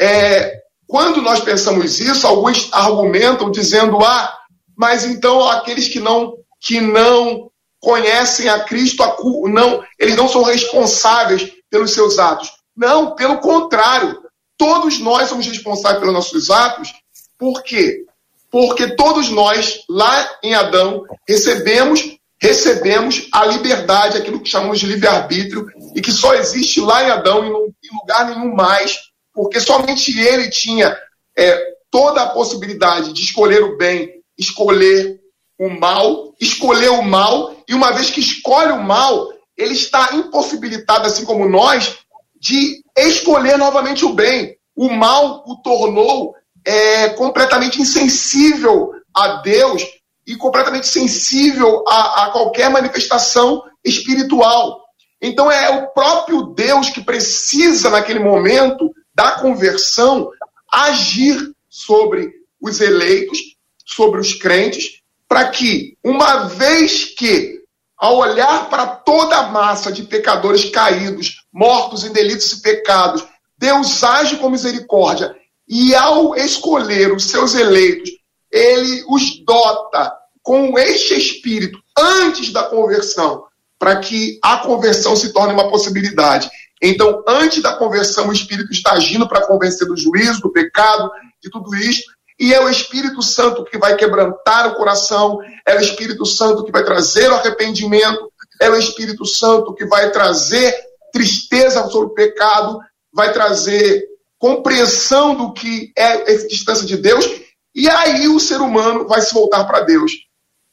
É, 0.00 0.60
quando 0.88 1.22
nós 1.22 1.38
pensamos 1.38 2.00
isso, 2.00 2.26
alguns 2.26 2.68
argumentam 2.72 3.48
dizendo: 3.50 3.98
ah, 4.04 4.36
mas 4.76 5.04
então 5.04 5.48
aqueles 5.48 5.86
que 5.86 6.00
não, 6.00 6.34
que 6.60 6.80
não 6.80 7.48
conhecem 7.78 8.48
a 8.48 8.64
Cristo, 8.64 9.04
não, 9.44 9.84
eles 9.98 10.16
não 10.16 10.28
são 10.28 10.42
responsáveis 10.42 11.48
pelos 11.70 11.92
seus 11.92 12.18
atos. 12.18 12.50
Não, 12.76 13.14
pelo 13.14 13.38
contrário, 13.38 14.18
todos 14.58 14.98
nós 14.98 15.28
somos 15.28 15.46
responsáveis 15.46 16.00
pelos 16.00 16.14
nossos 16.14 16.50
atos. 16.50 16.92
Por 17.40 17.62
quê? 17.62 18.04
Porque 18.50 18.94
todos 18.94 19.30
nós, 19.30 19.80
lá 19.88 20.38
em 20.42 20.54
Adão, 20.54 21.04
recebemos 21.26 22.20
recebemos 22.42 23.28
a 23.32 23.44
liberdade, 23.44 24.16
aquilo 24.16 24.40
que 24.40 24.48
chamamos 24.48 24.80
de 24.80 24.86
livre-arbítrio, 24.86 25.66
e 25.94 26.00
que 26.00 26.10
só 26.10 26.34
existe 26.34 26.80
lá 26.80 27.04
em 27.04 27.10
Adão 27.10 27.44
e 27.44 27.48
em 27.48 27.98
lugar 28.00 28.30
nenhum 28.30 28.54
mais, 28.54 28.96
porque 29.34 29.60
somente 29.60 30.18
ele 30.18 30.48
tinha 30.48 30.96
é, 31.36 31.74
toda 31.90 32.22
a 32.22 32.30
possibilidade 32.30 33.12
de 33.12 33.22
escolher 33.22 33.62
o 33.62 33.76
bem, 33.76 34.22
escolher 34.38 35.20
o 35.58 35.68
mal, 35.68 36.34
escolher 36.40 36.88
o 36.88 37.02
mal, 37.02 37.54
e 37.68 37.74
uma 37.74 37.92
vez 37.92 38.08
que 38.08 38.20
escolhe 38.20 38.72
o 38.72 38.82
mal, 38.82 39.28
ele 39.54 39.74
está 39.74 40.14
impossibilitado, 40.14 41.06
assim 41.06 41.26
como 41.26 41.46
nós, 41.46 41.98
de 42.40 42.82
escolher 42.96 43.58
novamente 43.58 44.02
o 44.02 44.14
bem. 44.14 44.56
O 44.74 44.88
mal 44.88 45.44
o 45.46 45.56
tornou 45.56 46.34
é, 46.64 47.10
completamente 47.10 47.80
insensível 47.80 48.92
a 49.14 49.36
Deus 49.42 49.82
e 50.26 50.36
completamente 50.36 50.86
sensível 50.86 51.84
a, 51.88 52.24
a 52.24 52.30
qualquer 52.30 52.70
manifestação 52.70 53.62
espiritual. 53.84 54.84
Então 55.20 55.50
é 55.50 55.70
o 55.70 55.88
próprio 55.88 56.42
Deus 56.54 56.90
que 56.90 57.02
precisa, 57.02 57.90
naquele 57.90 58.20
momento 58.20 58.90
da 59.14 59.32
conversão, 59.32 60.30
agir 60.72 61.52
sobre 61.68 62.32
os 62.60 62.80
eleitos, 62.80 63.38
sobre 63.84 64.20
os 64.20 64.34
crentes, 64.34 65.00
para 65.28 65.48
que, 65.48 65.96
uma 66.02 66.48
vez 66.48 67.04
que, 67.04 67.60
ao 67.96 68.16
olhar 68.16 68.68
para 68.70 68.86
toda 68.86 69.36
a 69.36 69.48
massa 69.48 69.92
de 69.92 70.04
pecadores 70.04 70.64
caídos, 70.70 71.44
mortos 71.52 72.04
em 72.04 72.12
delitos 72.12 72.52
e 72.52 72.62
pecados, 72.62 73.24
Deus 73.58 74.02
age 74.02 74.36
com 74.36 74.48
misericórdia 74.48 75.36
e, 75.70 75.94
ao 75.94 76.34
escolher 76.34 77.12
os 77.12 77.30
seus 77.30 77.54
eleitos, 77.54 78.10
ele 78.50 79.04
os 79.08 79.44
dota 79.44 80.12
com 80.42 80.76
este 80.76 81.14
espírito 81.14 81.78
antes 81.96 82.52
da 82.52 82.64
conversão, 82.64 83.44
para 83.78 84.00
que 84.00 84.40
a 84.42 84.56
conversão 84.58 85.14
se 85.14 85.32
torne 85.32 85.52
uma 85.52 85.70
possibilidade. 85.70 86.50
Então, 86.82 87.22
antes 87.28 87.62
da 87.62 87.76
conversão, 87.76 88.28
o 88.28 88.32
Espírito 88.32 88.72
está 88.72 88.92
agindo 88.92 89.28
para 89.28 89.46
convencer 89.46 89.86
do 89.86 89.96
juízo, 89.96 90.40
do 90.40 90.50
pecado, 90.50 91.10
de 91.40 91.50
tudo 91.50 91.74
isso. 91.76 92.02
E 92.38 92.52
é 92.54 92.60
o 92.60 92.70
Espírito 92.70 93.22
Santo 93.22 93.64
que 93.64 93.78
vai 93.78 93.96
quebrantar 93.96 94.66
o 94.66 94.74
coração, 94.74 95.38
é 95.66 95.76
o 95.76 95.80
Espírito 95.80 96.24
Santo 96.24 96.64
que 96.64 96.72
vai 96.72 96.82
trazer 96.82 97.30
o 97.30 97.34
arrependimento, 97.34 98.32
é 98.60 98.70
o 98.70 98.76
Espírito 98.76 99.26
Santo 99.26 99.74
que 99.74 99.84
vai 99.84 100.10
trazer 100.10 100.74
tristeza 101.12 101.86
sobre 101.88 102.08
o 102.08 102.14
pecado, 102.14 102.80
vai 103.12 103.32
trazer 103.32 104.09
compreensão 104.40 105.34
do 105.34 105.52
que 105.52 105.92
é 105.96 106.32
essa 106.32 106.48
distância 106.48 106.86
de 106.86 106.96
Deus, 106.96 107.26
e 107.74 107.88
aí 107.88 108.26
o 108.26 108.40
ser 108.40 108.60
humano 108.62 109.06
vai 109.06 109.20
se 109.20 109.34
voltar 109.34 109.64
para 109.64 109.82
Deus 109.82 110.12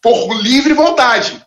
por 0.02 0.34
livre 0.42 0.74
vontade, 0.74 1.46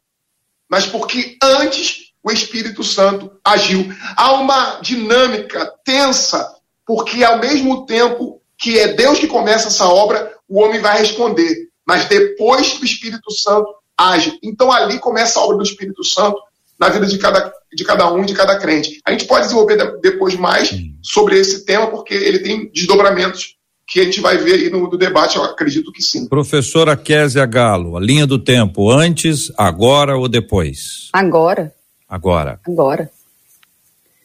mas 0.68 0.84
porque 0.84 1.38
antes 1.42 2.12
o 2.22 2.30
Espírito 2.30 2.84
Santo 2.84 3.32
agiu. 3.42 3.86
Há 4.14 4.34
uma 4.34 4.80
dinâmica 4.80 5.72
tensa, 5.82 6.54
porque 6.86 7.24
ao 7.24 7.38
mesmo 7.38 7.86
tempo 7.86 8.42
que 8.58 8.78
é 8.78 8.88
Deus 8.88 9.18
que 9.18 9.26
começa 9.26 9.68
essa 9.68 9.88
obra, 9.88 10.36
o 10.46 10.60
homem 10.60 10.78
vai 10.78 10.98
responder, 10.98 11.70
mas 11.86 12.04
depois 12.04 12.78
o 12.78 12.84
Espírito 12.84 13.32
Santo 13.32 13.74
age. 13.96 14.38
Então 14.42 14.70
ali 14.70 14.98
começa 14.98 15.40
a 15.40 15.42
obra 15.42 15.56
do 15.56 15.62
Espírito 15.62 16.04
Santo 16.04 16.38
na 16.80 16.88
vida 16.88 17.06
de 17.06 17.18
cada, 17.18 17.52
de 17.72 17.84
cada 17.84 18.10
um, 18.10 18.24
de 18.24 18.32
cada 18.32 18.58
crente. 18.58 19.00
A 19.06 19.12
gente 19.12 19.26
pode 19.26 19.42
desenvolver 19.42 19.76
depois 20.00 20.34
mais 20.34 20.74
sobre 21.02 21.38
esse 21.38 21.66
tema, 21.66 21.88
porque 21.88 22.14
ele 22.14 22.38
tem 22.38 22.70
desdobramentos 22.72 23.56
que 23.86 24.00
a 24.00 24.04
gente 24.04 24.20
vai 24.20 24.38
ver 24.38 24.54
aí 24.54 24.70
no, 24.70 24.88
no 24.88 24.96
debate, 24.96 25.36
eu 25.36 25.42
acredito 25.42 25.92
que 25.92 26.00
sim. 26.00 26.28
Professora 26.28 26.96
Késia 26.96 27.44
Galo, 27.44 27.96
a 27.96 28.00
linha 28.00 28.24
do 28.24 28.38
tempo, 28.38 28.88
antes, 28.88 29.52
agora 29.58 30.16
ou 30.16 30.28
depois? 30.28 31.08
Agora. 31.12 31.74
Agora. 32.08 32.60
Agora. 32.66 33.10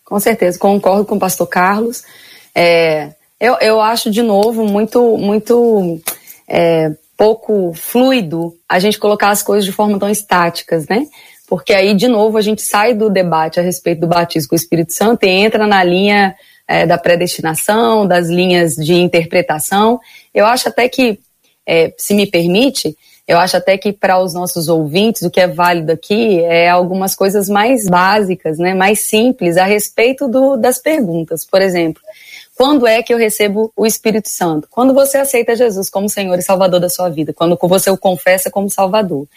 Com 0.03 0.19
certeza, 0.19 0.59
concordo 0.59 1.03
com 1.03 1.15
o 1.15 1.19
pastor 1.19 1.47
Carlos. 1.47 2.03
É, 2.53 3.15
eu, 3.39 3.57
eu 3.59 3.81
acho, 3.81 4.11
de 4.11 4.21
novo, 4.21 4.65
muito, 4.65 5.17
muito 5.17 5.99
é, 6.47 6.91
pouco 7.17 7.73
fluido 7.73 8.55
a 8.69 8.77
gente 8.77 8.99
colocar 8.99 9.29
as 9.29 9.41
coisas 9.41 9.65
de 9.65 9.71
forma 9.71 9.97
tão 9.97 10.09
estáticas, 10.09 10.87
né? 10.87 11.07
Porque 11.47 11.73
aí, 11.73 11.93
de 11.93 12.07
novo, 12.07 12.37
a 12.37 12.41
gente 12.41 12.61
sai 12.61 12.93
do 12.93 13.09
debate 13.09 13.59
a 13.59 13.63
respeito 13.63 14.01
do 14.01 14.07
batismo 14.07 14.49
com 14.49 14.55
o 14.55 14.57
Espírito 14.57 14.93
Santo 14.93 15.23
e 15.23 15.29
entra 15.29 15.67
na 15.67 15.83
linha 15.83 16.35
é, 16.67 16.85
da 16.85 16.97
predestinação, 16.97 18.07
das 18.07 18.27
linhas 18.27 18.75
de 18.75 18.93
interpretação. 18.93 19.99
Eu 20.33 20.45
acho 20.45 20.67
até 20.69 20.89
que, 20.89 21.19
é, 21.65 21.93
se 21.97 22.13
me 22.13 22.25
permite, 22.25 22.95
eu 23.27 23.39
acho 23.39 23.57
até 23.57 23.77
que 23.77 23.91
para 23.91 24.19
os 24.19 24.33
nossos 24.33 24.67
ouvintes 24.67 25.23
o 25.23 25.31
que 25.31 25.39
é 25.39 25.47
válido 25.47 25.91
aqui 25.91 26.39
é 26.41 26.69
algumas 26.69 27.15
coisas 27.15 27.49
mais 27.49 27.85
básicas, 27.85 28.59
né, 28.59 28.73
mais 28.73 28.99
simples 28.99 29.57
a 29.57 29.65
respeito 29.65 30.27
do, 30.27 30.55
das 30.57 30.77
perguntas. 30.77 31.43
Por 31.43 31.61
exemplo, 31.61 32.01
quando 32.55 32.85
é 32.85 33.01
que 33.01 33.13
eu 33.13 33.17
recebo 33.17 33.71
o 33.75 33.85
Espírito 33.85 34.29
Santo? 34.29 34.67
Quando 34.69 34.93
você 34.93 35.17
aceita 35.17 35.55
Jesus 35.55 35.89
como 35.89 36.07
Senhor 36.07 36.37
e 36.37 36.43
Salvador 36.43 36.79
da 36.79 36.89
sua 36.89 37.09
vida, 37.09 37.33
quando 37.33 37.57
você 37.61 37.89
o 37.89 37.97
confessa 37.97 38.49
como 38.49 38.69
Salvador. 38.69 39.27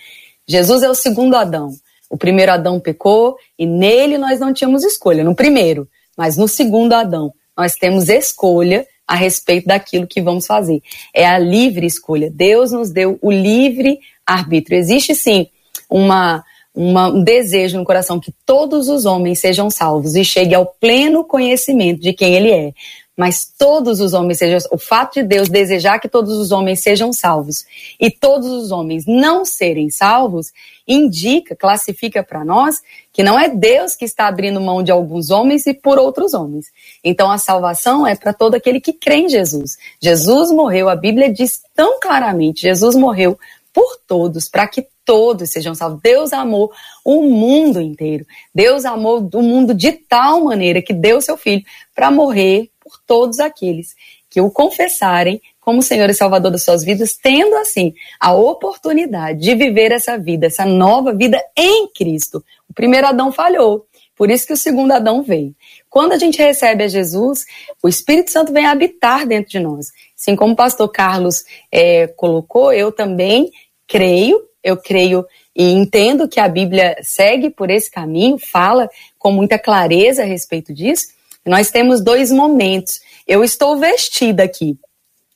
Jesus 0.47 0.83
é 0.83 0.89
o 0.89 0.95
segundo 0.95 1.35
Adão. 1.35 1.73
O 2.11 2.17
primeiro 2.17 2.53
Adão 2.53 2.81
pecou 2.81 3.37
e 3.59 3.67
nele 3.67 4.19
nós 4.19 4.41
não 4.41 4.53
tínhamos 4.53 4.85
escolha, 4.85 5.23
no 5.23 5.35
primeiro. 5.35 5.89
Mas 6.17 6.37
no 6.37 6.49
segundo 6.49 6.93
Adão, 6.95 7.33
nós 7.57 7.75
temos 7.75 8.09
escolha 8.09 8.87
a 9.07 9.15
respeito 9.15 9.67
daquilo 9.67 10.07
que 10.07 10.21
vamos 10.21 10.47
fazer. 10.47 10.83
É 11.15 11.27
a 11.27 11.39
livre 11.39 11.87
escolha. 11.87 12.31
Deus 12.31 12.73
nos 12.73 12.91
deu 12.91 13.19
o 13.23 13.31
livre 13.31 13.99
arbítrio. 14.27 14.79
Existe 14.79 15.15
sim 15.15 15.49
uma, 15.89 16.45
uma, 16.75 17.09
um 17.09 17.23
desejo 17.23 17.79
no 17.79 17.85
coração 17.85 18.21
que 18.21 18.33
todos 18.45 18.89
os 18.89 19.07
homens 19.07 19.41
sejam 19.41 19.71
salvos 19.71 20.15
e 20.15 20.25
chegue 20.25 20.55
ao 20.55 20.67
pleno 20.67 21.25
conhecimento 21.25 22.01
de 22.01 22.13
quem 22.13 22.35
ele 22.35 22.51
é 22.51 22.73
mas 23.19 23.53
todos 23.59 24.01
os 24.01 24.15
homens 24.15 24.39
sejam. 24.39 24.61
O 24.71 24.79
fato 24.79 25.15
de 25.15 25.25
Deus 25.25 25.49
desejar 25.49 25.99
que 25.99 26.09
todos 26.09 26.39
os 26.39 26.53
homens 26.53 26.81
sejam 26.81 27.13
salvos 27.13 27.67
e 27.99 28.13
todos 28.13 28.49
os 28.49 28.71
homens 28.71 29.05
não 29.09 29.45
serem 29.45 29.91
salvos, 29.91 30.53
indica, 30.87 31.57
classifica 31.57 32.23
para 32.23 32.45
nós 32.45 32.77
que 33.13 33.25
não 33.25 33.37
é 33.37 33.49
Deus 33.49 33.97
que 33.97 34.05
está 34.05 34.29
abrindo 34.29 34.61
mão 34.61 34.85
de 34.85 34.93
alguns 34.93 35.31
homens 35.31 35.67
e 35.67 35.75
por 35.75 35.99
outros 35.99 36.33
homens. 36.33 36.67
Então 37.03 37.29
a 37.29 37.39
salvação 37.39 38.07
é 38.07 38.15
para 38.15 38.33
todo 38.33 38.55
aquele 38.55 38.81
que 38.81 38.93
crê 38.93 39.17
em 39.17 39.29
Jesus. 39.29 39.77
Jesus 40.01 40.53
morreu, 40.53 40.89
a 40.89 40.95
Bíblia 40.95 41.29
diz 41.29 41.61
tão 41.75 41.99
claramente: 41.99 42.63
Jesus 42.63 42.95
morreu 42.95 43.37
por 43.73 43.97
todos, 44.07 44.49
para 44.49 44.69
que 44.69 44.87
todos 45.05 45.51
sejam 45.51 45.75
salvos. 45.75 46.01
Deus 46.01 46.33
amou 46.33 46.71
o 47.05 47.23
mundo 47.23 47.81
inteiro. 47.81 48.25
Deus 48.55 48.85
amou 48.85 49.29
o 49.35 49.43
mundo 49.43 49.75
de 49.75 49.91
tal 49.91 50.45
maneira 50.45 50.81
que 50.81 50.93
deu 50.93 51.21
seu 51.21 51.37
filho 51.37 51.65
para 51.95 52.13
morrer 52.13 52.71
por 52.89 52.99
todos 53.07 53.39
aqueles 53.39 53.95
que 54.31 54.41
o 54.41 54.51
confessarem 54.51 55.41
como 55.61 55.83
Senhor 55.83 56.09
e 56.09 56.15
Salvador 56.15 56.51
das 56.51 56.65
suas 56.65 56.83
vidas, 56.83 57.15
tendo 57.15 57.55
assim 57.57 57.95
a 58.19 58.33
oportunidade 58.33 59.41
de 59.41 59.55
viver 59.55 59.93
essa 59.93 60.17
vida, 60.17 60.47
essa 60.47 60.65
nova 60.65 61.13
vida 61.13 61.43
em 61.57 61.87
Cristo. 61.89 62.43
O 62.69 62.75
primeiro 62.75 63.07
Adão 63.07 63.31
falhou, 63.31 63.87
por 64.17 64.31
isso 64.31 64.47
que 64.47 64.53
o 64.53 64.57
segundo 64.57 64.93
Adão 64.93 65.23
veio. 65.23 65.55
Quando 65.91 66.13
a 66.13 66.19
gente 66.19 66.39
recebe 66.39 66.85
a 66.85 66.89
Jesus, 66.89 67.45
o 67.83 67.89
Espírito 67.89 68.31
Santo 68.31 68.53
vem 68.53 68.67
habitar 68.67 69.27
dentro 69.27 69.51
de 69.51 69.61
nós. 69.61 69.93
Assim 70.19 70.35
como 70.35 70.55
o 70.55 70.57
pastor 70.57 70.89
Carlos 70.89 71.45
é, 71.71 72.07
colocou, 72.09 72.73
eu 72.73 72.91
também 72.91 73.51
creio, 73.87 74.43
eu 74.65 74.77
creio 74.77 75.25
e 75.55 75.71
entendo 75.73 76.29
que 76.29 76.41
a 76.41 76.49
Bíblia 76.49 76.97
segue 77.03 77.51
por 77.51 77.69
esse 77.69 77.91
caminho, 77.91 78.39
fala 78.39 78.89
com 79.19 79.33
muita 79.33 79.59
clareza 79.59 80.23
a 80.23 80.27
respeito 80.27 80.73
disso. 80.73 81.18
Nós 81.49 81.71
temos 81.71 82.03
dois 82.03 82.31
momentos. 82.31 83.01
Eu 83.27 83.43
estou 83.43 83.77
vestida 83.79 84.45
aqui. 84.45 84.79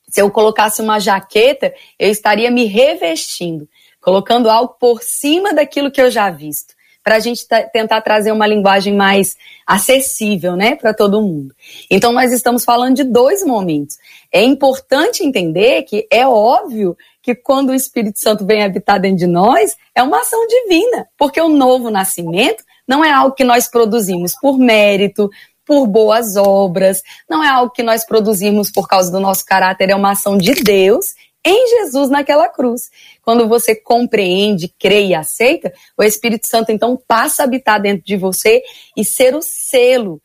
Se 0.09 0.21
eu 0.21 0.31
colocasse 0.31 0.83
uma 0.83 1.01
jaqueta, 1.01 1.73
eu 1.99 2.11
estaria 2.11 2.51
me 2.51 2.67
revestindo, 2.67 3.67
colocando 4.01 4.51
algo 4.51 4.77
por 4.79 5.03
cima 5.03 5.55
daquilo 5.55 5.91
que 5.91 6.03
eu 6.03 6.11
já 6.11 6.29
visto, 6.29 6.75
para 7.03 7.17
a 7.17 7.19
gente 7.19 7.47
tentar 7.73 8.03
trazer 8.03 8.31
uma 8.31 8.47
linguagem 8.47 8.95
mais 8.95 9.37
acessível, 9.67 10.55
né, 10.55 10.77
para 10.77 10.93
todo 10.93 11.23
mundo. 11.23 11.55
Então 11.91 12.13
nós 12.13 12.31
estamos 12.31 12.63
falando 12.63 12.97
de 12.97 13.05
dois 13.05 13.43
momentos. 13.43 13.97
É 14.31 14.43
importante 14.43 15.25
entender 15.25 15.83
que 15.85 16.07
é 16.11 16.27
óbvio 16.27 16.95
que 17.23 17.35
quando 17.35 17.71
o 17.71 17.75
Espírito 17.75 18.21
Santo 18.21 18.45
vem 18.45 18.63
habitar 18.63 19.01
dentro 19.01 19.19
de 19.19 19.27
nós, 19.27 19.77
é 19.95 20.03
uma 20.03 20.21
ação 20.21 20.47
divina, 20.47 21.09
porque 21.17 21.41
o 21.41 21.49
novo 21.49 21.89
nascimento 21.89 22.63
não 22.87 23.05
é 23.05 23.11
algo 23.11 23.35
que 23.35 23.45
nós 23.45 23.69
produzimos 23.69 24.35
por 24.41 24.59
mérito, 24.59 25.31
por 25.73 25.87
boas 25.87 26.37
obras, 26.37 27.03
não 27.27 27.43
é 27.43 27.49
algo 27.49 27.73
que 27.73 27.83
nós 27.83 28.05
produzimos 28.05 28.71
por 28.71 28.87
causa 28.87 29.11
do 29.11 29.19
nosso 29.19 29.43
caráter, 29.43 29.89
é 29.89 29.97
uma 29.97 30.11
ação 30.11 30.37
de 30.37 30.53
Deus 30.53 31.15
em 31.43 31.67
Jesus 31.67 32.11
naquela 32.11 32.47
cruz. 32.47 32.91
Quando 33.23 33.49
você 33.49 33.75
compreende, 33.75 34.69
crê 34.79 35.07
e 35.07 35.15
aceita, 35.15 35.73
o 35.97 36.03
Espírito 36.03 36.47
Santo 36.47 36.71
então 36.71 37.01
passa 37.09 37.43
a 37.43 37.47
habitar 37.47 37.81
dentro 37.81 38.05
de 38.05 38.19
você 38.19 38.63
e 38.95 39.03
ser 39.03 39.35
o 39.35 39.41
selo 39.41 40.21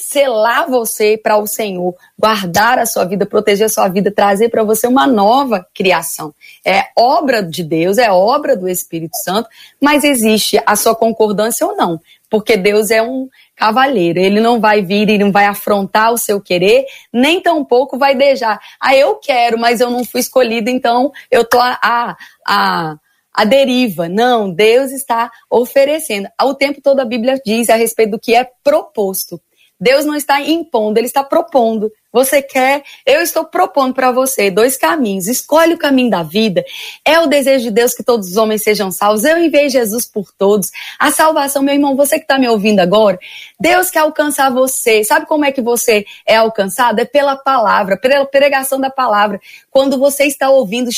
selar 0.00 0.68
você 0.68 1.16
para 1.16 1.36
o 1.36 1.46
Senhor, 1.46 1.94
guardar 2.18 2.78
a 2.78 2.86
sua 2.86 3.04
vida, 3.04 3.26
proteger 3.26 3.66
a 3.66 3.68
sua 3.68 3.88
vida, 3.88 4.10
trazer 4.10 4.48
para 4.48 4.64
você 4.64 4.86
uma 4.86 5.06
nova 5.06 5.66
criação. 5.74 6.34
É 6.64 6.86
obra 6.96 7.42
de 7.42 7.62
Deus, 7.62 7.98
é 7.98 8.10
obra 8.10 8.56
do 8.56 8.68
Espírito 8.68 9.16
Santo, 9.22 9.48
mas 9.80 10.02
existe 10.04 10.60
a 10.66 10.74
sua 10.74 10.94
concordância 10.94 11.66
ou 11.66 11.76
não, 11.76 12.00
porque 12.28 12.56
Deus 12.56 12.90
é 12.90 13.02
um 13.02 13.28
cavalheiro, 13.54 14.18
ele 14.18 14.40
não 14.40 14.58
vai 14.58 14.82
vir, 14.82 15.08
ele 15.08 15.24
não 15.24 15.32
vai 15.32 15.44
afrontar 15.44 16.12
o 16.12 16.18
seu 16.18 16.40
querer, 16.40 16.86
nem 17.12 17.40
tampouco 17.40 17.98
vai 17.98 18.14
deixar. 18.14 18.58
Ah, 18.80 18.96
eu 18.96 19.16
quero, 19.16 19.58
mas 19.58 19.80
eu 19.80 19.90
não 19.90 20.04
fui 20.04 20.20
escolhido, 20.20 20.70
então 20.70 21.12
eu 21.30 21.44
tô 21.44 21.58
a, 21.58 21.78
a, 21.82 22.16
a 22.46 22.96
a 23.32 23.44
deriva. 23.44 24.08
Não, 24.08 24.50
Deus 24.50 24.90
está 24.90 25.30
oferecendo. 25.48 26.28
O 26.42 26.52
tempo 26.52 26.80
todo 26.82 27.00
a 27.00 27.04
Bíblia 27.04 27.40
diz 27.44 27.70
a 27.70 27.76
respeito 27.76 28.10
do 28.10 28.18
que 28.18 28.34
é 28.34 28.46
proposto. 28.62 29.40
Deus 29.80 30.04
não 30.04 30.14
está 30.14 30.40
impondo, 30.42 30.98
ele 30.98 31.06
está 31.06 31.24
propondo. 31.24 31.90
Você 32.12 32.42
quer, 32.42 32.82
eu 33.06 33.22
estou 33.22 33.44
propondo 33.44 33.94
para 33.94 34.10
você 34.10 34.50
dois 34.50 34.76
caminhos. 34.76 35.28
Escolhe 35.28 35.74
o 35.74 35.78
caminho 35.78 36.10
da 36.10 36.24
vida. 36.24 36.64
É 37.04 37.20
o 37.20 37.26
desejo 37.26 37.64
de 37.64 37.70
Deus 37.70 37.94
que 37.94 38.02
todos 38.02 38.30
os 38.30 38.36
homens 38.36 38.64
sejam 38.64 38.90
salvos. 38.90 39.24
Eu 39.24 39.38
enviei 39.38 39.68
Jesus 39.68 40.04
por 40.04 40.32
todos. 40.32 40.72
A 40.98 41.12
salvação, 41.12 41.62
meu 41.62 41.74
irmão, 41.74 41.94
você 41.94 42.16
que 42.16 42.24
está 42.24 42.36
me 42.36 42.48
ouvindo 42.48 42.80
agora, 42.80 43.16
Deus 43.60 43.90
quer 43.90 44.00
alcançar 44.00 44.52
você. 44.52 45.04
Sabe 45.04 45.26
como 45.26 45.44
é 45.44 45.52
que 45.52 45.62
você 45.62 46.04
é 46.26 46.34
alcançado? 46.36 46.98
É 46.98 47.04
pela 47.04 47.36
palavra, 47.36 47.96
pela 47.96 48.26
pregação 48.26 48.80
da 48.80 48.90
palavra. 48.90 49.40
Quando 49.70 49.96
você 49.96 50.24
está 50.24 50.50
ouvindo, 50.50 50.90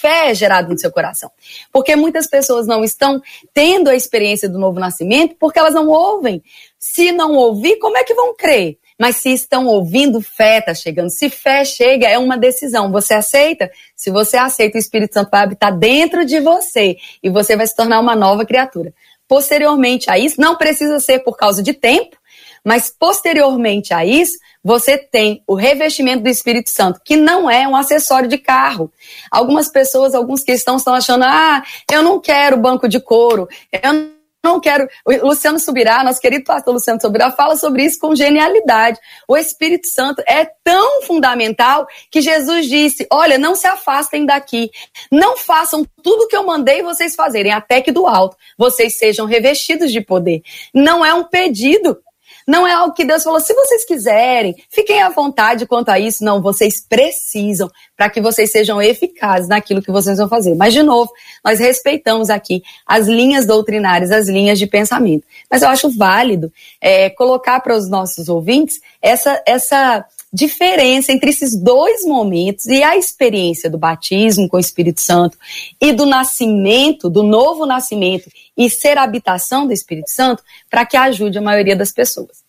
fé 0.00 0.30
é 0.30 0.34
gerada 0.34 0.68
no 0.68 0.78
seu 0.78 0.90
coração. 0.90 1.30
Porque 1.72 1.94
muitas 1.94 2.26
pessoas 2.26 2.66
não 2.66 2.82
estão 2.82 3.22
tendo 3.54 3.88
a 3.88 3.94
experiência 3.94 4.48
do 4.48 4.58
novo 4.58 4.80
nascimento 4.80 5.36
porque 5.38 5.60
elas 5.60 5.74
não 5.74 5.86
ouvem. 5.88 6.42
Se 6.76 7.12
não 7.12 7.34
ouvir, 7.34 7.78
como 7.78 7.96
é 7.96 8.02
que 8.02 8.14
vão 8.14 8.34
crer? 8.34 8.78
Mas 8.98 9.16
se 9.16 9.30
estão 9.30 9.66
ouvindo, 9.66 10.22
fé 10.22 10.58
está 10.58 10.74
chegando. 10.74 11.10
Se 11.10 11.28
fé 11.28 11.64
chega, 11.64 12.08
é 12.08 12.18
uma 12.18 12.38
decisão. 12.38 12.90
Você 12.90 13.14
aceita? 13.14 13.70
Se 13.94 14.10
você 14.10 14.36
aceita, 14.36 14.78
o 14.78 14.80
Espírito 14.80 15.14
Santo 15.14 15.30
vai 15.30 15.42
habitar 15.42 15.76
dentro 15.76 16.24
de 16.24 16.40
você 16.40 16.96
e 17.22 17.28
você 17.28 17.56
vai 17.56 17.66
se 17.66 17.76
tornar 17.76 18.00
uma 18.00 18.16
nova 18.16 18.46
criatura. 18.46 18.94
Posteriormente 19.28 20.10
a 20.10 20.18
isso, 20.18 20.40
não 20.40 20.56
precisa 20.56 20.98
ser 21.00 21.18
por 21.20 21.36
causa 21.36 21.62
de 21.62 21.74
tempo, 21.74 22.16
mas 22.64 22.90
posteriormente 22.90 23.92
a 23.92 24.04
isso, 24.04 24.38
você 24.62 24.96
tem 24.98 25.42
o 25.46 25.54
revestimento 25.54 26.22
do 26.22 26.28
Espírito 26.28 26.70
Santo, 26.70 27.00
que 27.04 27.16
não 27.16 27.50
é 27.50 27.68
um 27.68 27.76
acessório 27.76 28.28
de 28.28 28.38
carro. 28.38 28.90
Algumas 29.30 29.68
pessoas, 29.68 30.14
alguns 30.14 30.42
cristãos 30.42 30.80
estão 30.80 30.94
achando, 30.94 31.24
ah, 31.24 31.62
eu 31.90 32.02
não 32.02 32.20
quero 32.20 32.56
banco 32.56 32.88
de 32.88 32.98
couro, 32.98 33.48
eu 33.72 34.15
não 34.46 34.60
quero. 34.60 34.88
O 35.04 35.28
Luciano 35.28 35.58
Subirá, 35.58 36.04
nosso 36.04 36.20
querido 36.20 36.44
pastor 36.44 36.72
Luciano 36.72 37.00
Subirá, 37.00 37.30
fala 37.32 37.56
sobre 37.56 37.84
isso 37.84 37.98
com 37.98 38.14
genialidade. 38.14 38.98
O 39.26 39.36
Espírito 39.36 39.88
Santo 39.88 40.22
é 40.26 40.44
tão 40.62 41.02
fundamental 41.02 41.86
que 42.10 42.20
Jesus 42.20 42.66
disse: 42.66 43.06
Olha, 43.12 43.38
não 43.38 43.54
se 43.54 43.66
afastem 43.66 44.24
daqui. 44.24 44.70
Não 45.10 45.36
façam 45.36 45.84
tudo 46.02 46.28
que 46.28 46.36
eu 46.36 46.46
mandei 46.46 46.82
vocês 46.82 47.14
fazerem, 47.14 47.52
até 47.52 47.80
que 47.80 47.90
do 47.90 48.06
alto 48.06 48.36
vocês 48.56 48.96
sejam 48.96 49.26
revestidos 49.26 49.90
de 49.90 50.00
poder. 50.00 50.42
Não 50.72 51.04
é 51.04 51.12
um 51.12 51.24
pedido, 51.24 51.98
não 52.46 52.66
é 52.66 52.72
algo 52.72 52.94
que 52.94 53.04
Deus 53.04 53.24
falou, 53.24 53.40
se 53.40 53.52
vocês 53.52 53.84
quiserem, 53.84 54.54
fiquem 54.70 55.02
à 55.02 55.08
vontade 55.08 55.66
quanto 55.66 55.88
a 55.88 55.98
isso. 55.98 56.24
Não, 56.24 56.40
vocês 56.40 56.80
precisam 56.80 57.68
para 57.96 58.08
que 58.08 58.20
vocês 58.20 58.52
sejam 58.52 58.80
eficazes 58.80 59.48
naquilo 59.48 59.82
que 59.82 59.90
vocês 59.90 60.18
vão 60.18 60.28
fazer. 60.28 60.54
Mas, 60.54 60.72
de 60.72 60.82
novo, 60.82 61.10
nós 61.44 61.58
respeitamos 61.58 62.30
aqui 62.30 62.62
as 62.86 63.08
linhas 63.08 63.46
doutrinárias, 63.46 64.12
as 64.12 64.28
linhas 64.28 64.58
de 64.58 64.66
pensamento. 64.66 65.24
Mas 65.50 65.62
eu 65.62 65.68
acho 65.68 65.90
válido 65.90 66.52
é, 66.80 67.10
colocar 67.10 67.58
para 67.60 67.76
os 67.76 67.88
nossos 67.88 68.28
ouvintes 68.28 68.80
essa, 69.02 69.42
essa 69.44 70.04
diferença 70.36 71.12
entre 71.12 71.30
esses 71.30 71.58
dois 71.58 72.04
momentos 72.04 72.66
e 72.66 72.82
a 72.82 72.94
experiência 72.94 73.70
do 73.70 73.78
batismo 73.78 74.46
com 74.48 74.58
o 74.58 74.60
Espírito 74.60 75.00
Santo 75.00 75.38
e 75.80 75.94
do 75.94 76.04
nascimento, 76.04 77.08
do 77.08 77.22
novo 77.22 77.64
nascimento 77.64 78.30
e 78.54 78.68
ser 78.68 78.98
habitação 78.98 79.66
do 79.66 79.72
Espírito 79.72 80.10
Santo 80.10 80.42
para 80.70 80.84
que 80.84 80.94
ajude 80.94 81.38
a 81.38 81.42
maioria 81.42 81.74
das 81.74 81.90
pessoas. 81.90 82.44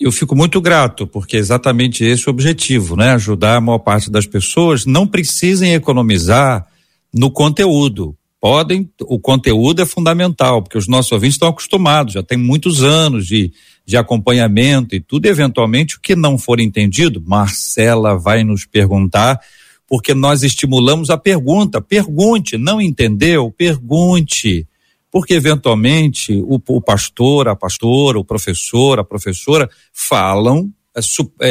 Eu 0.00 0.10
fico 0.10 0.34
muito 0.34 0.62
grato, 0.62 1.06
porque 1.06 1.36
é 1.36 1.40
exatamente 1.40 2.02
esse 2.02 2.26
o 2.26 2.30
objetivo, 2.30 2.96
né? 2.96 3.10
Ajudar 3.10 3.56
a 3.56 3.60
maior 3.60 3.80
parte 3.80 4.10
das 4.10 4.24
pessoas. 4.24 4.86
Não 4.86 5.06
precisem 5.06 5.74
economizar 5.74 6.66
no 7.12 7.30
conteúdo. 7.30 8.16
Podem, 8.40 8.90
o 9.02 9.20
conteúdo 9.20 9.82
é 9.82 9.84
fundamental, 9.84 10.62
porque 10.62 10.78
os 10.78 10.88
nossos 10.88 11.12
ouvintes 11.12 11.34
estão 11.34 11.50
acostumados, 11.50 12.14
já 12.14 12.22
tem 12.22 12.38
muitos 12.38 12.82
anos 12.82 13.26
de, 13.26 13.52
de 13.84 13.96
acompanhamento 13.96 14.94
e 14.94 15.00
tudo. 15.00 15.26
Eventualmente, 15.26 15.96
o 15.96 16.00
que 16.00 16.14
não 16.14 16.38
for 16.38 16.60
entendido, 16.60 17.22
Marcela 17.24 18.18
vai 18.18 18.44
nos 18.44 18.64
perguntar, 18.64 19.40
porque 19.88 20.14
nós 20.14 20.42
estimulamos 20.42 21.10
a 21.10 21.16
pergunta. 21.16 21.80
Pergunte, 21.80 22.56
não 22.56 22.80
entendeu? 22.80 23.50
Pergunte 23.50 24.66
porque 25.10 25.34
eventualmente 25.34 26.32
o, 26.46 26.60
o 26.68 26.80
pastor, 26.80 27.48
a 27.48 27.56
pastora, 27.56 28.18
o 28.18 28.24
professor, 28.24 29.00
a 29.00 29.04
professora 29.04 29.68
falam 29.92 30.72
é, 30.94 31.00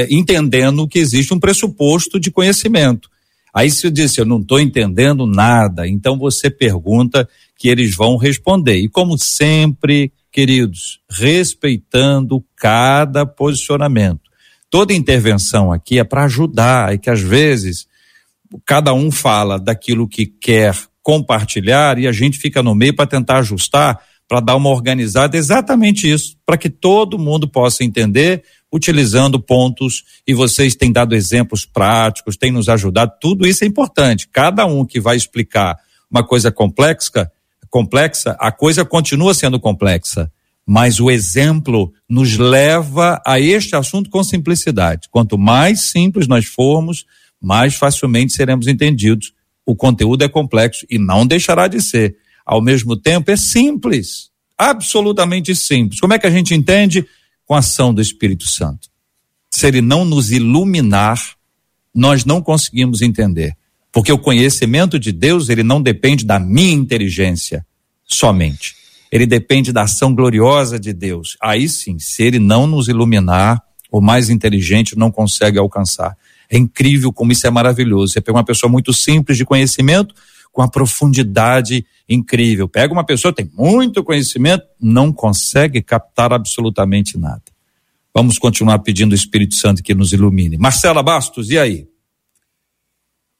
é, 0.01 0.07
entendendo 0.13 0.87
que 0.87 0.99
existe 0.99 1.33
um 1.33 1.39
pressuposto 1.39 2.19
de 2.19 2.31
conhecimento. 2.31 3.09
Aí 3.53 3.69
se 3.71 3.89
disse, 3.89 4.21
eu 4.21 4.25
não 4.25 4.39
estou 4.39 4.59
entendendo 4.59 5.25
nada, 5.25 5.87
então 5.87 6.17
você 6.17 6.49
pergunta 6.49 7.27
que 7.57 7.67
eles 7.67 7.95
vão 7.95 8.15
responder. 8.15 8.77
E 8.77 8.87
como 8.87 9.17
sempre, 9.17 10.11
queridos, 10.31 10.99
respeitando 11.09 12.43
cada 12.55 13.25
posicionamento. 13.25 14.21
Toda 14.69 14.93
intervenção 14.93 15.71
aqui 15.71 15.99
é 15.99 16.03
para 16.03 16.25
ajudar, 16.25 16.93
e 16.93 16.99
que 16.99 17.09
às 17.09 17.21
vezes 17.21 17.87
cada 18.65 18.93
um 18.93 19.11
fala 19.11 19.59
daquilo 19.59 20.07
que 20.07 20.25
quer 20.25 20.75
compartilhar 21.01 21.97
e 21.97 22.07
a 22.07 22.11
gente 22.11 22.37
fica 22.37 22.61
no 22.61 22.75
meio 22.75 22.95
para 22.95 23.07
tentar 23.07 23.39
ajustar, 23.39 23.99
para 24.27 24.39
dar 24.39 24.55
uma 24.55 24.69
organizada, 24.69 25.37
exatamente 25.37 26.09
isso, 26.09 26.37
para 26.45 26.57
que 26.57 26.69
todo 26.69 27.17
mundo 27.17 27.47
possa 27.47 27.83
entender, 27.83 28.43
utilizando 28.71 29.39
pontos, 29.39 30.03
e 30.27 30.35
vocês 30.35 30.75
têm 30.75 30.91
dado 30.91 31.15
exemplos 31.15 31.65
práticos, 31.65 32.37
têm 32.37 32.51
nos 32.51 32.69
ajudado, 32.69 33.13
tudo 33.19 33.47
isso 33.47 33.63
é 33.63 33.67
importante. 33.67 34.27
Cada 34.31 34.67
um 34.67 34.85
que 34.85 34.99
vai 34.99 35.17
explicar 35.17 35.75
uma 36.11 36.23
coisa 36.23 36.51
complexa, 36.51 37.31
complexa, 37.69 38.35
a 38.39 38.51
coisa 38.51 38.83
continua 38.83 39.33
sendo 39.33 39.59
complexa 39.59 40.31
mas 40.71 40.99
o 40.99 41.09
exemplo 41.09 41.91
nos 42.07 42.37
leva 42.37 43.19
a 43.25 43.39
este 43.39 43.75
assunto 43.75 44.07
com 44.07 44.23
simplicidade. 44.23 45.09
Quanto 45.09 45.35
mais 45.35 45.89
simples 45.89 46.27
nós 46.27 46.45
formos, 46.45 47.07
mais 47.41 47.73
facilmente 47.73 48.33
seremos 48.33 48.67
entendidos. 48.67 49.33
O 49.65 49.75
conteúdo 49.75 50.23
é 50.23 50.29
complexo 50.29 50.85
e 50.87 50.99
não 50.99 51.25
deixará 51.25 51.67
de 51.67 51.81
ser. 51.81 52.17
Ao 52.45 52.61
mesmo 52.61 52.95
tempo, 52.95 53.31
é 53.31 53.35
simples, 53.35 54.29
absolutamente 54.55 55.55
simples. 55.55 55.99
Como 55.99 56.13
é 56.13 56.19
que 56.19 56.27
a 56.27 56.31
gente 56.31 56.53
entende? 56.53 57.03
Com 57.47 57.55
a 57.55 57.59
ação 57.59 57.91
do 57.91 57.99
Espírito 57.99 58.47
Santo. 58.47 58.89
Se 59.51 59.65
ele 59.65 59.81
não 59.81 60.05
nos 60.05 60.29
iluminar, 60.29 61.19
nós 61.91 62.25
não 62.25 62.43
conseguimos 62.43 63.01
entender. 63.01 63.57
Porque 63.91 64.11
o 64.11 64.19
conhecimento 64.19 64.99
de 64.99 65.11
Deus, 65.11 65.49
ele 65.49 65.63
não 65.63 65.81
depende 65.81 66.25
da 66.25 66.39
minha 66.39 66.73
inteligência 66.73 67.65
somente 68.05 68.79
ele 69.11 69.25
depende 69.25 69.71
da 69.71 69.83
ação 69.83 70.13
gloriosa 70.13 70.79
de 70.79 70.93
Deus. 70.93 71.35
Aí 71.41 71.67
sim, 71.67 71.97
se 71.97 72.23
ele 72.23 72.39
não 72.39 72.67
nos 72.67 72.87
iluminar, 72.87 73.61
o 73.91 74.01
mais 74.01 74.29
inteligente 74.29 74.97
não 74.97 75.11
consegue 75.11 75.57
alcançar. 75.57 76.15
É 76.49 76.57
incrível 76.57 77.11
como 77.11 77.31
isso 77.31 77.45
é 77.47 77.49
maravilhoso. 77.49 78.13
Você 78.13 78.21
pega 78.21 78.37
uma 78.37 78.43
pessoa 78.43 78.71
muito 78.71 78.93
simples 78.93 79.37
de 79.37 79.45
conhecimento 79.45 80.13
com 80.51 80.61
a 80.61 80.69
profundidade 80.69 81.85
incrível. 82.07 82.67
Pega 82.67 82.93
uma 82.93 83.03
pessoa 83.03 83.33
que 83.33 83.43
tem 83.43 83.51
muito 83.55 84.03
conhecimento, 84.03 84.65
não 84.79 85.11
consegue 85.11 85.81
captar 85.81 86.31
absolutamente 86.31 87.17
nada. 87.17 87.43
Vamos 88.13 88.37
continuar 88.37 88.79
pedindo 88.79 89.11
o 89.11 89.15
Espírito 89.15 89.55
Santo 89.55 89.83
que 89.83 89.93
nos 89.93 90.11
ilumine. 90.11 90.57
Marcela 90.57 91.01
Bastos, 91.01 91.49
e 91.49 91.57
aí? 91.57 91.87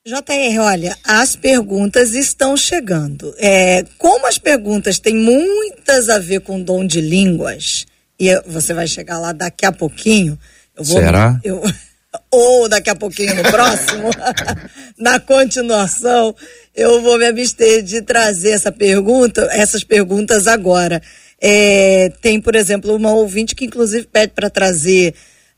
JR, 0.05 0.59
olha, 0.61 0.95
as 1.03 1.35
perguntas 1.35 2.13
estão 2.13 2.55
chegando. 2.55 3.35
É, 3.37 3.83
como 3.97 4.27
as 4.27 4.37
perguntas 4.37 4.97
têm 4.97 5.15
muitas 5.15 6.07
a 6.07 6.17
ver 6.17 6.39
com 6.39 6.61
dom 6.61 6.85
de 6.85 7.01
línguas, 7.01 7.85
e 8.17 8.33
você 8.47 8.73
vai 8.73 8.87
chegar 8.87 9.19
lá 9.19 9.33
daqui 9.33 9.65
a 9.65 9.71
pouquinho. 9.71 10.39
Eu 10.75 10.83
vou, 10.85 11.01
Será? 11.01 11.39
Eu, 11.43 11.61
ou 12.31 12.69
daqui 12.69 12.89
a 12.89 12.95
pouquinho 12.95 13.35
no 13.35 13.43
próximo, 13.43 14.09
na 14.97 15.19
continuação, 15.19 16.33
eu 16.73 17.01
vou 17.01 17.17
me 17.17 17.25
abster 17.25 17.83
de 17.83 18.01
trazer 18.01 18.51
essa 18.51 18.71
pergunta, 18.71 19.49
essas 19.51 19.83
perguntas 19.83 20.47
agora. 20.47 21.01
É, 21.41 22.09
tem, 22.21 22.39
por 22.39 22.55
exemplo, 22.55 22.95
uma 22.95 23.13
ouvinte 23.13 23.53
que 23.53 23.65
inclusive 23.65 24.07
pede 24.07 24.31
para 24.33 24.49
trazer 24.49 25.13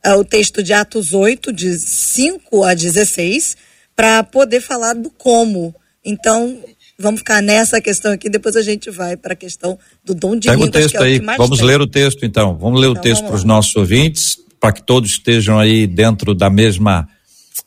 uh, 0.06 0.14
o 0.14 0.26
texto 0.26 0.64
de 0.64 0.74
Atos 0.74 1.14
8, 1.14 1.54
de 1.54 1.78
5 1.78 2.64
a 2.64 2.74
16 2.74 3.71
para 3.96 4.24
poder 4.24 4.62
falar 4.62 4.94
do 4.94 5.10
como. 5.10 5.74
Então, 6.04 6.60
vamos 6.98 7.20
ficar 7.20 7.42
nessa 7.42 7.80
questão 7.82 8.12
aqui, 8.12 8.30
depois 8.30 8.56
a 8.56 8.62
gente 8.62 8.90
vai 8.90 9.16
para 9.18 9.34
a 9.34 9.36
questão 9.36 9.78
do 10.04 10.14
dom 10.14 10.36
de 10.36 10.48
Pega 10.48 10.64
o 10.64 10.72
texto 10.72 10.96
é 10.96 11.04
aí, 11.04 11.20
o 11.20 11.26
vamos 11.38 11.60
tem. 11.60 11.68
ler 11.68 11.82
o 11.82 11.88
texto 11.88 12.26
então. 12.26 12.58
Vamos 12.58 12.80
ler 12.80 12.90
então, 12.90 13.00
o 13.00 13.04
texto 13.04 13.26
para 13.26 13.36
os 13.36 13.44
nossos 13.44 13.76
ouvintes, 13.76 14.38
para 14.60 14.72
que 14.72 14.82
todos 14.82 15.12
estejam 15.12 15.60
aí 15.60 15.88
dentro 15.88 16.34
da 16.34 16.50
mesma 16.50 17.08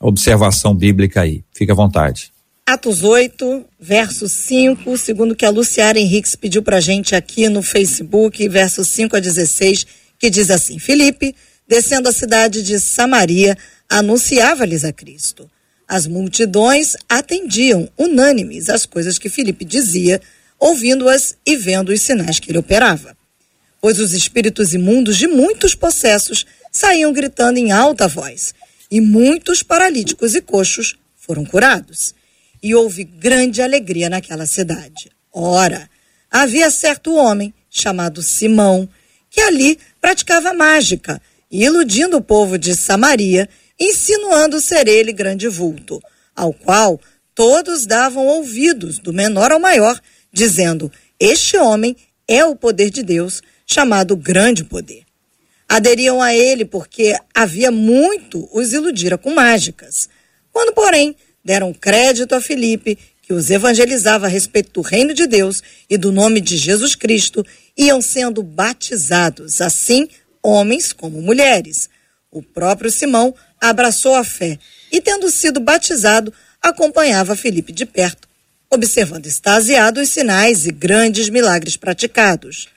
observação 0.00 0.74
bíblica 0.74 1.22
aí. 1.22 1.42
Fique 1.52 1.70
à 1.70 1.74
vontade. 1.74 2.32
Atos 2.66 3.02
8, 3.02 3.64
verso 3.78 4.26
5, 4.26 4.96
segundo 4.96 5.36
que 5.36 5.44
a 5.44 5.50
Luciara 5.50 5.98
Henriques 5.98 6.34
pediu 6.34 6.62
para 6.62 6.78
a 6.78 6.80
gente 6.80 7.14
aqui 7.14 7.46
no 7.48 7.62
Facebook, 7.62 8.48
versos 8.48 8.88
5 8.88 9.16
a 9.16 9.20
16, 9.20 9.86
que 10.18 10.30
diz 10.30 10.50
assim: 10.50 10.78
Filipe, 10.78 11.34
descendo 11.68 12.08
a 12.08 12.12
cidade 12.12 12.62
de 12.62 12.80
Samaria, 12.80 13.56
anunciava-lhes 13.88 14.82
a 14.82 14.92
Cristo. 14.92 15.50
As 15.86 16.06
multidões 16.06 16.96
atendiam 17.08 17.88
unânimes 17.98 18.68
às 18.68 18.86
coisas 18.86 19.18
que 19.18 19.28
Filipe 19.28 19.64
dizia, 19.64 20.20
ouvindo-as 20.58 21.36
e 21.44 21.56
vendo 21.56 21.90
os 21.90 22.00
sinais 22.00 22.38
que 22.38 22.50
ele 22.50 22.58
operava. 22.58 23.16
Pois 23.80 23.98
os 23.98 24.14
espíritos 24.14 24.72
imundos 24.72 25.18
de 25.18 25.26
muitos 25.26 25.74
possessos 25.74 26.46
saíam 26.72 27.12
gritando 27.12 27.58
em 27.58 27.70
alta 27.70 28.08
voz, 28.08 28.54
e 28.90 29.00
muitos 29.00 29.62
paralíticos 29.62 30.34
e 30.34 30.40
coxos 30.40 30.96
foram 31.16 31.44
curados. 31.44 32.14
E 32.62 32.74
houve 32.74 33.04
grande 33.04 33.60
alegria 33.60 34.08
naquela 34.08 34.46
cidade. 34.46 35.10
Ora, 35.32 35.88
havia 36.30 36.70
certo 36.70 37.14
homem, 37.14 37.52
chamado 37.68 38.22
Simão, 38.22 38.88
que 39.30 39.40
ali 39.40 39.78
praticava 40.00 40.54
mágica, 40.54 41.20
e 41.50 41.64
iludindo 41.64 42.16
o 42.16 42.22
povo 42.22 42.56
de 42.56 42.74
Samaria, 42.74 43.48
insinuando 43.78 44.60
ser 44.60 44.88
ele 44.88 45.12
grande 45.12 45.48
vulto, 45.48 46.00
ao 46.34 46.52
qual 46.52 47.00
todos 47.34 47.86
davam 47.86 48.26
ouvidos, 48.26 48.98
do 48.98 49.12
menor 49.12 49.52
ao 49.52 49.60
maior, 49.60 50.00
dizendo: 50.32 50.90
Este 51.18 51.56
homem 51.56 51.96
é 52.26 52.44
o 52.44 52.56
poder 52.56 52.90
de 52.90 53.02
Deus, 53.02 53.42
chamado 53.66 54.16
grande 54.16 54.64
poder. 54.64 55.04
Aderiam 55.68 56.22
a 56.22 56.34
ele 56.34 56.64
porque 56.64 57.16
havia 57.34 57.70
muito 57.70 58.48
os 58.52 58.72
iludira 58.72 59.18
com 59.18 59.34
mágicas. 59.34 60.08
Quando, 60.52 60.72
porém, 60.72 61.16
deram 61.44 61.72
crédito 61.72 62.34
a 62.34 62.40
Filipe, 62.40 62.98
que 63.22 63.32
os 63.32 63.50
evangelizava 63.50 64.26
a 64.26 64.28
respeito 64.28 64.70
do 64.72 64.80
reino 64.82 65.14
de 65.14 65.26
Deus 65.26 65.62
e 65.88 65.96
do 65.96 66.12
nome 66.12 66.40
de 66.40 66.56
Jesus 66.56 66.94
Cristo, 66.94 67.44
iam 67.76 68.00
sendo 68.02 68.42
batizados, 68.42 69.60
assim 69.60 70.08
homens 70.42 70.92
como 70.92 71.22
mulheres. 71.22 71.88
O 72.30 72.42
próprio 72.42 72.90
Simão 72.90 73.34
abraçou 73.60 74.14
a 74.14 74.24
fé 74.24 74.58
e, 74.90 75.00
tendo 75.00 75.30
sido 75.30 75.60
batizado, 75.60 76.32
acompanhava 76.62 77.36
Felipe 77.36 77.72
de 77.72 77.84
perto, 77.84 78.28
observando 78.70 79.26
extasiado 79.26 80.00
os 80.00 80.08
sinais 80.08 80.66
e 80.66 80.72
grandes 80.72 81.28
milagres 81.28 81.76
praticados. 81.76 82.68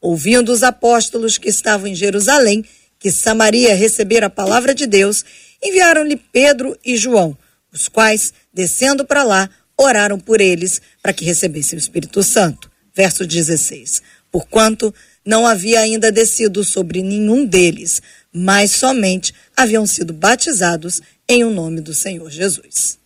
Ouvindo 0.00 0.52
os 0.52 0.62
apóstolos 0.62 1.38
que 1.38 1.48
estavam 1.48 1.86
em 1.86 1.94
Jerusalém, 1.94 2.64
que 2.98 3.10
Samaria 3.10 3.74
recebera 3.74 4.26
a 4.26 4.30
palavra 4.30 4.74
de 4.74 4.86
Deus, 4.86 5.24
enviaram-lhe 5.62 6.16
Pedro 6.16 6.78
e 6.84 6.96
João, 6.96 7.36
os 7.72 7.88
quais, 7.88 8.32
descendo 8.52 9.04
para 9.04 9.22
lá, 9.22 9.50
oraram 9.76 10.18
por 10.18 10.40
eles 10.40 10.80
para 11.02 11.12
que 11.12 11.24
recebessem 11.24 11.78
o 11.78 11.80
Espírito 11.80 12.22
Santo. 12.22 12.70
Verso 12.94 13.26
16. 13.26 14.02
Porquanto 14.30 14.94
não 15.24 15.46
havia 15.46 15.80
ainda 15.80 16.10
descido 16.10 16.64
sobre 16.64 17.02
nenhum 17.02 17.44
deles, 17.44 18.00
mas 18.36 18.72
somente 18.72 19.32
haviam 19.56 19.86
sido 19.86 20.12
batizados 20.12 21.00
em 21.26 21.42
o 21.42 21.48
um 21.48 21.54
nome 21.54 21.80
do 21.80 21.94
Senhor 21.94 22.30
Jesus. 22.30 22.98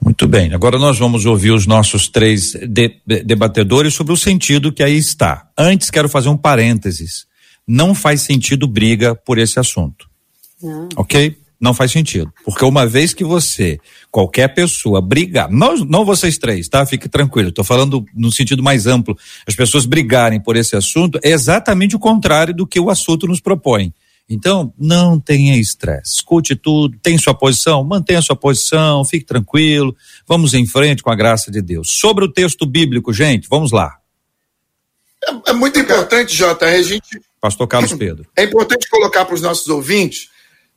Muito 0.00 0.28
bem, 0.28 0.54
agora 0.54 0.78
nós 0.78 0.96
vamos 0.96 1.26
ouvir 1.26 1.50
os 1.50 1.66
nossos 1.66 2.08
três 2.08 2.52
de, 2.52 2.94
de, 3.04 3.24
debatedores 3.24 3.94
sobre 3.94 4.12
o 4.12 4.16
sentido 4.16 4.72
que 4.72 4.84
aí 4.84 4.96
está. 4.96 5.48
Antes, 5.58 5.90
quero 5.90 6.08
fazer 6.08 6.28
um 6.28 6.36
parênteses. 6.36 7.26
Não 7.66 7.96
faz 7.96 8.22
sentido 8.22 8.68
briga 8.68 9.16
por 9.16 9.38
esse 9.38 9.58
assunto. 9.58 10.08
Não. 10.62 10.88
Ok? 10.96 11.36
Não 11.60 11.74
faz 11.74 11.90
sentido. 11.90 12.32
Porque 12.44 12.64
uma 12.64 12.86
vez 12.86 13.12
que 13.12 13.24
você, 13.24 13.80
qualquer 14.08 14.54
pessoa, 14.54 15.00
brigar, 15.00 15.50
não, 15.50 15.74
não 15.78 16.04
vocês 16.04 16.38
três, 16.38 16.68
tá? 16.68 16.86
Fique 16.86 17.08
tranquilo, 17.08 17.48
estou 17.48 17.64
falando 17.64 18.06
no 18.14 18.30
sentido 18.30 18.62
mais 18.62 18.86
amplo. 18.86 19.18
As 19.48 19.56
pessoas 19.56 19.84
brigarem 19.86 20.38
por 20.38 20.54
esse 20.54 20.76
assunto 20.76 21.18
é 21.24 21.30
exatamente 21.30 21.96
o 21.96 21.98
contrário 21.98 22.54
do 22.54 22.66
que 22.66 22.78
o 22.78 22.88
assunto 22.88 23.26
nos 23.26 23.40
propõe. 23.40 23.92
Então, 24.28 24.72
não 24.76 25.20
tenha 25.20 25.56
estresse. 25.56 26.16
Escute 26.16 26.56
tudo, 26.56 26.98
tem 27.00 27.16
sua 27.16 27.34
posição, 27.34 27.84
mantenha 27.84 28.20
sua 28.20 28.34
posição, 28.34 29.04
fique 29.04 29.24
tranquilo. 29.24 29.96
Vamos 30.26 30.52
em 30.52 30.66
frente 30.66 31.02
com 31.02 31.10
a 31.10 31.14
graça 31.14 31.50
de 31.50 31.62
Deus. 31.62 31.88
Sobre 31.92 32.24
o 32.24 32.32
texto 32.32 32.66
bíblico, 32.66 33.12
gente, 33.12 33.48
vamos 33.48 33.70
lá. 33.70 33.98
É, 35.24 35.50
é 35.50 35.52
muito 35.52 35.78
importante, 35.78 36.36
JR, 36.36 36.56
a 36.60 36.82
gente. 36.82 37.20
Pastor 37.40 37.68
Carlos 37.68 37.92
Pedro. 37.94 38.26
É 38.36 38.42
importante 38.42 38.88
colocar 38.88 39.24
para 39.24 39.34
os 39.34 39.40
nossos 39.40 39.68
ouvintes 39.68 40.28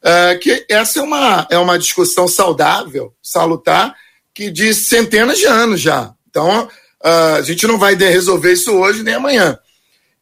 uh, 0.04 0.38
que 0.40 0.66
essa 0.70 1.00
é 1.00 1.02
uma, 1.02 1.48
é 1.50 1.58
uma 1.58 1.80
discussão 1.80 2.28
saudável, 2.28 3.14
salutar, 3.22 3.96
que 4.34 4.52
de 4.52 4.74
centenas 4.76 5.40
de 5.40 5.46
anos 5.46 5.82
já. 5.82 6.14
Então, 6.30 6.66
uh, 7.04 7.36
a 7.38 7.42
gente 7.42 7.66
não 7.66 7.80
vai 7.80 7.96
resolver 7.96 8.54
isso 8.54 8.72
hoje 8.72 9.02
nem 9.02 9.16
amanhã. 9.16 9.58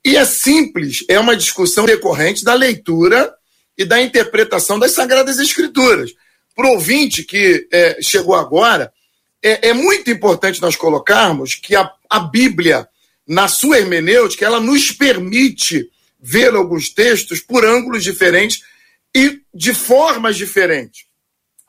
E 0.08 0.16
é 0.16 0.24
simples, 0.24 1.03
é 1.10 1.20
uma 1.20 1.36
discussão 1.36 1.86
decorrente 1.86 2.41
da 2.41 2.53
leitura 2.53 3.36
e 3.78 3.84
da 3.84 4.01
interpretação 4.01 4.80
das 4.80 4.93
Sagradas 4.93 5.38
Escrituras. 5.38 6.14
Para 6.55 6.66
o 6.66 6.76
ouvinte 6.76 7.24
que 7.24 7.68
é, 7.70 7.97
chegou 8.01 8.34
agora, 8.34 8.89
é, 9.43 9.68
é, 9.68 9.74
muito 9.74 10.10
importante 10.10 10.62
nós 10.62 10.78
colocarmos 10.78 11.55
que 11.55 11.76
a, 11.76 11.91
a 12.10 12.22
Bíblia, 12.22 12.88
na 13.28 13.49
sua 13.49 13.80
hermenêutica, 13.80 14.45
ela 14.45 14.62
nos 14.62 14.93
permite 14.93 15.89
ver 16.18 16.55
alguns 16.55 16.88
textos 16.88 17.41
por 17.41 17.66
ângulos 17.66 18.01
diferentes 18.01 18.62
e 19.14 19.41
de 19.53 19.74
formas 19.74 20.38
diferentes. 20.38 21.03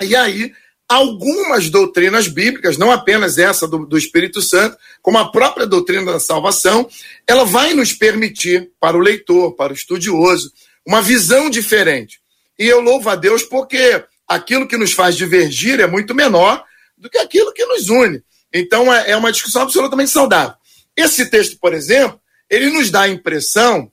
E 0.01 0.15
aí, 0.15 0.53
algumas 0.89 1.69
doutrinas 1.69 2.29
bíblicas, 2.29 2.79
não 2.79 2.91
apenas 2.91 3.37
essa 3.37 3.69
do, 3.69 3.85
do, 3.85 3.99
Espírito 3.99 4.41
Santo, 4.41 4.77
como 5.03 5.19
a 5.19 5.31
própria 5.31 5.67
doutrina 5.67 6.13
da 6.13 6.19
salvação, 6.19 6.89
ela 7.27 7.45
vai 7.45 7.75
nos 7.75 7.93
permitir, 7.93 8.71
para 8.81 8.97
o 8.97 9.01
leitor, 9.01 9.55
para 9.55 9.73
o 9.73 9.77
estudioso, 9.77 10.51
uma 10.87 11.03
visão 11.03 11.51
diferente. 11.51 12.21
E 12.59 12.65
eu 12.67 12.81
louvo 12.81 13.11
a 13.11 13.17
Deus 13.17 13.43
porque 13.43 14.03
aquilo 14.27 14.67
que 14.67 14.79
nos 14.79 14.93
faz 14.93 15.15
divergir 15.15 15.79
é 15.79 15.87
muito 15.87 16.15
menor 16.15 16.65
do 16.97 17.11
que 17.11 17.19
aquilo 17.19 17.53
que 17.53 17.67
nos 17.67 17.91
une. 17.91 18.23
Então 18.53 18.93
é, 18.93 19.11
é 19.11 19.17
uma 19.17 19.31
discussão 19.31 19.63
absolutamente 19.63 20.11
saudável. 20.11 20.55
Esse 20.97 21.27
texto, 21.27 21.59
por 21.61 21.75
exemplo, 21.75 22.19
ele 22.49 22.71
nos 22.71 22.91
dá 22.91 23.03
a 23.03 23.09
impressão 23.09 23.93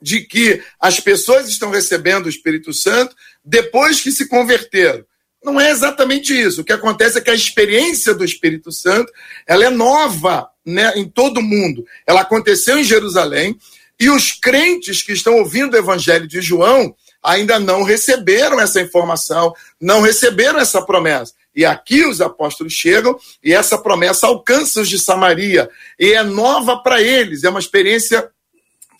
de 0.00 0.22
que 0.22 0.62
as 0.78 1.00
pessoas 1.00 1.48
estão 1.48 1.70
recebendo 1.70 2.26
o 2.26 2.30
Espírito 2.30 2.72
Santo 2.72 3.14
depois 3.44 4.00
que 4.00 4.12
se 4.12 4.28
converteram. 4.28 5.04
Não 5.42 5.60
é 5.60 5.70
exatamente 5.70 6.38
isso. 6.38 6.60
O 6.60 6.64
que 6.64 6.72
acontece 6.72 7.18
é 7.18 7.20
que 7.20 7.30
a 7.30 7.34
experiência 7.34 8.14
do 8.14 8.24
Espírito 8.24 8.70
Santo 8.70 9.10
ela 9.46 9.64
é 9.64 9.70
nova 9.70 10.48
né, 10.64 10.92
em 10.96 11.08
todo 11.08 11.38
o 11.38 11.42
mundo. 11.42 11.84
Ela 12.06 12.20
aconteceu 12.20 12.78
em 12.78 12.84
Jerusalém 12.84 13.56
e 13.98 14.10
os 14.10 14.32
crentes 14.32 15.02
que 15.02 15.12
estão 15.12 15.36
ouvindo 15.38 15.74
o 15.74 15.78
Evangelho 15.78 16.26
de 16.26 16.40
João 16.40 16.94
ainda 17.22 17.58
não 17.58 17.82
receberam 17.82 18.58
essa 18.58 18.80
informação, 18.80 19.52
não 19.80 20.00
receberam 20.00 20.58
essa 20.58 20.82
promessa. 20.82 21.34
E 21.54 21.64
aqui 21.64 22.06
os 22.06 22.20
apóstolos 22.20 22.72
chegam 22.72 23.18
e 23.42 23.52
essa 23.52 23.76
promessa 23.76 24.26
alcança 24.26 24.80
os 24.80 24.88
de 24.88 24.98
Samaria. 24.98 25.68
E 25.98 26.12
é 26.12 26.22
nova 26.22 26.78
para 26.82 27.02
eles, 27.02 27.44
é 27.44 27.50
uma 27.50 27.58
experiência 27.58 28.30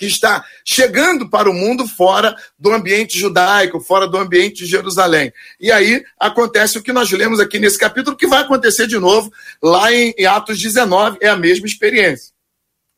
que 0.00 0.06
está 0.06 0.42
chegando 0.64 1.28
para 1.28 1.50
o 1.50 1.52
mundo 1.52 1.86
fora 1.86 2.34
do 2.58 2.72
ambiente 2.72 3.18
judaico, 3.18 3.80
fora 3.80 4.08
do 4.08 4.16
ambiente 4.16 4.64
de 4.64 4.66
Jerusalém. 4.66 5.30
E 5.60 5.70
aí 5.70 6.02
acontece 6.18 6.78
o 6.78 6.82
que 6.82 6.90
nós 6.90 7.10
lemos 7.10 7.38
aqui 7.38 7.58
nesse 7.58 7.78
capítulo, 7.78 8.16
que 8.16 8.26
vai 8.26 8.40
acontecer 8.40 8.86
de 8.86 8.98
novo 8.98 9.30
lá 9.62 9.92
em, 9.92 10.14
Atos 10.24 10.58
19, 10.58 11.18
é 11.20 11.28
a 11.28 11.36
mesma 11.36 11.66
experiência. 11.66 12.32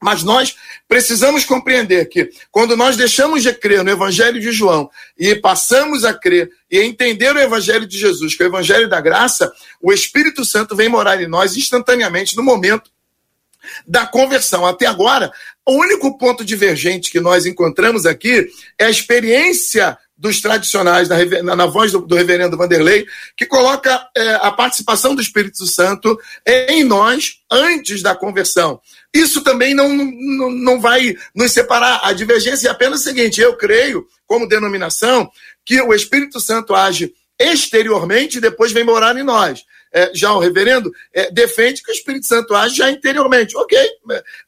Mas 0.00 0.22
nós 0.22 0.54
precisamos 0.86 1.44
compreender 1.44 2.04
que, 2.08 2.30
quando 2.52 2.76
nós 2.76 2.96
deixamos 2.96 3.42
de 3.42 3.52
crer 3.52 3.82
no 3.82 3.90
Evangelho 3.90 4.40
de 4.40 4.52
João 4.52 4.88
e 5.18 5.34
passamos 5.34 6.04
a 6.04 6.14
crer 6.14 6.50
e 6.70 6.78
entender 6.78 7.34
o 7.34 7.40
Evangelho 7.40 7.86
de 7.86 7.98
Jesus, 7.98 8.36
que 8.36 8.44
é 8.44 8.46
o 8.46 8.48
Evangelho 8.48 8.88
da 8.88 9.00
graça, 9.00 9.52
o 9.80 9.92
Espírito 9.92 10.44
Santo 10.44 10.76
vem 10.76 10.88
morar 10.88 11.20
em 11.20 11.26
nós 11.26 11.56
instantaneamente 11.56 12.36
no 12.36 12.44
momento 12.44 12.92
da 13.86 14.06
conversão. 14.06 14.66
Até 14.66 14.86
agora, 14.86 15.32
o 15.66 15.72
único 15.72 16.16
ponto 16.18 16.44
divergente 16.44 17.10
que 17.10 17.20
nós 17.20 17.46
encontramos 17.46 18.06
aqui 18.06 18.48
é 18.78 18.86
a 18.86 18.90
experiência 18.90 19.96
dos 20.16 20.40
tradicionais, 20.40 21.08
na, 21.08 21.56
na 21.56 21.66
voz 21.66 21.90
do, 21.90 22.00
do, 22.00 22.14
reverendo 22.14 22.56
Vanderlei, 22.56 23.04
que 23.36 23.44
coloca 23.44 24.06
é, 24.16 24.34
a 24.34 24.52
participação 24.52 25.16
do 25.16 25.20
Espírito 25.20 25.66
Santo 25.66 26.16
em 26.46 26.84
nós 26.84 27.40
antes 27.50 28.02
da 28.02 28.14
conversão. 28.14 28.80
Isso 29.12 29.42
também 29.42 29.74
não, 29.74 29.88
não, 29.88 30.50
não 30.50 30.80
vai 30.80 31.16
nos 31.34 31.50
separar. 31.50 32.02
A 32.04 32.12
divergência 32.12 32.68
é 32.68 32.70
apenas 32.70 33.00
o 33.00 33.02
seguinte: 33.02 33.40
eu 33.40 33.56
creio, 33.56 34.06
como 34.24 34.48
denominação, 34.48 35.28
que 35.64 35.80
o 35.82 35.92
Espírito 35.92 36.38
Santo 36.38 36.72
age 36.72 37.12
exteriormente 37.36 38.38
e 38.38 38.40
depois 38.40 38.70
vem 38.70 38.84
morar 38.84 39.16
em 39.16 39.24
nós 39.24 39.64
é, 39.92 40.10
já 40.14 40.32
o 40.32 40.38
reverendo 40.38 40.90
é, 41.12 41.30
defende 41.30 41.82
que 41.82 41.90
o 41.90 41.94
Espírito 41.94 42.26
Santo 42.26 42.54
age 42.54 42.76
já 42.76 42.90
interiormente. 42.90 43.56
Ok, 43.56 43.78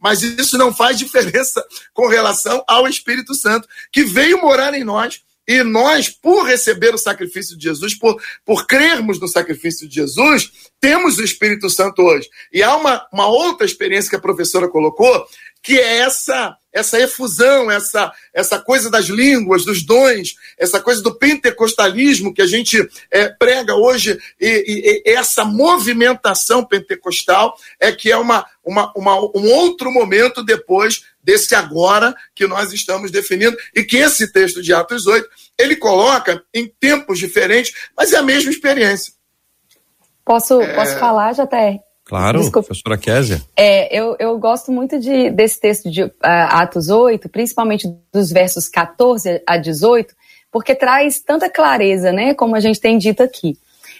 mas 0.00 0.22
isso 0.22 0.56
não 0.56 0.74
faz 0.74 0.98
diferença 0.98 1.64
com 1.92 2.08
relação 2.08 2.64
ao 2.66 2.88
Espírito 2.88 3.34
Santo, 3.34 3.68
que 3.92 4.04
veio 4.04 4.40
morar 4.40 4.74
em 4.74 4.84
nós. 4.84 5.22
E 5.46 5.62
nós, 5.62 6.08
por 6.08 6.46
receber 6.46 6.94
o 6.94 6.98
sacrifício 6.98 7.56
de 7.56 7.64
Jesus, 7.64 7.94
por, 7.94 8.20
por 8.44 8.66
crermos 8.66 9.20
no 9.20 9.28
sacrifício 9.28 9.88
de 9.88 9.96
Jesus, 9.96 10.50
temos 10.80 11.18
o 11.18 11.24
Espírito 11.24 11.68
Santo 11.68 12.02
hoje. 12.02 12.28
E 12.52 12.62
há 12.62 12.74
uma, 12.76 13.06
uma 13.12 13.26
outra 13.26 13.66
experiência 13.66 14.10
que 14.10 14.16
a 14.16 14.20
professora 14.20 14.68
colocou, 14.68 15.26
que 15.62 15.78
é 15.78 15.98
essa 15.98 16.56
essa 16.74 17.00
efusão, 17.00 17.70
essa, 17.70 18.12
essa 18.34 18.58
coisa 18.58 18.90
das 18.90 19.06
línguas, 19.06 19.64
dos 19.64 19.84
dons, 19.84 20.34
essa 20.58 20.80
coisa 20.80 21.00
do 21.00 21.14
pentecostalismo 21.14 22.34
que 22.34 22.42
a 22.42 22.46
gente 22.46 22.86
é, 23.10 23.28
prega 23.28 23.76
hoje, 23.76 24.18
e, 24.40 24.48
e, 24.66 25.02
e, 25.06 25.14
essa 25.14 25.44
movimentação 25.44 26.64
pentecostal 26.64 27.56
é 27.78 27.92
que 27.92 28.10
é 28.10 28.16
uma, 28.16 28.44
uma, 28.64 28.92
uma, 28.96 29.20
um 29.20 29.48
outro 29.52 29.92
momento 29.92 30.42
depois 30.42 31.04
desse 31.24 31.54
agora 31.54 32.14
que 32.34 32.46
nós 32.46 32.72
estamos 32.72 33.10
definindo, 33.10 33.56
e 33.74 33.82
que 33.82 33.96
esse 33.96 34.30
texto 34.32 34.62
de 34.62 34.72
Atos 34.72 35.06
8, 35.06 35.26
ele 35.58 35.76
coloca 35.76 36.42
em 36.52 36.68
tempos 36.68 37.18
diferentes, 37.18 37.72
mas 37.96 38.12
é 38.12 38.18
a 38.18 38.22
mesma 38.22 38.50
experiência. 38.50 39.12
Posso, 40.24 40.60
é... 40.60 40.74
posso 40.74 40.96
falar, 40.98 41.32
JR? 41.32 41.80
Claro, 42.04 42.38
Desculpa. 42.38 42.66
professora 42.66 42.98
Késia. 42.98 43.42
É, 43.56 43.98
eu, 43.98 44.14
eu 44.18 44.38
gosto 44.38 44.70
muito 44.70 45.00
de, 45.00 45.30
desse 45.30 45.58
texto 45.58 45.90
de 45.90 46.02
uh, 46.02 46.12
Atos 46.22 46.90
8, 46.90 47.30
principalmente 47.30 47.88
dos 48.12 48.30
versos 48.30 48.68
14 48.68 49.42
a 49.46 49.56
18, 49.56 50.14
porque 50.52 50.74
traz 50.74 51.20
tanta 51.20 51.48
clareza, 51.48 52.12
né, 52.12 52.34
como 52.34 52.54
a 52.54 52.60
gente 52.60 52.78
tem 52.78 52.98
dito 52.98 53.22
aqui. 53.22 53.56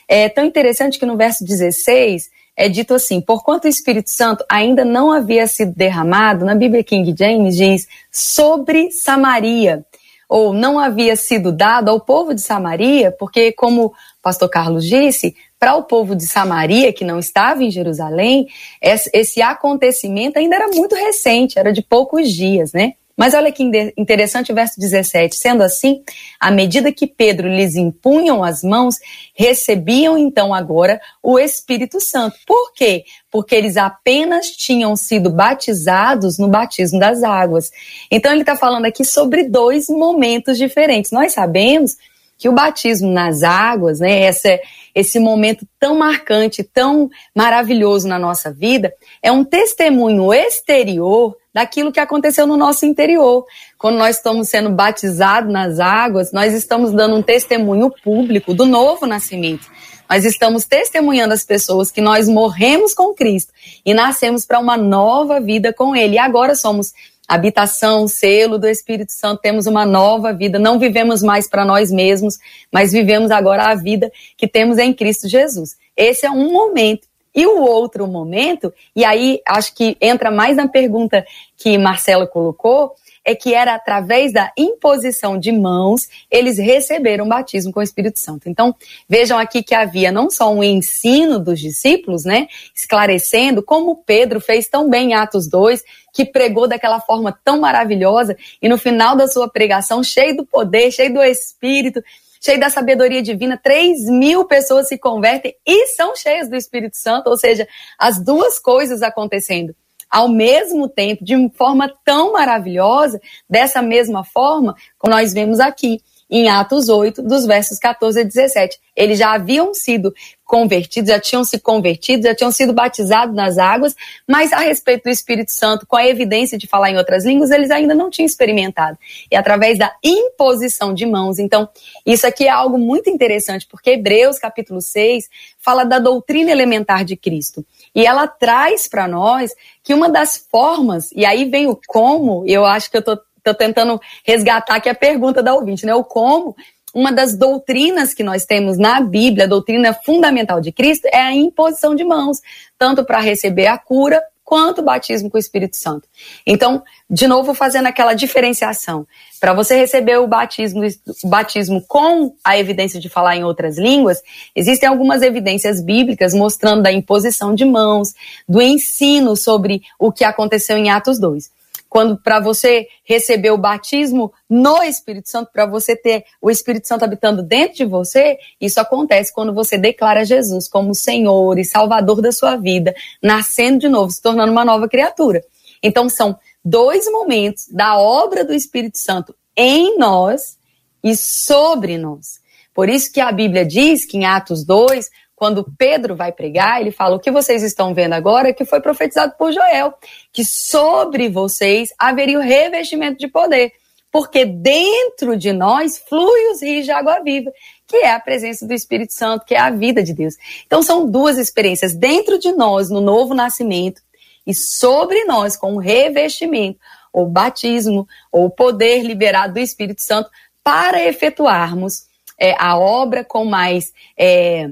É 0.06 0.28
tão 0.28 0.44
interessante 0.44 0.98
que 0.98 1.06
no 1.06 1.16
verso 1.16 1.44
16 1.44 2.28
é 2.56 2.68
dito 2.68 2.94
assim: 2.94 3.20
porquanto 3.20 3.64
o 3.64 3.68
Espírito 3.68 4.10
Santo 4.10 4.44
ainda 4.48 4.84
não 4.84 5.10
havia 5.10 5.46
sido 5.46 5.72
derramado, 5.74 6.44
na 6.44 6.54
Bíblia 6.54 6.84
King 6.84 7.14
James 7.16 7.56
diz, 7.56 7.88
sobre 8.10 8.90
Samaria, 8.90 9.84
ou 10.28 10.52
não 10.52 10.78
havia 10.78 11.16
sido 11.16 11.52
dado 11.52 11.90
ao 11.90 12.00
povo 12.00 12.34
de 12.34 12.40
Samaria, 12.40 13.12
porque, 13.12 13.52
como 13.52 13.86
o 13.86 13.92
pastor 14.22 14.48
Carlos 14.48 14.84
disse, 14.84 15.36
para 15.58 15.76
o 15.76 15.84
povo 15.84 16.14
de 16.14 16.26
Samaria, 16.26 16.92
que 16.92 17.04
não 17.04 17.18
estava 17.18 17.62
em 17.64 17.70
Jerusalém, 17.70 18.46
esse 18.82 19.40
acontecimento 19.40 20.38
ainda 20.38 20.56
era 20.56 20.68
muito 20.68 20.94
recente, 20.94 21.58
era 21.58 21.72
de 21.72 21.82
poucos 21.82 22.30
dias, 22.30 22.72
né? 22.72 22.94
Mas 23.16 23.32
olha 23.32 23.52
que 23.52 23.62
interessante 23.96 24.50
o 24.50 24.54
verso 24.54 24.78
17. 24.78 25.36
Sendo 25.36 25.62
assim, 25.62 26.02
à 26.40 26.50
medida 26.50 26.92
que 26.92 27.06
Pedro 27.06 27.48
lhes 27.48 27.76
impunham 27.76 28.42
as 28.42 28.62
mãos, 28.62 28.96
recebiam 29.34 30.18
então 30.18 30.52
agora 30.52 31.00
o 31.22 31.38
Espírito 31.38 32.00
Santo. 32.00 32.36
Por 32.46 32.72
quê? 32.72 33.04
Porque 33.30 33.54
eles 33.54 33.76
apenas 33.76 34.48
tinham 34.50 34.96
sido 34.96 35.30
batizados 35.30 36.38
no 36.38 36.48
batismo 36.48 36.98
das 36.98 37.22
águas. 37.22 37.70
Então 38.10 38.32
ele 38.32 38.42
está 38.42 38.56
falando 38.56 38.86
aqui 38.86 39.04
sobre 39.04 39.44
dois 39.44 39.88
momentos 39.88 40.58
diferentes. 40.58 41.12
Nós 41.12 41.32
sabemos 41.32 41.96
que 42.36 42.48
o 42.48 42.52
batismo 42.52 43.10
nas 43.10 43.42
águas, 43.42 44.00
né, 44.00 44.22
essa, 44.22 44.58
esse 44.94 45.18
momento 45.18 45.66
tão 45.78 45.98
marcante, 45.98 46.62
tão 46.62 47.10
maravilhoso 47.34 48.06
na 48.06 48.18
nossa 48.18 48.52
vida, 48.52 48.94
é 49.22 49.32
um 49.32 49.44
testemunho 49.44 50.32
exterior 50.32 51.36
daquilo 51.52 51.92
que 51.92 52.00
aconteceu 52.00 52.46
no 52.46 52.56
nosso 52.56 52.84
interior. 52.84 53.44
Quando 53.78 53.96
nós 53.96 54.16
estamos 54.16 54.48
sendo 54.48 54.70
batizados 54.70 55.52
nas 55.52 55.78
águas, 55.78 56.32
nós 56.32 56.52
estamos 56.52 56.92
dando 56.92 57.16
um 57.16 57.22
testemunho 57.22 57.92
público 58.02 58.52
do 58.52 58.64
novo 58.64 59.06
nascimento. 59.06 59.70
Nós 60.08 60.24
estamos 60.24 60.64
testemunhando 60.64 61.32
as 61.32 61.44
pessoas 61.44 61.90
que 61.90 62.00
nós 62.00 62.28
morremos 62.28 62.92
com 62.92 63.14
Cristo 63.14 63.52
e 63.84 63.94
nascemos 63.94 64.44
para 64.44 64.58
uma 64.58 64.76
nova 64.76 65.40
vida 65.40 65.72
com 65.72 65.96
Ele. 65.96 66.14
E 66.14 66.18
agora 66.18 66.54
somos 66.54 66.92
habitação, 67.28 68.06
selo 68.06 68.58
do 68.58 68.68
Espírito 68.68 69.12
Santo, 69.12 69.40
temos 69.40 69.66
uma 69.66 69.86
nova 69.86 70.32
vida, 70.32 70.58
não 70.58 70.78
vivemos 70.78 71.22
mais 71.22 71.48
para 71.48 71.64
nós 71.64 71.90
mesmos, 71.90 72.38
mas 72.70 72.92
vivemos 72.92 73.30
agora 73.30 73.64
a 73.64 73.74
vida 73.74 74.12
que 74.36 74.46
temos 74.46 74.78
em 74.78 74.92
Cristo 74.92 75.28
Jesus. 75.28 75.76
Esse 75.96 76.26
é 76.26 76.30
um 76.30 76.52
momento. 76.52 77.08
E 77.34 77.46
o 77.46 77.62
outro 77.62 78.06
momento, 78.06 78.72
e 78.94 79.04
aí 79.04 79.40
acho 79.44 79.74
que 79.74 79.96
entra 80.00 80.30
mais 80.30 80.56
na 80.56 80.68
pergunta 80.68 81.26
que 81.56 81.76
Marcela 81.76 82.28
colocou, 82.28 82.94
é 83.24 83.34
que 83.34 83.54
era 83.54 83.74
através 83.74 84.32
da 84.32 84.52
imposição 84.56 85.38
de 85.38 85.50
mãos, 85.50 86.08
eles 86.30 86.58
receberam 86.58 87.24
o 87.24 87.28
batismo 87.28 87.72
com 87.72 87.80
o 87.80 87.82
Espírito 87.82 88.20
Santo. 88.20 88.48
Então, 88.48 88.74
vejam 89.08 89.38
aqui 89.38 89.62
que 89.62 89.74
havia 89.74 90.12
não 90.12 90.30
só 90.30 90.52
um 90.52 90.62
ensino 90.62 91.38
dos 91.38 91.58
discípulos, 91.58 92.24
né, 92.24 92.48
esclarecendo 92.74 93.62
como 93.62 94.02
Pedro 94.04 94.40
fez 94.40 94.68
tão 94.68 94.90
bem 94.90 95.10
em 95.10 95.14
Atos 95.14 95.48
2, 95.48 95.82
que 96.12 96.24
pregou 96.24 96.68
daquela 96.68 97.00
forma 97.00 97.36
tão 97.44 97.60
maravilhosa 97.60 98.36
e 98.60 98.68
no 98.68 98.78
final 98.78 99.16
da 99.16 99.26
sua 99.26 99.48
pregação, 99.48 100.04
cheio 100.04 100.36
do 100.36 100.46
poder, 100.46 100.92
cheio 100.92 101.12
do 101.12 101.22
Espírito, 101.22 102.02
cheio 102.40 102.60
da 102.60 102.68
sabedoria 102.68 103.22
divina, 103.22 103.58
3 103.60 104.04
mil 104.10 104.44
pessoas 104.44 104.86
se 104.86 104.98
convertem 104.98 105.56
e 105.66 105.86
são 105.88 106.14
cheias 106.14 106.48
do 106.48 106.54
Espírito 106.54 106.96
Santo, 106.96 107.30
ou 107.30 107.38
seja, 107.38 107.66
as 107.98 108.22
duas 108.22 108.58
coisas 108.58 109.02
acontecendo 109.02 109.74
ao 110.14 110.28
mesmo 110.28 110.88
tempo, 110.88 111.24
de 111.24 111.34
forma 111.56 111.92
tão 112.04 112.34
maravilhosa, 112.34 113.20
dessa 113.50 113.82
mesma 113.82 114.22
forma, 114.22 114.76
como 114.96 115.12
nós 115.12 115.32
vemos 115.32 115.58
aqui. 115.58 116.00
Em 116.30 116.48
Atos 116.48 116.88
8, 116.88 117.22
dos 117.22 117.46
versos 117.46 117.78
14 117.78 118.20
a 118.20 118.24
17. 118.24 118.78
Eles 118.96 119.18
já 119.18 119.32
haviam 119.32 119.74
sido 119.74 120.14
convertidos, 120.44 121.10
já 121.10 121.18
tinham 121.18 121.44
se 121.44 121.58
convertido, 121.58 122.24
já 122.24 122.34
tinham 122.34 122.52
sido 122.52 122.72
batizados 122.72 123.34
nas 123.34 123.58
águas, 123.58 123.96
mas 124.28 124.52
a 124.52 124.58
respeito 124.58 125.04
do 125.04 125.10
Espírito 125.10 125.50
Santo, 125.50 125.86
com 125.86 125.96
a 125.96 126.06
evidência 126.06 126.56
de 126.58 126.66
falar 126.66 126.90
em 126.90 126.96
outras 126.96 127.24
línguas, 127.24 127.50
eles 127.50 127.70
ainda 127.70 127.94
não 127.94 128.10
tinham 128.10 128.26
experimentado. 128.26 128.98
E 129.30 129.36
através 129.36 129.78
da 129.78 129.92
imposição 130.02 130.94
de 130.94 131.06
mãos. 131.06 131.38
Então, 131.38 131.68
isso 132.04 132.26
aqui 132.26 132.46
é 132.46 132.50
algo 132.50 132.78
muito 132.78 133.10
interessante, 133.10 133.66
porque 133.66 133.90
Hebreus 133.90 134.38
capítulo 134.38 134.80
6 134.80 135.28
fala 135.58 135.84
da 135.84 135.98
doutrina 135.98 136.50
elementar 136.50 137.04
de 137.04 137.16
Cristo. 137.16 137.64
E 137.94 138.06
ela 138.06 138.26
traz 138.26 138.86
para 138.86 139.08
nós 139.08 139.52
que 139.82 139.94
uma 139.94 140.08
das 140.08 140.36
formas, 140.36 141.10
e 141.12 141.24
aí 141.24 141.44
vem 141.46 141.66
o 141.66 141.78
como, 141.86 142.44
eu 142.46 142.64
acho 142.64 142.90
que 142.90 142.96
eu 142.96 143.02
tô, 143.02 143.18
tô 143.44 143.54
tentando 143.54 144.00
resgatar 144.24 144.76
aqui 144.76 144.88
a 144.88 144.94
pergunta 144.94 145.42
da 145.42 145.54
ouvinte, 145.54 145.84
né? 145.84 145.94
O 145.94 146.02
como 146.02 146.56
uma 146.94 147.12
das 147.12 147.36
doutrinas 147.36 148.14
que 148.14 148.22
nós 148.22 148.46
temos 148.46 148.78
na 148.78 149.00
Bíblia, 149.00 149.44
a 149.44 149.48
doutrina 149.48 149.92
fundamental 149.92 150.60
de 150.60 150.72
Cristo, 150.72 151.06
é 151.12 151.20
a 151.20 151.34
imposição 151.34 151.94
de 151.94 152.04
mãos, 152.04 152.40
tanto 152.78 153.04
para 153.04 153.20
receber 153.20 153.66
a 153.66 153.76
cura 153.76 154.22
quanto 154.44 154.80
o 154.80 154.84
batismo 154.84 155.30
com 155.30 155.36
o 155.36 155.40
Espírito 155.40 155.76
Santo. 155.76 156.06
Então, 156.46 156.82
de 157.10 157.26
novo, 157.26 157.54
fazendo 157.54 157.86
aquela 157.86 158.14
diferenciação. 158.14 159.06
Para 159.40 159.54
você 159.54 159.74
receber 159.74 160.18
o 160.18 160.28
batismo, 160.28 160.82
o 161.24 161.28
batismo 161.28 161.82
com 161.88 162.34
a 162.44 162.56
evidência 162.56 163.00
de 163.00 163.08
falar 163.08 163.36
em 163.36 163.42
outras 163.42 163.78
línguas, 163.78 164.22
existem 164.54 164.88
algumas 164.88 165.22
evidências 165.22 165.80
bíblicas 165.80 166.34
mostrando 166.34 166.82
da 166.82 166.92
imposição 166.92 167.54
de 167.54 167.64
mãos, 167.64 168.14
do 168.48 168.60
ensino 168.60 169.34
sobre 169.34 169.82
o 169.98 170.12
que 170.12 170.24
aconteceu 170.24 170.76
em 170.76 170.90
Atos 170.90 171.18
2 171.18 171.53
quando 171.94 172.16
para 172.16 172.40
você 172.40 172.88
receber 173.04 173.52
o 173.52 173.56
batismo 173.56 174.32
no 174.50 174.82
Espírito 174.82 175.30
Santo, 175.30 175.52
para 175.52 175.64
você 175.64 175.94
ter 175.94 176.24
o 176.42 176.50
Espírito 176.50 176.88
Santo 176.88 177.04
habitando 177.04 177.40
dentro 177.40 177.76
de 177.76 177.84
você, 177.84 178.36
isso 178.60 178.80
acontece 178.80 179.32
quando 179.32 179.54
você 179.54 179.78
declara 179.78 180.24
Jesus 180.24 180.66
como 180.68 180.92
Senhor 180.92 181.56
e 181.56 181.64
Salvador 181.64 182.20
da 182.20 182.32
sua 182.32 182.56
vida, 182.56 182.92
nascendo 183.22 183.78
de 183.78 183.88
novo, 183.88 184.10
se 184.10 184.20
tornando 184.20 184.50
uma 184.50 184.64
nova 184.64 184.88
criatura. 184.88 185.40
Então 185.80 186.08
são 186.08 186.36
dois 186.64 187.08
momentos 187.12 187.68
da 187.68 187.96
obra 187.96 188.44
do 188.44 188.52
Espírito 188.52 188.98
Santo 188.98 189.32
em 189.56 189.96
nós 189.96 190.58
e 191.00 191.14
sobre 191.14 191.96
nós. 191.96 192.40
Por 192.74 192.88
isso 192.88 193.12
que 193.12 193.20
a 193.20 193.30
Bíblia 193.30 193.64
diz 193.64 194.04
que 194.04 194.16
em 194.16 194.24
Atos 194.24 194.64
2, 194.64 195.08
quando 195.44 195.70
Pedro 195.76 196.16
vai 196.16 196.32
pregar, 196.32 196.80
ele 196.80 196.90
fala: 196.90 197.16
O 197.16 197.20
que 197.20 197.30
vocês 197.30 197.62
estão 197.62 197.92
vendo 197.92 198.14
agora 198.14 198.54
que 198.54 198.64
foi 198.64 198.80
profetizado 198.80 199.34
por 199.38 199.52
Joel, 199.52 199.92
que 200.32 200.42
sobre 200.42 201.28
vocês 201.28 201.90
haveria 201.98 202.38
o 202.38 202.42
revestimento 202.42 203.18
de 203.18 203.28
poder, 203.28 203.70
porque 204.10 204.46
dentro 204.46 205.36
de 205.36 205.52
nós 205.52 206.02
flui 206.08 206.50
os 206.50 206.62
rios 206.62 206.86
de 206.86 206.92
água 206.92 207.20
viva, 207.20 207.52
que 207.86 207.98
é 207.98 208.12
a 208.12 208.18
presença 208.18 208.66
do 208.66 208.72
Espírito 208.72 209.12
Santo, 209.12 209.44
que 209.44 209.54
é 209.54 209.60
a 209.60 209.68
vida 209.68 210.02
de 210.02 210.14
Deus. 210.14 210.34
Então 210.66 210.82
são 210.82 211.10
duas 211.10 211.36
experiências 211.36 211.94
dentro 211.94 212.38
de 212.38 212.50
nós, 212.52 212.88
no 212.88 213.02
novo 213.02 213.34
nascimento, 213.34 214.00
e 214.46 214.54
sobre 214.54 215.24
nós, 215.24 215.58
com 215.58 215.74
o 215.74 215.78
revestimento, 215.78 216.78
ou 217.12 217.26
batismo, 217.26 218.08
ou 218.32 218.46
o 218.46 218.50
poder 218.50 219.02
liberado 219.02 219.52
do 219.52 219.60
Espírito 219.60 220.00
Santo, 220.00 220.30
para 220.62 221.04
efetuarmos 221.04 222.06
é, 222.40 222.54
a 222.58 222.78
obra 222.78 223.22
com 223.22 223.44
mais. 223.44 223.92
É, 224.18 224.70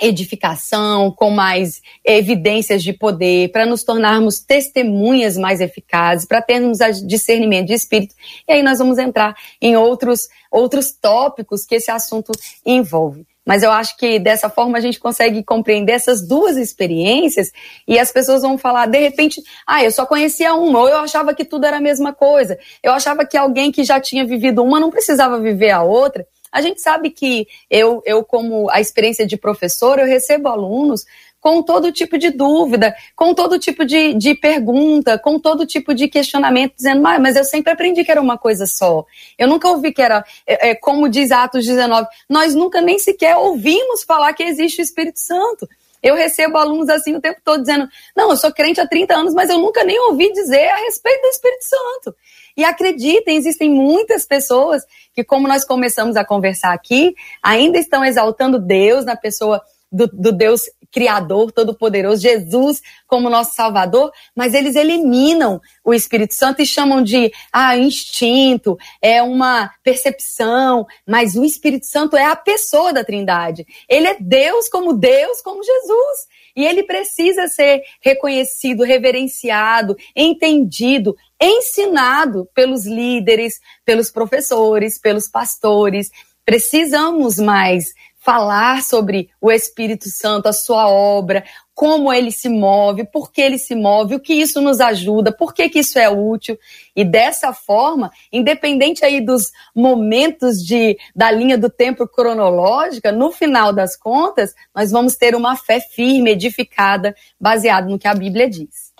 edificação, 0.00 1.10
com 1.10 1.30
mais 1.30 1.80
evidências 2.04 2.82
de 2.82 2.92
poder, 2.92 3.50
para 3.50 3.66
nos 3.66 3.84
tornarmos 3.84 4.38
testemunhas 4.40 5.36
mais 5.36 5.60
eficazes, 5.60 6.26
para 6.26 6.42
termos 6.42 6.78
discernimento 7.06 7.68
de 7.68 7.74
espírito. 7.74 8.14
E 8.48 8.52
aí 8.52 8.62
nós 8.62 8.78
vamos 8.78 8.98
entrar 8.98 9.34
em 9.60 9.76
outros, 9.76 10.28
outros 10.50 10.92
tópicos 10.92 11.64
que 11.64 11.76
esse 11.76 11.90
assunto 11.90 12.32
envolve. 12.64 13.26
Mas 13.44 13.62
eu 13.62 13.70
acho 13.72 13.96
que 13.96 14.18
dessa 14.18 14.48
forma 14.48 14.78
a 14.78 14.80
gente 14.80 15.00
consegue 15.00 15.42
compreender 15.42 15.92
essas 15.92 16.26
duas 16.26 16.56
experiências 16.56 17.50
e 17.88 17.98
as 17.98 18.12
pessoas 18.12 18.42
vão 18.42 18.58
falar, 18.58 18.86
de 18.86 18.98
repente, 18.98 19.42
ah, 19.66 19.82
eu 19.82 19.90
só 19.90 20.06
conhecia 20.06 20.54
uma, 20.54 20.80
ou 20.80 20.88
eu 20.88 20.98
achava 20.98 21.34
que 21.34 21.44
tudo 21.44 21.64
era 21.64 21.78
a 21.78 21.80
mesma 21.80 22.12
coisa. 22.12 22.58
Eu 22.82 22.92
achava 22.92 23.26
que 23.26 23.36
alguém 23.36 23.72
que 23.72 23.82
já 23.82 23.98
tinha 23.98 24.26
vivido 24.26 24.62
uma 24.62 24.78
não 24.78 24.90
precisava 24.90 25.40
viver 25.40 25.70
a 25.70 25.82
outra. 25.82 26.26
A 26.52 26.60
gente 26.60 26.80
sabe 26.80 27.10
que 27.10 27.46
eu, 27.70 28.02
eu 28.04 28.24
como 28.24 28.70
a 28.70 28.80
experiência 28.80 29.26
de 29.26 29.36
professor, 29.36 29.98
eu 29.98 30.06
recebo 30.06 30.48
alunos 30.48 31.04
com 31.40 31.62
todo 31.62 31.90
tipo 31.90 32.18
de 32.18 32.30
dúvida, 32.30 32.94
com 33.16 33.34
todo 33.34 33.58
tipo 33.58 33.84
de, 33.84 34.12
de 34.14 34.34
pergunta, 34.34 35.18
com 35.18 35.38
todo 35.38 35.66
tipo 35.66 35.94
de 35.94 36.06
questionamento, 36.06 36.74
dizendo, 36.76 37.00
mas, 37.00 37.20
mas 37.20 37.36
eu 37.36 37.44
sempre 37.44 37.72
aprendi 37.72 38.04
que 38.04 38.10
era 38.10 38.20
uma 38.20 38.36
coisa 38.36 38.66
só. 38.66 39.06
Eu 39.38 39.48
nunca 39.48 39.68
ouvi 39.68 39.92
que 39.92 40.02
era, 40.02 40.24
é, 40.46 40.70
é, 40.70 40.74
como 40.74 41.08
diz 41.08 41.32
Atos 41.32 41.64
19, 41.64 42.06
nós 42.28 42.54
nunca 42.54 42.80
nem 42.80 42.98
sequer 42.98 43.36
ouvimos 43.36 44.04
falar 44.04 44.34
que 44.34 44.42
existe 44.42 44.80
o 44.80 44.84
Espírito 44.84 45.18
Santo. 45.18 45.66
Eu 46.02 46.14
recebo 46.14 46.56
alunos 46.56 46.88
assim 46.88 47.14
o 47.14 47.20
tempo 47.20 47.40
todo 47.44 47.60
dizendo: 47.60 47.86
Não, 48.16 48.30
eu 48.30 48.36
sou 48.36 48.50
crente 48.50 48.80
há 48.80 48.86
30 48.86 49.14
anos, 49.14 49.34
mas 49.34 49.50
eu 49.50 49.58
nunca 49.58 49.84
nem 49.84 49.98
ouvi 50.08 50.32
dizer 50.32 50.68
a 50.68 50.76
respeito 50.76 51.20
do 51.20 51.28
Espírito 51.28 51.62
Santo. 51.62 52.16
E 52.56 52.64
acreditem, 52.64 53.36
existem 53.36 53.70
muitas 53.70 54.26
pessoas 54.26 54.82
que, 55.14 55.24
como 55.24 55.48
nós 55.48 55.64
começamos 55.64 56.16
a 56.16 56.24
conversar 56.24 56.72
aqui, 56.72 57.14
ainda 57.42 57.78
estão 57.78 58.04
exaltando 58.04 58.58
Deus 58.58 59.04
na 59.04 59.16
pessoa 59.16 59.60
do, 59.90 60.06
do 60.06 60.32
Deus 60.32 60.62
Criador, 60.92 61.52
Todo-Poderoso, 61.52 62.22
Jesus 62.22 62.80
como 63.06 63.30
nosso 63.30 63.54
Salvador, 63.54 64.12
mas 64.34 64.54
eles 64.54 64.76
eliminam 64.76 65.60
o 65.84 65.94
Espírito 65.94 66.34
Santo 66.34 66.62
e 66.62 66.66
chamam 66.66 67.02
de 67.02 67.32
ah, 67.52 67.76
instinto, 67.76 68.78
é 69.00 69.22
uma 69.22 69.70
percepção, 69.82 70.86
mas 71.06 71.36
o 71.36 71.44
Espírito 71.44 71.86
Santo 71.86 72.16
é 72.16 72.24
a 72.24 72.36
pessoa 72.36 72.92
da 72.92 73.04
Trindade. 73.04 73.66
Ele 73.88 74.06
é 74.06 74.16
Deus 74.20 74.68
como 74.68 74.92
Deus, 74.92 75.40
como 75.42 75.62
Jesus. 75.62 76.28
E 76.56 76.64
ele 76.64 76.82
precisa 76.82 77.48
ser 77.48 77.82
reconhecido, 78.00 78.84
reverenciado, 78.84 79.96
entendido, 80.14 81.16
ensinado 81.40 82.48
pelos 82.54 82.84
líderes, 82.86 83.60
pelos 83.84 84.10
professores, 84.10 84.98
pelos 84.98 85.28
pastores. 85.28 86.10
Precisamos 86.44 87.38
mais 87.38 87.92
falar 88.20 88.82
sobre 88.82 89.30
o 89.40 89.50
Espírito 89.50 90.08
Santo, 90.10 90.46
a 90.46 90.52
sua 90.52 90.88
obra, 90.88 91.42
como 91.74 92.12
ele 92.12 92.30
se 92.30 92.50
move, 92.50 93.04
por 93.10 93.32
que 93.32 93.40
ele 93.40 93.58
se 93.58 93.74
move, 93.74 94.14
o 94.14 94.20
que 94.20 94.34
isso 94.34 94.60
nos 94.60 94.78
ajuda, 94.78 95.32
por 95.32 95.54
que, 95.54 95.70
que 95.70 95.78
isso 95.78 95.98
é 95.98 96.10
útil. 96.10 96.58
E 96.94 97.02
dessa 97.02 97.54
forma, 97.54 98.10
independente 98.30 99.02
aí 99.02 99.24
dos 99.24 99.50
momentos 99.74 100.62
de, 100.62 100.98
da 101.16 101.30
linha 101.30 101.56
do 101.56 101.70
tempo 101.70 102.06
cronológica, 102.06 103.10
no 103.10 103.32
final 103.32 103.72
das 103.72 103.96
contas, 103.96 104.54
nós 104.74 104.90
vamos 104.90 105.16
ter 105.16 105.34
uma 105.34 105.56
fé 105.56 105.80
firme, 105.80 106.32
edificada, 106.32 107.16
baseada 107.40 107.88
no 107.88 107.98
que 107.98 108.06
a 108.06 108.14
Bíblia 108.14 108.50
diz. 108.50 108.90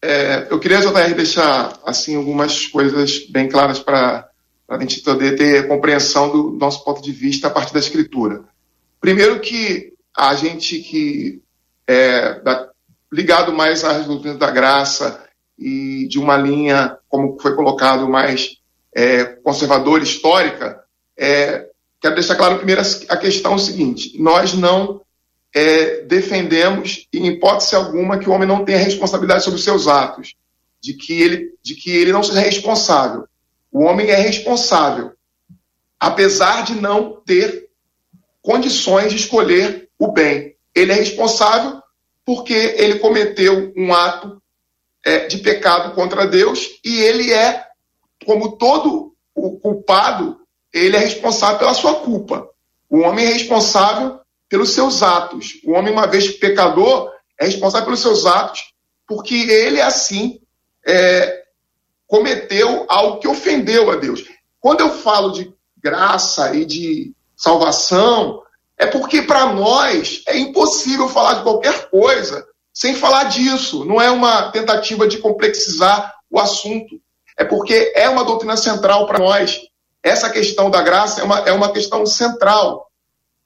É, 0.00 0.46
eu 0.50 0.60
queria, 0.60 0.80
JR, 0.80 1.14
deixar 1.14 1.78
assim 1.84 2.14
algumas 2.14 2.66
coisas 2.66 3.26
bem 3.28 3.48
claras 3.48 3.80
para 3.80 4.31
a 4.76 4.80
gente 4.80 5.00
poder 5.00 5.36
ter 5.36 5.68
compreensão 5.68 6.30
do 6.30 6.50
nosso 6.52 6.84
ponto 6.84 7.02
de 7.02 7.12
vista 7.12 7.48
a 7.48 7.50
partir 7.50 7.72
da 7.72 7.80
escritura. 7.80 8.44
Primeiro 9.00 9.40
que 9.40 9.92
a 10.16 10.34
gente 10.34 10.78
que 10.78 11.42
é 11.86 12.40
da, 12.40 12.70
ligado 13.12 13.52
mais 13.52 13.84
às 13.84 14.06
doutrinas 14.06 14.38
da 14.38 14.50
graça 14.50 15.24
e 15.58 16.06
de 16.08 16.18
uma 16.18 16.36
linha, 16.36 16.96
como 17.08 17.38
foi 17.40 17.54
colocado, 17.54 18.08
mais 18.08 18.56
é, 18.94 19.24
conservadora, 19.24 20.02
histórica, 20.02 20.82
é, 21.16 21.68
quero 22.00 22.14
deixar 22.14 22.36
claro 22.36 22.56
primeiro 22.56 22.80
a 23.08 23.16
questão 23.16 23.58
seguinte: 23.58 24.20
nós 24.20 24.54
não 24.54 25.02
é, 25.54 26.02
defendemos, 26.02 27.06
em 27.12 27.26
hipótese 27.26 27.74
alguma, 27.76 28.18
que 28.18 28.28
o 28.28 28.32
homem 28.32 28.48
não 28.48 28.64
tenha 28.64 28.78
responsabilidade 28.78 29.44
sobre 29.44 29.58
os 29.58 29.64
seus 29.64 29.86
atos, 29.86 30.34
de 30.80 30.94
que 30.94 31.20
ele, 31.20 31.54
de 31.62 31.74
que 31.74 31.90
ele 31.90 32.12
não 32.12 32.22
seja 32.22 32.40
responsável. 32.40 33.26
O 33.72 33.84
homem 33.84 34.10
é 34.10 34.16
responsável, 34.16 35.12
apesar 35.98 36.62
de 36.62 36.74
não 36.74 37.22
ter 37.24 37.70
condições 38.42 39.10
de 39.10 39.16
escolher 39.16 39.88
o 39.98 40.12
bem. 40.12 40.54
Ele 40.74 40.92
é 40.92 40.96
responsável 40.96 41.80
porque 42.24 42.52
ele 42.52 42.98
cometeu 42.98 43.72
um 43.76 43.94
ato 43.94 44.40
é, 45.04 45.26
de 45.26 45.38
pecado 45.38 45.94
contra 45.94 46.26
Deus 46.26 46.68
e 46.84 47.00
ele 47.00 47.32
é, 47.32 47.66
como 48.26 48.56
todo 48.56 49.14
o 49.34 49.58
culpado, 49.58 50.40
ele 50.72 50.96
é 50.96 51.00
responsável 51.00 51.58
pela 51.58 51.74
sua 51.74 51.96
culpa. 51.96 52.48
O 52.88 53.00
homem 53.00 53.24
é 53.24 53.32
responsável 53.32 54.20
pelos 54.48 54.74
seus 54.74 55.02
atos. 55.02 55.60
O 55.64 55.72
homem, 55.72 55.92
uma 55.92 56.06
vez 56.06 56.30
pecador, 56.30 57.10
é 57.40 57.46
responsável 57.46 57.86
pelos 57.86 58.00
seus 58.00 58.26
atos, 58.26 58.74
porque 59.06 59.34
ele, 59.34 59.80
assim, 59.80 60.40
é, 60.86 61.41
cometeu 62.12 62.84
algo 62.90 63.20
que 63.20 63.26
ofendeu 63.26 63.90
a 63.90 63.96
Deus. 63.96 64.22
Quando 64.60 64.80
eu 64.80 64.90
falo 64.90 65.32
de 65.32 65.50
graça 65.82 66.54
e 66.54 66.66
de 66.66 67.14
salvação, 67.34 68.42
é 68.76 68.84
porque 68.84 69.22
para 69.22 69.46
nós 69.54 70.22
é 70.28 70.36
impossível 70.36 71.08
falar 71.08 71.36
de 71.36 71.42
qualquer 71.42 71.88
coisa 71.88 72.46
sem 72.70 72.94
falar 72.94 73.24
disso. 73.24 73.86
Não 73.86 73.98
é 73.98 74.10
uma 74.10 74.52
tentativa 74.52 75.08
de 75.08 75.16
complexizar 75.16 76.14
o 76.30 76.38
assunto. 76.38 77.00
É 77.38 77.46
porque 77.46 77.94
é 77.96 78.10
uma 78.10 78.24
doutrina 78.24 78.58
central 78.58 79.06
para 79.06 79.18
nós. 79.18 79.58
essa 80.02 80.28
questão 80.28 80.68
da 80.68 80.82
graça 80.82 81.22
é 81.22 81.24
uma, 81.24 81.38
é 81.38 81.52
uma 81.52 81.72
questão 81.72 82.04
central. 82.04 82.90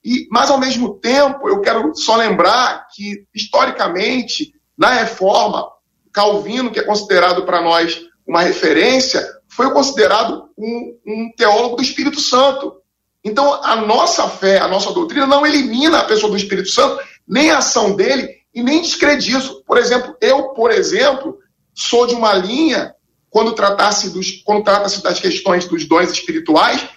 E, 0.04 0.26
mas, 0.28 0.50
ao 0.50 0.58
mesmo 0.58 0.98
tempo, 0.98 1.48
eu 1.48 1.60
quero 1.60 1.94
só 1.94 2.16
lembrar 2.16 2.88
que, 2.92 3.24
historicamente, 3.32 4.52
na 4.76 4.90
reforma, 4.90 5.70
Calvino, 6.12 6.72
que 6.72 6.80
é 6.80 6.84
considerado 6.84 7.44
para 7.44 7.62
nós 7.62 8.05
uma 8.26 8.42
referência, 8.42 9.26
foi 9.48 9.70
considerado 9.70 10.50
um, 10.58 10.98
um 11.06 11.32
teólogo 11.36 11.76
do 11.76 11.82
Espírito 11.82 12.20
Santo. 12.20 12.76
Então, 13.24 13.62
a 13.64 13.76
nossa 13.76 14.28
fé, 14.28 14.58
a 14.58 14.68
nossa 14.68 14.92
doutrina 14.92 15.26
não 15.26 15.46
elimina 15.46 16.00
a 16.00 16.04
pessoa 16.04 16.30
do 16.30 16.36
Espírito 16.36 16.68
Santo, 16.68 17.02
nem 17.26 17.50
a 17.50 17.58
ação 17.58 17.94
dele 17.94 18.28
e 18.54 18.62
nem 18.62 18.82
descrediça. 18.82 19.54
Por 19.66 19.78
exemplo, 19.78 20.16
eu, 20.20 20.50
por 20.50 20.70
exemplo, 20.70 21.38
sou 21.74 22.06
de 22.06 22.14
uma 22.14 22.32
linha, 22.34 22.94
quando 23.30 23.52
trata-se 23.52 25.02
das 25.02 25.20
questões 25.20 25.66
dos 25.66 25.86
dons 25.86 26.10
espirituais, 26.10 26.88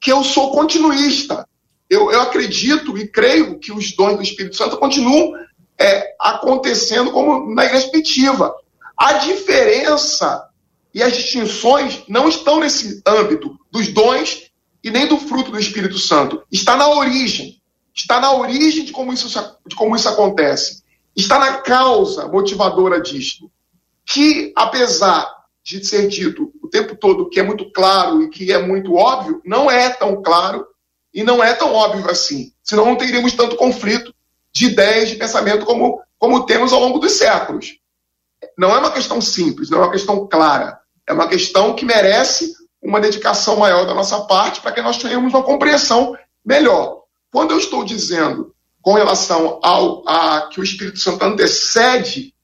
que 0.00 0.10
eu 0.10 0.24
sou 0.24 0.52
continuista. 0.52 1.46
Eu, 1.88 2.10
eu 2.10 2.22
acredito 2.22 2.96
e 2.96 3.06
creio 3.06 3.58
que 3.58 3.72
os 3.72 3.94
dons 3.94 4.16
do 4.16 4.22
Espírito 4.22 4.56
Santo 4.56 4.78
continuam 4.78 5.34
é, 5.78 6.14
acontecendo 6.18 7.10
como 7.12 7.54
na 7.54 7.64
igreja. 7.66 7.90
A 8.96 9.14
diferença 9.14 10.48
e 10.94 11.02
as 11.02 11.14
distinções 11.14 12.02
não 12.08 12.28
estão 12.28 12.60
nesse 12.60 13.02
âmbito 13.06 13.58
dos 13.70 13.88
dons 13.88 14.50
e 14.82 14.90
nem 14.90 15.06
do 15.06 15.18
fruto 15.18 15.50
do 15.50 15.58
Espírito 15.58 15.98
Santo. 15.98 16.42
Está 16.50 16.76
na 16.76 16.88
origem. 16.88 17.60
Está 17.94 18.20
na 18.20 18.32
origem 18.32 18.84
de 18.84 18.92
como 18.92 19.12
isso, 19.12 19.28
de 19.66 19.74
como 19.76 19.94
isso 19.94 20.08
acontece. 20.08 20.82
Está 21.16 21.38
na 21.38 21.58
causa 21.58 22.28
motivadora 22.28 23.00
disto. 23.00 23.50
Que, 24.04 24.52
apesar 24.56 25.30
de 25.62 25.84
ser 25.86 26.08
dito 26.08 26.52
o 26.60 26.68
tempo 26.68 26.96
todo 26.96 27.28
que 27.28 27.38
é 27.38 27.42
muito 27.42 27.70
claro 27.70 28.22
e 28.22 28.28
que 28.28 28.52
é 28.52 28.58
muito 28.60 28.94
óbvio, 28.94 29.40
não 29.44 29.70
é 29.70 29.90
tão 29.90 30.20
claro 30.22 30.66
e 31.14 31.22
não 31.22 31.42
é 31.42 31.54
tão 31.54 31.72
óbvio 31.72 32.10
assim. 32.10 32.52
Senão 32.62 32.86
não 32.86 32.96
teríamos 32.96 33.34
tanto 33.34 33.56
conflito 33.56 34.12
de 34.52 34.66
ideias, 34.66 35.10
de 35.10 35.16
pensamento 35.16 35.64
como, 35.64 36.00
como 36.18 36.44
temos 36.44 36.72
ao 36.72 36.80
longo 36.80 36.98
dos 36.98 37.12
séculos. 37.12 37.78
Não 38.58 38.74
é 38.74 38.78
uma 38.78 38.90
questão 38.90 39.20
simples, 39.20 39.70
não 39.70 39.78
é 39.78 39.82
uma 39.82 39.92
questão 39.92 40.26
clara. 40.26 40.81
É 41.08 41.12
uma 41.12 41.28
questão 41.28 41.74
que 41.74 41.84
merece 41.84 42.52
uma 42.82 43.00
dedicação 43.00 43.56
maior 43.56 43.86
da 43.86 43.94
nossa 43.94 44.20
parte 44.22 44.60
para 44.60 44.72
que 44.72 44.82
nós 44.82 44.98
tenhamos 44.98 45.32
uma 45.32 45.42
compreensão 45.42 46.16
melhor. 46.44 47.02
Quando 47.30 47.52
eu 47.52 47.58
estou 47.58 47.84
dizendo 47.84 48.54
com 48.80 48.94
relação 48.94 49.60
ao 49.62 50.02
a, 50.08 50.48
que 50.48 50.60
o 50.60 50.64
Espírito 50.64 50.98
Santo 50.98 51.24
antecede, 51.24 52.34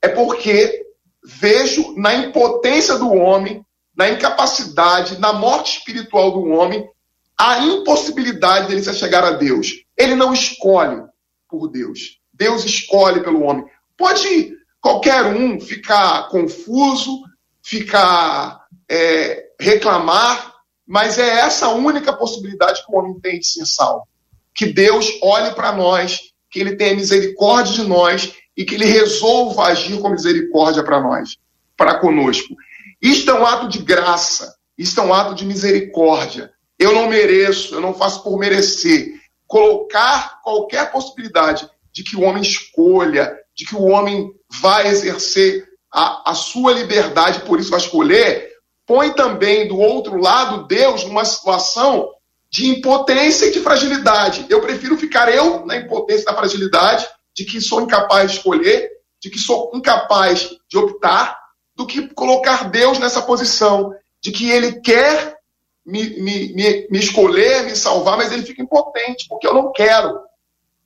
é 0.00 0.08
porque 0.08 0.86
vejo 1.24 1.94
na 1.96 2.14
impotência 2.14 2.96
do 2.96 3.12
homem, 3.12 3.64
na 3.96 4.08
incapacidade, 4.08 5.18
na 5.18 5.32
morte 5.32 5.78
espiritual 5.78 6.30
do 6.30 6.44
homem, 6.48 6.88
a 7.36 7.58
impossibilidade 7.58 8.68
dele 8.68 8.82
se 8.82 8.94
chegar 8.94 9.24
a 9.24 9.32
Deus. 9.32 9.84
Ele 9.96 10.14
não 10.14 10.32
escolhe 10.32 11.02
por 11.48 11.68
Deus. 11.68 12.18
Deus 12.32 12.64
escolhe 12.64 13.20
pelo 13.20 13.42
homem. 13.42 13.64
Pode 13.96 14.56
qualquer 14.80 15.24
um 15.24 15.60
ficar 15.60 16.28
confuso, 16.28 17.20
ficar 17.68 18.62
é, 18.88 19.48
reclamar, 19.60 20.54
mas 20.86 21.18
é 21.18 21.40
essa 21.40 21.66
a 21.66 21.74
única 21.74 22.14
possibilidade 22.14 22.82
que 22.82 22.90
o 22.90 22.96
homem 22.96 23.20
tem 23.20 23.38
de 23.38 23.46
ser 23.46 23.66
salvo. 23.66 24.08
Que 24.54 24.72
Deus 24.72 25.06
olhe 25.22 25.54
para 25.54 25.72
nós, 25.72 26.32
que 26.50 26.60
ele 26.60 26.76
tenha 26.76 26.96
misericórdia 26.96 27.74
de 27.74 27.86
nós 27.86 28.32
e 28.56 28.64
que 28.64 28.74
ele 28.74 28.86
resolva 28.86 29.64
agir 29.64 30.00
com 30.00 30.08
misericórdia 30.08 30.82
para 30.82 30.98
nós, 30.98 31.36
para 31.76 31.98
conosco. 31.98 32.56
Isto 33.02 33.32
é 33.32 33.34
um 33.34 33.44
ato 33.44 33.68
de 33.68 33.80
graça, 33.80 34.56
isto 34.76 34.98
é 34.98 35.04
um 35.04 35.12
ato 35.12 35.34
de 35.34 35.44
misericórdia. 35.44 36.50
Eu 36.78 36.94
não 36.94 37.06
mereço, 37.06 37.74
eu 37.74 37.82
não 37.82 37.92
faço 37.92 38.22
por 38.22 38.38
merecer. 38.38 39.12
Colocar 39.46 40.40
qualquer 40.42 40.90
possibilidade 40.90 41.68
de 41.92 42.02
que 42.02 42.16
o 42.16 42.22
homem 42.22 42.42
escolha, 42.42 43.36
de 43.54 43.66
que 43.66 43.76
o 43.76 43.82
homem 43.82 44.32
vai 44.48 44.88
exercer 44.88 45.67
a, 45.92 46.30
a 46.30 46.34
sua 46.34 46.72
liberdade, 46.72 47.40
por 47.40 47.58
isso 47.58 47.70
vai 47.70 47.80
escolher, 47.80 48.52
põe 48.86 49.10
também 49.10 49.68
do 49.68 49.78
outro 49.78 50.18
lado 50.18 50.66
Deus 50.66 51.04
numa 51.04 51.24
situação 51.24 52.10
de 52.50 52.68
impotência 52.68 53.46
e 53.46 53.52
de 53.52 53.60
fragilidade. 53.60 54.46
Eu 54.48 54.60
prefiro 54.60 54.96
ficar 54.96 55.32
eu 55.32 55.66
na 55.66 55.76
impotência 55.76 56.24
na 56.24 56.36
fragilidade, 56.36 57.06
de 57.34 57.44
que 57.44 57.60
sou 57.60 57.82
incapaz 57.82 58.30
de 58.30 58.36
escolher, 58.38 58.90
de 59.20 59.30
que 59.30 59.38
sou 59.38 59.70
incapaz 59.74 60.50
de 60.68 60.78
optar, 60.78 61.38
do 61.76 61.86
que 61.86 62.08
colocar 62.08 62.70
Deus 62.70 62.98
nessa 62.98 63.22
posição 63.22 63.94
de 64.20 64.32
que 64.32 64.50
Ele 64.50 64.80
quer 64.80 65.36
me, 65.84 66.20
me, 66.20 66.52
me, 66.54 66.88
me 66.90 66.98
escolher, 66.98 67.64
me 67.64 67.76
salvar, 67.76 68.16
mas 68.16 68.32
Ele 68.32 68.42
fica 68.42 68.62
impotente, 68.62 69.26
porque 69.28 69.46
eu 69.46 69.54
não 69.54 69.72
quero. 69.72 70.18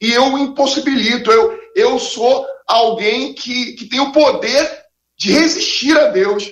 E 0.00 0.12
eu 0.12 0.36
impossibilito. 0.38 1.30
Eu, 1.30 1.59
eu 1.74 1.98
sou 1.98 2.46
alguém 2.66 3.32
que, 3.32 3.72
que 3.72 3.86
tem 3.86 4.00
o 4.00 4.12
poder 4.12 4.81
de 5.16 5.32
resistir 5.32 5.96
a 5.98 6.08
Deus 6.08 6.50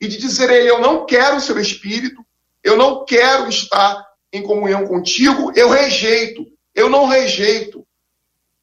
e 0.00 0.08
de 0.08 0.16
dizer 0.16 0.50
a 0.50 0.54
Ele: 0.54 0.70
Eu 0.70 0.80
não 0.80 1.06
quero 1.06 1.36
o 1.36 1.40
seu 1.40 1.58
espírito, 1.58 2.24
eu 2.62 2.76
não 2.76 3.04
quero 3.04 3.48
estar 3.48 4.06
em 4.32 4.42
comunhão 4.42 4.86
contigo, 4.86 5.52
eu 5.56 5.70
rejeito, 5.70 6.46
eu 6.74 6.88
não 6.88 7.06
rejeito. 7.06 7.86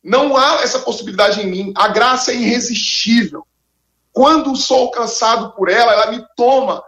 Não 0.03 0.37
há 0.37 0.61
essa 0.61 0.79
possibilidade 0.79 1.41
em 1.41 1.47
mim. 1.47 1.73
A 1.75 1.87
graça 1.87 2.31
é 2.31 2.35
irresistível. 2.35 3.45
Quando 4.11 4.55
sou 4.55 4.81
alcançado 4.81 5.53
por 5.55 5.67
ela, 5.67 5.91
ela 5.91 6.11
me 6.11 6.23
toma, 6.37 6.83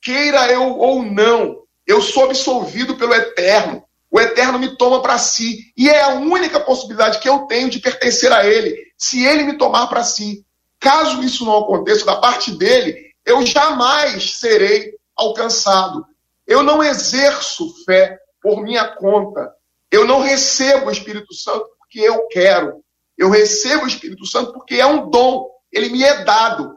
queira 0.00 0.50
eu 0.50 0.78
ou 0.78 1.02
não. 1.02 1.62
Eu 1.86 2.00
sou 2.00 2.24
absolvido 2.24 2.96
pelo 2.96 3.14
Eterno. 3.14 3.84
O 4.10 4.20
Eterno 4.20 4.58
me 4.58 4.76
toma 4.76 5.02
para 5.02 5.18
si. 5.18 5.72
E 5.76 5.88
é 5.88 6.02
a 6.02 6.14
única 6.14 6.60
possibilidade 6.60 7.18
que 7.18 7.28
eu 7.28 7.40
tenho 7.46 7.70
de 7.70 7.78
pertencer 7.78 8.32
a 8.32 8.46
Ele, 8.46 8.76
se 8.96 9.24
Ele 9.24 9.44
me 9.44 9.58
tomar 9.58 9.86
para 9.86 10.02
si. 10.02 10.44
Caso 10.82 11.22
isso 11.22 11.44
não 11.44 11.58
aconteça 11.58 12.04
da 12.04 12.16
parte 12.16 12.50
dele, 12.50 13.12
eu 13.24 13.46
jamais 13.46 14.38
serei 14.40 14.92
alcançado. 15.16 16.04
Eu 16.44 16.60
não 16.64 16.82
exerço 16.82 17.72
fé 17.84 18.18
por 18.42 18.60
minha 18.60 18.88
conta. 18.96 19.54
Eu 19.92 20.04
não 20.04 20.20
recebo 20.20 20.86
o 20.86 20.90
Espírito 20.90 21.32
Santo 21.32 21.68
porque 21.78 22.00
eu 22.00 22.26
quero. 22.26 22.82
Eu 23.16 23.30
recebo 23.30 23.84
o 23.84 23.86
Espírito 23.86 24.26
Santo 24.26 24.52
porque 24.52 24.74
é 24.74 24.84
um 24.84 25.08
dom. 25.08 25.48
Ele 25.70 25.88
me 25.88 26.02
é 26.02 26.24
dado. 26.24 26.76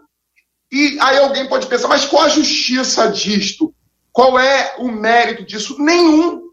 E 0.71 0.99
aí 1.01 1.17
alguém 1.17 1.49
pode 1.49 1.65
pensar, 1.65 1.87
mas 1.87 2.05
qual 2.05 2.25
a 2.25 2.29
justiça 2.29 3.09
disto? 3.09 3.73
Qual 4.11 4.37
é 4.37 4.75
o 4.77 4.87
mérito 4.87 5.43
disso? 5.43 5.81
Nenhum. 5.81 6.43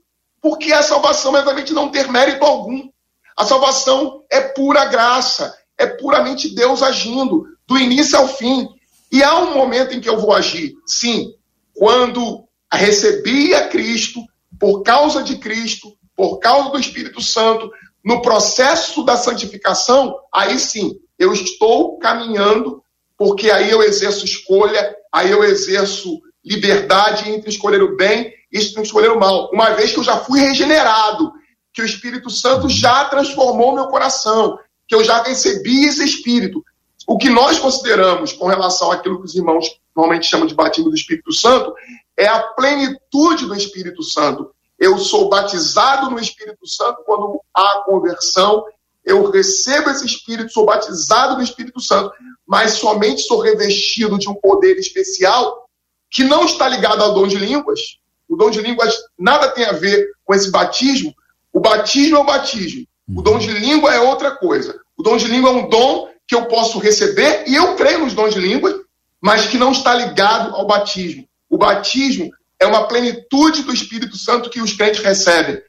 Porque 0.40 0.72
a 0.72 0.82
salvação 0.82 1.36
é 1.36 1.40
exatamente 1.40 1.74
não 1.74 1.90
ter 1.90 2.11
mérito 2.11 2.46
algum. 2.46 2.88
A 3.36 3.44
salvação 3.44 4.24
é 4.30 4.40
pura 4.40 4.86
graça. 4.86 5.55
É 5.83 5.87
puramente 5.87 6.55
Deus 6.55 6.83
agindo, 6.83 7.45
do 7.66 7.76
início 7.76 8.16
ao 8.16 8.28
fim. 8.28 8.68
E 9.11 9.22
há 9.22 9.37
um 9.41 9.55
momento 9.55 9.95
em 9.95 10.01
que 10.01 10.09
eu 10.09 10.20
vou 10.20 10.33
agir, 10.33 10.74
sim, 10.87 11.35
quando 11.74 12.45
recebi 12.72 13.53
a 13.53 13.68
Cristo, 13.68 14.20
por 14.59 14.83
causa 14.83 15.22
de 15.22 15.37
Cristo, 15.39 15.93
por 16.16 16.39
causa 16.39 16.70
do 16.70 16.78
Espírito 16.78 17.20
Santo, 17.20 17.68
no 18.05 18.22
processo 18.22 19.05
da 19.05 19.16
santificação, 19.16 20.14
aí 20.33 20.59
sim, 20.59 20.93
eu 21.18 21.33
estou 21.33 21.99
caminhando, 21.99 22.83
porque 23.18 23.51
aí 23.51 23.70
eu 23.70 23.83
exerço 23.83 24.24
escolha, 24.24 24.95
aí 25.12 25.30
eu 25.30 25.43
exerço 25.43 26.20
liberdade 26.45 27.28
entre 27.28 27.51
escolher 27.51 27.83
o 27.83 27.97
bem 27.97 28.33
e 28.53 28.59
escolher 28.59 29.11
o 29.11 29.18
mal. 29.18 29.51
Uma 29.53 29.70
vez 29.70 29.93
que 29.93 29.99
eu 29.99 30.05
já 30.05 30.18
fui 30.18 30.41
regenerado, 30.41 31.33
que 31.72 31.83
o 31.83 31.87
Espírito 31.87 32.30
Santo 32.30 32.68
já 32.68 33.05
transformou 33.07 33.74
meu 33.74 33.87
coração, 33.87 34.59
que 34.93 34.97
eu 34.97 35.03
já 35.03 35.22
recebi 35.22 35.86
esse 35.86 36.05
Espírito, 36.05 36.62
o 37.07 37.16
que 37.16 37.30
nós 37.30 37.59
consideramos 37.59 38.30
com 38.34 38.47
relação 38.47 38.93
àquilo 38.93 39.20
que 39.20 39.24
os 39.24 39.34
irmãos 39.34 39.80
normalmente 39.97 40.26
chamam 40.26 40.47
de 40.47 40.55
batismo 40.55 40.90
do 40.90 40.95
Espírito 40.95 41.32
Santo 41.32 41.72
é 42.14 42.26
a 42.26 42.43
plenitude 42.43 43.47
do 43.47 43.55
Espírito 43.55 44.03
Santo. 44.03 44.55
Eu 44.78 44.99
sou 44.99 45.30
batizado 45.30 46.11
no 46.11 46.20
Espírito 46.20 46.66
Santo 46.66 47.03
quando 47.07 47.40
há 47.55 47.82
conversão, 47.86 48.66
eu 49.03 49.30
recebo 49.30 49.88
esse 49.88 50.05
Espírito, 50.05 50.53
sou 50.53 50.66
batizado 50.66 51.36
no 51.36 51.43
Espírito 51.43 51.80
Santo, 51.80 52.12
mas 52.47 52.72
somente 52.72 53.22
sou 53.22 53.40
revestido 53.40 54.18
de 54.18 54.28
um 54.28 54.34
poder 54.34 54.76
especial 54.76 55.70
que 56.11 56.22
não 56.22 56.45
está 56.45 56.68
ligado 56.68 57.03
ao 57.03 57.14
dom 57.14 57.26
de 57.26 57.38
línguas. 57.38 57.80
O 58.28 58.36
dom 58.36 58.51
de 58.51 58.61
línguas 58.61 58.95
nada 59.18 59.49
tem 59.53 59.64
a 59.64 59.72
ver 59.72 60.07
com 60.22 60.34
esse 60.34 60.51
batismo. 60.51 61.14
O 61.51 61.61
batismo 61.61 62.18
é 62.18 62.20
o 62.20 62.24
batismo. 62.24 62.86
O 63.09 63.20
dom 63.20 63.38
de 63.38 63.53
língua 63.53 63.93
é 63.93 64.01
outra 64.01 64.30
coisa. 64.36 64.82
O 64.99 65.03
dom 65.03 65.16
de 65.16 65.26
língua 65.26 65.51
é 65.51 65.53
um 65.53 65.68
dom 65.68 66.09
que 66.26 66.34
eu 66.34 66.47
posso 66.47 66.78
receber, 66.78 67.45
e 67.47 67.55
eu 67.55 67.74
creio 67.76 68.01
nos 68.01 68.14
dons 68.14 68.34
de 68.34 68.40
línguas, 68.40 68.74
mas 69.20 69.47
que 69.47 69.59
não 69.59 69.72
está 69.72 69.95
ligado 69.95 70.55
ao 70.55 70.66
batismo. 70.66 71.26
O 71.49 71.59
batismo 71.59 72.30
é 72.59 72.66
uma 72.66 72.86
plenitude 72.86 73.62
do 73.62 73.74
Espírito 73.74 74.16
Santo 74.16 74.49
que 74.49 74.61
os 74.61 74.72
crentes 74.72 75.03
recebem. 75.03 75.61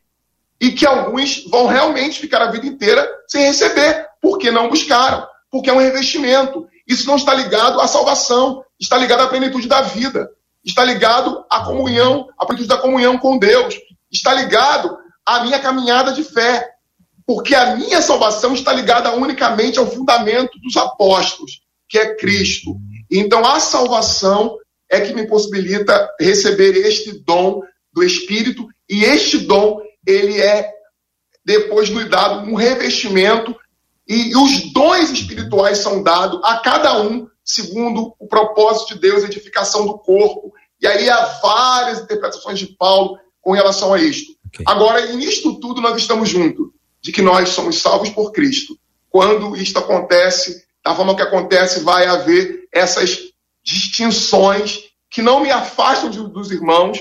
E 0.61 0.71
que 0.71 0.85
alguns 0.85 1.43
vão 1.49 1.67
realmente 1.67 2.19
ficar 2.19 2.41
a 2.41 2.51
vida 2.51 2.65
inteira 2.65 3.07
sem 3.27 3.45
receber, 3.45 4.07
porque 4.21 4.51
não 4.51 4.69
buscaram, 4.69 5.27
porque 5.51 5.69
é 5.69 5.73
um 5.73 5.79
revestimento. 5.79 6.67
Isso 6.87 7.05
não 7.07 7.15
está 7.15 7.33
ligado 7.33 7.81
à 7.81 7.87
salvação, 7.87 8.63
está 8.79 8.97
ligado 8.97 9.21
à 9.21 9.27
plenitude 9.27 9.67
da 9.67 9.81
vida. 9.81 10.29
está 10.63 10.83
ligado 10.85 11.43
à 11.49 11.59
comunhão, 11.65 12.29
à 12.39 12.45
plenitude 12.45 12.69
da 12.69 12.77
comunhão 12.77 13.17
com 13.17 13.37
Deus, 13.37 13.75
está 14.09 14.33
ligado 14.33 14.97
à 15.25 15.43
minha 15.43 15.59
caminhada 15.59 16.13
de 16.13 16.23
fé, 16.23 16.72
porque 17.25 17.55
a 17.55 17.75
minha 17.75 18.01
salvação 18.01 18.53
está 18.53 18.73
ligada 18.73 19.15
unicamente 19.15 19.79
ao 19.79 19.89
fundamento 19.89 20.59
dos 20.59 20.75
apóstolos, 20.77 21.61
que 21.87 21.97
é 21.97 22.15
Cristo. 22.15 22.75
Então 23.09 23.45
a 23.45 23.59
salvação 23.59 24.57
é 24.89 25.01
que 25.01 25.13
me 25.13 25.27
possibilita 25.27 26.09
receber 26.19 26.75
este 26.85 27.23
dom 27.23 27.61
do 27.91 28.03
Espírito 28.03 28.67
e 28.89 29.03
este 29.03 29.37
dom 29.39 29.79
ele 30.05 30.41
é 30.41 30.71
depois 31.45 31.89
nos 31.89 32.09
dado 32.09 32.49
um 32.49 32.55
revestimento 32.55 33.55
e, 34.07 34.35
os 34.35 34.73
dons 34.73 35.11
espirituais 35.11 35.77
são 35.77 36.03
dados 36.03 36.39
a 36.43 36.57
cada 36.57 37.01
um 37.01 37.27
segundo 37.43 38.13
o 38.19 38.27
propósito 38.27 38.95
de 38.95 39.01
Deus, 39.01 39.23
edificação 39.23 39.85
do 39.85 39.97
corpo. 39.97 40.53
E 40.81 40.87
aí 40.87 41.09
há 41.09 41.25
várias 41.41 41.99
interpretações 41.99 42.59
de 42.59 42.67
Paulo 42.67 43.17
com 43.41 43.51
relação 43.51 43.93
a 43.93 43.99
isto. 43.99 44.33
Okay. 44.47 44.65
Agora, 44.67 45.05
nisto 45.13 45.59
tudo 45.59 45.81
nós 45.81 45.97
estamos 45.97 46.29
juntos, 46.29 46.67
de 47.03 47.11
que 47.11 47.21
nós 47.21 47.49
somos 47.49 47.79
salvos 47.79 48.09
por 48.09 48.31
Cristo. 48.31 48.77
Quando 49.09 49.55
isto 49.57 49.77
acontece, 49.77 50.63
da 50.83 50.95
forma 50.95 51.15
que 51.15 51.21
acontece, 51.21 51.81
vai 51.81 52.05
haver 52.07 52.67
essas 52.71 53.19
distinções 53.63 54.85
que 55.11 55.21
não 55.21 55.41
me 55.41 55.51
afastam 55.51 56.09
de, 56.09 56.17
dos 56.29 56.49
irmãos, 56.49 56.99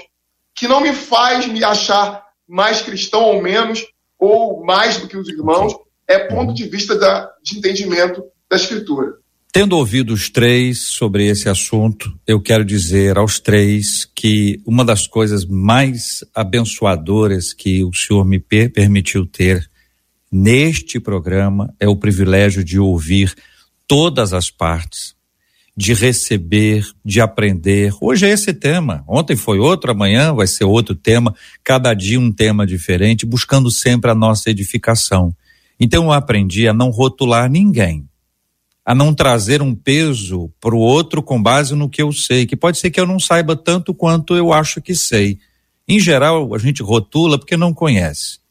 que 0.55 0.68
não 0.68 0.80
me 0.80 0.92
faz 0.92 1.46
me 1.46 1.64
achar 1.64 2.22
mais 2.46 2.82
cristão 2.82 3.22
ou 3.22 3.40
menos, 3.40 3.86
ou 4.18 4.64
mais 4.64 4.98
do 4.98 5.09
que 5.09 5.16
os 5.16 5.28
irmãos, 5.28 5.72
é 6.07 6.18
ponto 6.18 6.53
de 6.53 6.68
vista 6.68 6.98
da, 6.98 7.30
de 7.42 7.59
entendimento 7.59 8.22
da 8.50 8.57
Escritura. 8.57 9.14
Tendo 9.50 9.76
ouvido 9.76 10.14
os 10.14 10.30
três 10.30 10.88
sobre 10.88 11.26
esse 11.26 11.48
assunto, 11.48 12.11
eu 12.26 12.40
quero 12.40 12.64
dizer 12.64 13.18
aos 13.18 13.38
três 13.38 14.07
que 14.14 14.61
uma 14.66 14.84
das 14.84 15.07
coisas 15.07 15.44
mais 15.44 16.24
abençoadoras 16.34 17.53
que 17.53 17.84
o 17.84 17.92
Senhor 17.92 18.24
me 18.24 18.40
permitiu 18.40 19.26
ter 19.26 19.70
neste 20.32 20.98
programa 20.98 21.74
é 21.78 21.86
o 21.86 21.94
privilégio 21.94 22.64
de 22.64 22.80
ouvir 22.80 23.34
todas 23.86 24.32
as 24.32 24.50
partes, 24.50 25.14
de 25.76 25.92
receber, 25.92 26.86
de 27.04 27.20
aprender. 27.20 27.92
Hoje 28.00 28.26
é 28.26 28.30
esse 28.30 28.54
tema. 28.54 29.04
Ontem 29.06 29.36
foi 29.36 29.58
outro, 29.58 29.90
amanhã 29.90 30.32
vai 30.32 30.46
ser 30.46 30.64
outro 30.64 30.94
tema, 30.94 31.34
cada 31.62 31.92
dia 31.92 32.18
um 32.18 32.32
tema 32.32 32.66
diferente, 32.66 33.26
buscando 33.26 33.70
sempre 33.70 34.10
a 34.10 34.14
nossa 34.14 34.48
edificação. 34.48 35.34
Então 35.78 36.04
eu 36.04 36.12
aprendi 36.12 36.66
a 36.66 36.72
não 36.72 36.88
rotular 36.88 37.50
ninguém, 37.50 38.08
a 38.84 38.94
não 38.94 39.12
trazer 39.12 39.60
um 39.60 39.74
peso 39.74 40.50
para 40.60 40.74
o 40.74 40.78
outro 40.78 41.22
com 41.22 41.42
base 41.42 41.74
no 41.74 41.90
que 41.90 42.00
eu 42.00 42.10
sei, 42.12 42.46
que 42.46 42.56
pode 42.56 42.78
ser 42.78 42.90
que 42.90 43.00
eu 43.00 43.06
não 43.06 43.20
saiba 43.20 43.54
tanto 43.54 43.92
quanto 43.92 44.34
eu 44.34 44.52
acho 44.52 44.80
que 44.80 44.94
sei. 44.94 45.38
Em 45.86 45.98
geral, 45.98 46.54
a 46.54 46.58
gente 46.58 46.82
rotula 46.82 47.38
porque 47.38 47.56
não 47.56 47.74
conhece. 47.74 48.41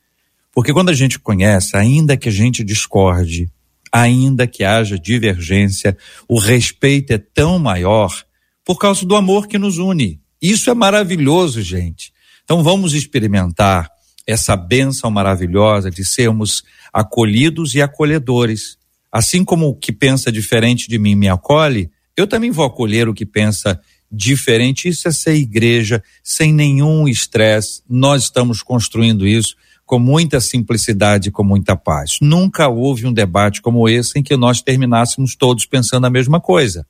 Porque 0.54 0.74
quando 0.74 0.90
a 0.90 0.94
gente 0.94 1.18
conhece, 1.18 1.78
ainda 1.78 2.18
que 2.18 2.30
a 2.30 2.32
gente 2.32 2.64
discorde, 2.64 3.50
ainda 3.92 4.48
que 4.48 4.64
haja 4.64 4.98
divergência, 4.98 5.98
o 6.28 6.40
respeito 6.40 7.12
é 7.12 7.18
tão 7.18 7.58
maior 7.58 8.24
por 8.66 8.78
causa 8.78 9.06
do 9.06 9.16
amor 9.16 9.48
que 9.48 9.58
nos 9.58 9.78
une. 9.78 10.20
Isso 10.42 10.70
é 10.70 10.74
maravilhoso, 10.74 11.62
gente. 11.62 12.14
Então 12.44 12.64
vamos 12.64 12.94
experimentar 12.94 13.90
essa 14.26 14.56
bênção 14.56 15.10
maravilhosa 15.10 15.90
de 15.90 16.06
sermos 16.06 16.64
acolhidos 16.92 17.74
e 17.76 17.82
acolhedores. 17.82 18.78
Assim 19.12 19.44
como 19.44 19.68
o 19.68 19.76
que 19.76 19.92
pensa 19.92 20.32
diferente 20.32 20.88
de 20.88 20.98
mim 20.98 21.16
me 21.16 21.28
acolhe, 21.28 21.90
eu 22.16 22.28
também 22.28 22.52
vou 22.52 22.66
acolher 22.66 23.08
o 23.08 23.14
que 23.14 23.26
pensa 23.26 23.80
diferente. 24.12 24.88
Isso 24.88 25.08
é 25.08 25.12
ser 25.12 25.36
igreja, 25.36 26.04
sem 26.24 26.54
nenhum 26.54 27.08
estresse. 27.08 27.82
Nós 27.90 28.24
estamos 28.24 28.62
construindo 28.62 29.28
isso 29.28 29.56
com 29.92 30.00
muita 30.00 30.40
simplicidade 30.40 31.28
e 31.28 31.32
com 31.34 31.44
muita 31.44 31.76
paz. 31.76 32.20
Nunca 32.22 32.70
houve 32.70 33.06
um 33.06 33.12
debate 33.12 33.62
como 33.62 33.90
esse 33.90 34.18
em 34.18 34.24
que 34.24 34.38
nós 34.38 34.62
terminássemos 34.62 35.36
todos 35.36 35.66
pensando 35.66 36.08
a 36.08 36.10
mesma 36.10 36.40
coisa. 36.40 36.88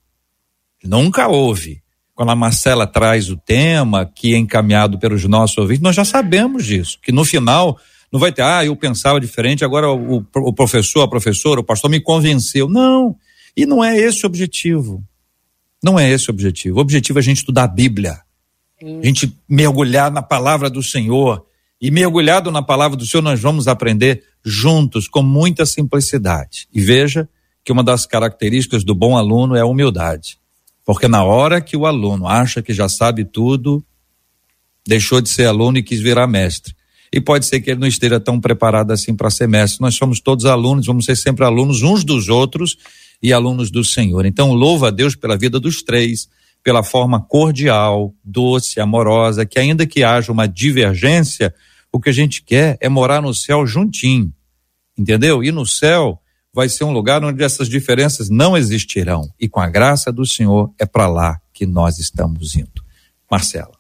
Nunca 0.83 1.27
houve. 1.27 1.81
Quando 2.13 2.29
a 2.29 2.35
Marcela 2.35 2.85
traz 2.85 3.31
o 3.31 3.37
tema 3.37 4.05
que 4.05 4.35
é 4.35 4.37
encaminhado 4.37 4.99
pelos 4.99 5.25
nossos 5.25 5.57
ouvintes, 5.57 5.81
nós 5.81 5.95
já 5.95 6.05
sabemos 6.05 6.63
disso, 6.63 6.99
que 7.01 7.11
no 7.11 7.25
final 7.25 7.75
não 8.13 8.19
vai 8.19 8.31
ter, 8.31 8.43
ah, 8.43 8.63
eu 8.63 8.75
pensava 8.75 9.19
diferente, 9.19 9.65
agora 9.65 9.89
o, 9.89 10.23
o 10.35 10.53
professor, 10.53 11.01
a 11.01 11.07
professora, 11.07 11.59
o 11.59 11.63
pastor 11.63 11.89
me 11.89 11.99
convenceu. 11.99 12.69
Não, 12.69 13.15
e 13.57 13.65
não 13.65 13.83
é 13.83 13.97
esse 13.97 14.25
o 14.25 14.27
objetivo. 14.27 15.03
Não 15.83 15.99
é 15.99 16.07
esse 16.07 16.29
o 16.29 16.33
objetivo. 16.33 16.77
O 16.77 16.81
objetivo 16.81 17.17
é 17.17 17.21
a 17.21 17.23
gente 17.23 17.37
estudar 17.37 17.63
a 17.63 17.67
Bíblia, 17.67 18.19
a 18.79 19.03
gente 19.03 19.35
mergulhar 19.49 20.11
na 20.11 20.21
palavra 20.21 20.69
do 20.69 20.83
Senhor, 20.83 21.47
e 21.81 21.89
mergulhado 21.89 22.51
na 22.51 22.61
palavra 22.61 22.95
do 22.95 23.05
Senhor, 23.05 23.23
nós 23.23 23.39
vamos 23.39 23.67
aprender 23.67 24.23
juntos, 24.45 25.07
com 25.07 25.23
muita 25.23 25.65
simplicidade. 25.65 26.67
E 26.71 26.79
veja 26.79 27.27
que 27.63 27.71
uma 27.71 27.83
das 27.83 28.05
características 28.05 28.83
do 28.83 28.93
bom 28.93 29.17
aluno 29.17 29.55
é 29.55 29.61
a 29.61 29.65
humildade. 29.65 30.37
Porque 30.85 31.07
na 31.07 31.23
hora 31.23 31.59
que 31.59 31.75
o 31.75 31.85
aluno 31.85 32.27
acha 32.27 32.61
que 32.61 32.73
já 32.73 32.87
sabe 32.87 33.25
tudo, 33.25 33.83
deixou 34.85 35.21
de 35.21 35.29
ser 35.29 35.45
aluno 35.45 35.77
e 35.77 35.83
quis 35.83 35.99
virar 35.99 36.27
mestre. 36.27 36.75
E 37.13 37.19
pode 37.19 37.45
ser 37.45 37.59
que 37.59 37.71
ele 37.71 37.79
não 37.79 37.87
esteja 37.87 38.19
tão 38.19 38.39
preparado 38.39 38.91
assim 38.91 39.15
para 39.15 39.29
ser 39.29 39.47
mestre. 39.47 39.81
Nós 39.81 39.95
somos 39.95 40.19
todos 40.19 40.45
alunos, 40.45 40.85
vamos 40.85 41.05
ser 41.05 41.15
sempre 41.15 41.43
alunos 41.43 41.81
uns 41.81 42.03
dos 42.03 42.29
outros 42.29 42.77
e 43.21 43.33
alunos 43.33 43.69
do 43.69 43.83
Senhor. 43.83 44.25
Então, 44.25 44.53
louva 44.53 44.87
a 44.87 44.91
Deus 44.91 45.15
pela 45.15 45.37
vida 45.37 45.59
dos 45.59 45.83
três, 45.83 46.29
pela 46.63 46.83
forma 46.83 47.19
cordial, 47.19 48.13
doce, 48.23 48.79
amorosa, 48.79 49.45
que 49.45 49.59
ainda 49.59 49.85
que 49.85 50.03
haja 50.03 50.31
uma 50.31 50.47
divergência, 50.47 51.53
o 51.91 51.99
que 51.99 52.09
a 52.09 52.13
gente 52.13 52.41
quer 52.41 52.77
é 52.79 52.87
morar 52.87 53.21
no 53.21 53.33
céu 53.33 53.65
juntinho, 53.65 54.33
entendeu? 54.97 55.43
E 55.43 55.51
no 55.51 55.65
céu 55.65 56.19
vai 56.53 56.69
ser 56.69 56.83
um 56.83 56.91
lugar 56.91 57.23
onde 57.23 57.43
essas 57.43 57.67
diferenças 57.69 58.29
não 58.29 58.57
existirão. 58.57 59.29
E 59.39 59.47
com 59.47 59.59
a 59.59 59.69
graça 59.69 60.11
do 60.11 60.25
Senhor 60.25 60.73
é 60.79 60.85
para 60.85 61.07
lá 61.07 61.39
que 61.53 61.65
nós 61.65 61.97
estamos 61.97 62.55
indo. 62.55 62.83
Marcela. 63.29 63.71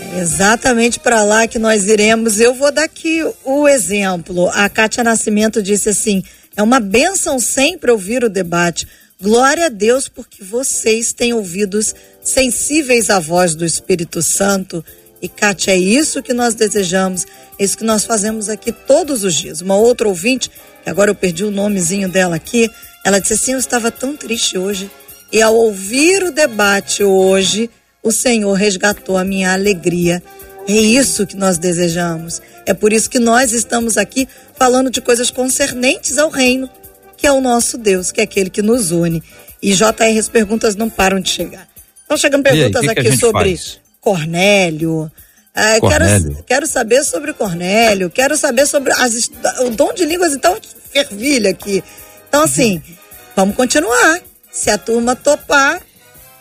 É 0.00 0.20
exatamente 0.20 1.00
para 1.00 1.22
lá 1.22 1.46
que 1.46 1.58
nós 1.58 1.86
iremos. 1.86 2.40
Eu 2.40 2.54
vou 2.54 2.72
dar 2.72 2.84
aqui 2.84 3.22
o 3.44 3.68
exemplo. 3.68 4.48
A 4.50 4.68
Cátia 4.68 5.04
Nascimento 5.04 5.62
disse 5.62 5.88
assim: 5.88 6.22
é 6.56 6.62
uma 6.62 6.80
benção 6.80 7.38
sempre 7.38 7.90
ouvir 7.90 8.24
o 8.24 8.30
debate. 8.30 8.86
Glória 9.20 9.66
a 9.66 9.68
Deus, 9.68 10.08
porque 10.08 10.42
vocês 10.42 11.12
têm 11.12 11.32
ouvidos 11.32 11.94
sensíveis 12.22 13.08
à 13.08 13.20
voz 13.20 13.54
do 13.54 13.64
Espírito 13.64 14.20
Santo 14.20 14.84
e, 15.22 15.28
Kátia, 15.28 15.70
é 15.70 15.78
isso 15.78 16.20
que 16.20 16.32
nós 16.32 16.52
desejamos, 16.52 17.24
é 17.56 17.62
isso 17.62 17.78
que 17.78 17.84
nós 17.84 18.04
fazemos 18.04 18.48
aqui 18.48 18.72
todos 18.72 19.22
os 19.22 19.34
dias. 19.34 19.60
Uma 19.60 19.76
outra 19.76 20.08
ouvinte, 20.08 20.50
que 20.82 20.90
agora 20.90 21.12
eu 21.12 21.14
perdi 21.14 21.44
o 21.44 21.50
nomezinho 21.50 22.08
dela 22.08 22.34
aqui, 22.34 22.68
ela 23.04 23.20
disse 23.20 23.34
assim: 23.34 23.52
Eu 23.52 23.58
estava 23.60 23.92
tão 23.92 24.16
triste 24.16 24.58
hoje, 24.58 24.90
e 25.30 25.40
ao 25.40 25.54
ouvir 25.54 26.24
o 26.24 26.32
debate 26.32 27.04
hoje, 27.04 27.70
o 28.02 28.10
Senhor 28.10 28.52
resgatou 28.54 29.16
a 29.16 29.24
minha 29.24 29.52
alegria. 29.52 30.20
É 30.66 30.72
isso 30.72 31.24
que 31.24 31.36
nós 31.36 31.56
desejamos. 31.56 32.42
É 32.66 32.74
por 32.74 32.92
isso 32.92 33.08
que 33.08 33.20
nós 33.20 33.52
estamos 33.52 33.96
aqui 33.96 34.28
falando 34.58 34.90
de 34.90 35.00
coisas 35.00 35.30
concernentes 35.30 36.18
ao 36.18 36.30
reino, 36.30 36.68
que 37.16 37.28
é 37.28 37.32
o 37.32 37.40
nosso 37.40 37.78
Deus, 37.78 38.10
que 38.10 38.20
é 38.20 38.24
aquele 38.24 38.50
que 38.50 38.62
nos 38.62 38.90
une. 38.90 39.22
E 39.62 39.72
JR, 39.72 40.18
as 40.18 40.28
perguntas 40.28 40.74
não 40.74 40.90
param 40.90 41.20
de 41.20 41.30
chegar. 41.30 41.68
Estão 42.02 42.16
chegando 42.16 42.42
perguntas 42.42 42.82
aí, 42.82 42.94
que 42.94 43.00
aqui 43.00 43.10
que 43.10 43.16
sobre 43.16 43.56
faz? 43.56 43.81
Cornélio. 44.02 45.10
Ah. 45.54 45.78
Quero, 45.80 46.44
quero 46.44 46.66
saber 46.66 47.04
sobre 47.04 47.32
Cornélio, 47.32 48.10
quero 48.10 48.36
saber 48.36 48.66
sobre 48.66 48.92
as, 48.92 49.30
o 49.60 49.70
dom 49.70 49.94
de 49.94 50.04
línguas, 50.04 50.32
então, 50.32 50.58
fervilha 50.92 51.50
aqui. 51.50 51.82
Então, 52.28 52.42
assim, 52.42 52.82
vamos 53.36 53.56
continuar. 53.56 54.20
Se 54.50 54.70
a 54.70 54.76
turma 54.76 55.16
topar, 55.16 55.80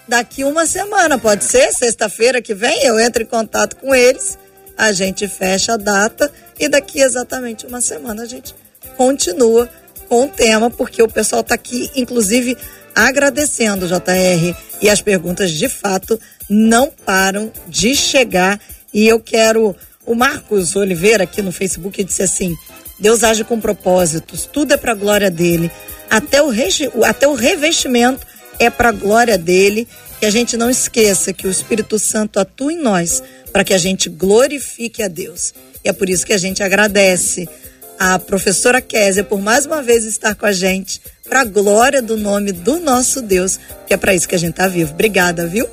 daqui 0.08 0.44
uma 0.44 0.66
semana, 0.66 1.18
pode 1.18 1.44
ser? 1.46 1.72
Sexta-feira 1.72 2.42
que 2.42 2.54
vem, 2.54 2.84
eu 2.84 3.00
entro 3.00 3.24
em 3.24 3.26
contato 3.26 3.76
com 3.78 3.94
eles, 3.94 4.38
a 4.78 4.92
gente 4.92 5.28
fecha 5.28 5.74
a 5.74 5.78
data 5.78 6.32
e 6.60 6.68
daqui 6.68 7.00
exatamente 7.00 7.66
uma 7.66 7.80
semana 7.80 8.24
a 8.24 8.26
gente 8.26 8.56
continua 8.98 9.70
com 10.10 10.26
o 10.26 10.28
tema, 10.28 10.70
porque 10.70 11.02
o 11.02 11.08
pessoal 11.08 11.42
está 11.42 11.56
aqui, 11.56 11.90
inclusive, 11.96 12.58
agradecendo, 12.94 13.88
JR, 13.88 14.56
e 14.82 14.90
as 14.90 15.02
perguntas 15.02 15.52
de 15.52 15.70
fato 15.70 16.20
não 16.52 16.92
param 17.06 17.50
de 17.66 17.96
chegar. 17.96 18.60
E 18.94 19.08
eu 19.08 19.20
quero. 19.20 19.74
O 20.06 20.16
Marcos 20.16 20.76
Oliveira, 20.76 21.24
aqui 21.24 21.42
no 21.42 21.52
Facebook, 21.52 22.04
disse 22.04 22.22
assim: 22.22 22.54
Deus 23.00 23.24
age 23.24 23.46
com 23.46 23.60
propósitos, 23.60 24.50
tudo 24.52 24.74
é 24.74 24.78
para 24.78 24.92
a 24.92 24.96
glória 24.96 25.32
dele. 25.32 25.72
Até 26.10 26.42
o, 26.42 26.50
regi, 26.50 26.90
até 27.06 27.26
o 27.26 27.34
revestimento 27.34 28.28
é 28.60 28.70
para 28.70 28.90
a 28.90 28.92
glória 28.92 29.38
dele. 29.38 29.88
Que 30.20 30.26
a 30.26 30.30
gente 30.30 30.56
não 30.56 30.70
esqueça 30.70 31.34
que 31.34 31.48
o 31.48 31.50
Espírito 31.50 31.98
Santo 31.98 32.40
atua 32.40 32.72
em 32.72 32.78
nós 32.78 33.24
para 33.52 33.64
que 33.64 33.74
a 33.74 33.78
gente 33.78 34.08
glorifique 34.08 35.02
a 35.02 35.08
Deus. 35.08 35.54
E 35.84 35.90
é 35.90 35.94
por 35.94 36.10
isso 36.10 36.26
que 36.26 36.34
a 36.34 36.38
gente 36.38 36.62
agradece 36.62 37.50
a 37.98 38.20
professora 38.20 38.82
Késia 38.82 39.24
por 39.24 39.40
mais 39.40 39.66
uma 39.66 39.82
vez 39.82 40.06
estar 40.06 40.36
com 40.36 40.46
a 40.46 40.52
gente, 40.52 41.02
para 41.28 41.42
a 41.42 41.46
glória 41.46 42.02
do 42.02 42.18
nome 42.18 42.52
do 42.52 42.80
nosso 42.80 43.22
Deus, 43.22 43.60
que 43.88 43.94
é 43.94 43.98
para 43.98 44.14
isso 44.14 44.28
que 44.28 44.36
a 44.36 44.40
gente 44.40 44.52
está 44.52 44.68
vivo. 44.68 44.94
Obrigada, 44.94 45.48
viu? 45.48 45.68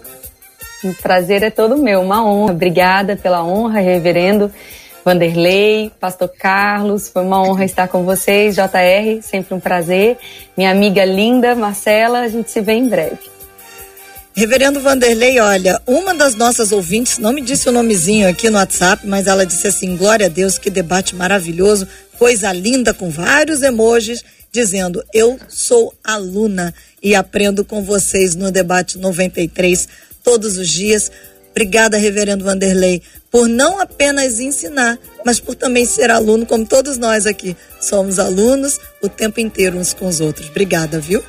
O 0.84 0.94
prazer 0.94 1.42
é 1.42 1.50
todo 1.50 1.76
meu, 1.76 2.00
uma 2.00 2.24
honra. 2.24 2.52
Obrigada 2.52 3.16
pela 3.16 3.44
honra, 3.44 3.80
reverendo 3.80 4.50
Vanderlei, 5.04 5.90
Pastor 5.98 6.28
Carlos, 6.28 7.08
foi 7.08 7.22
uma 7.22 7.42
honra 7.42 7.64
estar 7.64 7.88
com 7.88 8.04
vocês, 8.04 8.54
JR, 8.54 9.22
sempre 9.22 9.54
um 9.54 9.60
prazer. 9.60 10.18
Minha 10.56 10.70
amiga 10.70 11.04
linda, 11.04 11.54
Marcela, 11.54 12.20
a 12.20 12.28
gente 12.28 12.50
se 12.50 12.60
vê 12.60 12.74
em 12.74 12.88
breve. 12.88 13.18
Reverendo 14.34 14.80
Vanderlei, 14.80 15.40
olha, 15.40 15.80
uma 15.86 16.14
das 16.14 16.34
nossas 16.34 16.70
ouvintes 16.72 17.18
não 17.18 17.32
me 17.32 17.40
disse 17.40 17.68
o 17.68 17.72
nomezinho 17.72 18.28
aqui 18.28 18.50
no 18.50 18.58
WhatsApp, 18.58 19.06
mas 19.06 19.26
ela 19.26 19.46
disse 19.46 19.66
assim: 19.66 19.96
glória 19.96 20.26
a 20.26 20.28
Deus, 20.28 20.58
que 20.58 20.70
debate 20.70 21.16
maravilhoso, 21.16 21.88
coisa 22.18 22.52
linda, 22.52 22.92
com 22.94 23.10
vários 23.10 23.62
emojis, 23.62 24.22
dizendo: 24.52 25.02
eu 25.12 25.40
sou 25.48 25.92
aluna 26.04 26.72
e 27.02 27.14
aprendo 27.14 27.64
com 27.64 27.82
vocês 27.82 28.36
no 28.36 28.52
debate 28.52 28.98
93 28.98 29.88
todos 30.28 30.58
os 30.58 30.68
dias. 30.68 31.10
Obrigada, 31.52 31.96
Reverendo 31.96 32.44
Vanderlei, 32.44 33.02
por 33.30 33.48
não 33.48 33.80
apenas 33.80 34.38
ensinar, 34.38 34.98
mas 35.24 35.40
por 35.40 35.54
também 35.54 35.86
ser 35.86 36.10
aluno, 36.10 36.44
como 36.44 36.66
todos 36.66 36.98
nós 36.98 37.24
aqui. 37.24 37.56
Somos 37.80 38.18
alunos 38.18 38.78
o 39.02 39.08
tempo 39.08 39.40
inteiro 39.40 39.78
uns 39.78 39.94
com 39.94 40.06
os 40.06 40.20
outros. 40.20 40.50
Obrigada, 40.50 41.00
viu? 41.00 41.24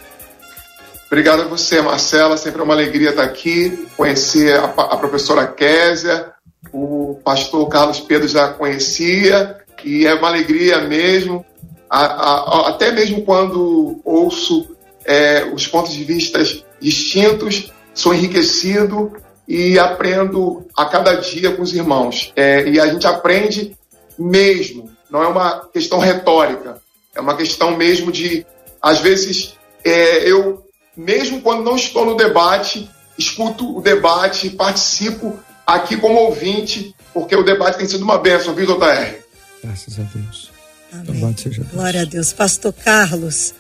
Obrigado 1.08 1.44
a 1.44 1.46
você, 1.46 1.82
Marcela. 1.82 2.36
Sempre 2.36 2.60
é 2.60 2.64
uma 2.66 2.74
alegria 2.74 3.12
estar 3.12 3.24
aqui, 3.24 3.88
conhecer 3.96 4.60
a, 4.60 4.66
a 4.66 4.98
professora 4.98 5.48
Késia, 5.48 6.34
o 6.74 7.22
pastor 7.24 7.70
Carlos 7.70 8.02
Pedro 8.02 8.28
já 8.28 8.50
conhecia, 8.50 9.56
e 9.84 10.06
é 10.06 10.14
uma 10.14 10.28
alegria 10.28 10.82
mesmo, 10.82 11.46
a, 11.90 12.02
a, 12.02 12.70
até 12.70 12.92
mesmo 12.92 13.24
quando 13.24 14.02
ouço 14.04 14.76
é, 15.06 15.46
os 15.46 15.66
pontos 15.66 15.94
de 15.94 16.04
vista 16.04 16.40
distintos, 16.82 17.72
sou 17.94 18.14
enriquecido 18.14 19.14
e 19.48 19.80
aprendo 19.80 20.68
a 20.78 20.86
cada 20.86 21.16
dia 21.16 21.52
com 21.56 21.64
os 21.64 21.74
irmãos. 21.74 22.32
É, 22.36 22.68
e 22.68 22.80
a 22.80 22.88
gente 22.88 23.08
aprende 23.08 23.76
mesmo, 24.18 24.90
não 25.10 25.24
é 25.24 25.28
uma 25.28 25.66
questão 25.74 26.00
retórica, 26.00 26.82
é 27.16 27.20
uma 27.20 27.36
questão 27.36 27.76
mesmo 27.76 28.12
de, 28.12 28.46
às 28.82 29.00
vezes, 29.00 29.56
é, 29.84 30.30
eu 30.30 30.64
mesmo 30.96 31.42
quando 31.42 31.64
não 31.64 31.76
estou 31.76 32.06
no 32.06 32.16
debate, 32.16 32.90
escuto 33.18 33.78
o 33.78 33.82
debate, 33.82 34.50
participo 34.50 35.40
aqui 35.66 35.98
como 35.98 36.20
ouvinte, 36.20 36.94
porque 37.14 37.36
o 37.36 37.44
debate 37.44 37.78
tem 37.78 37.88
sido 37.88 38.04
uma 38.04 38.18
bênção, 38.18 38.54
viu, 38.54 38.66
JR? 38.66 39.16
Graças 39.64 40.00
a 40.00 40.04
Deus. 40.04 40.52
Amém. 40.92 41.36
Seja 41.38 41.62
Deus. 41.62 41.74
Glória 41.74 42.02
a 42.02 42.06
Deus. 42.06 42.34
Pastor 42.34 42.74
Carlos, 42.74 43.54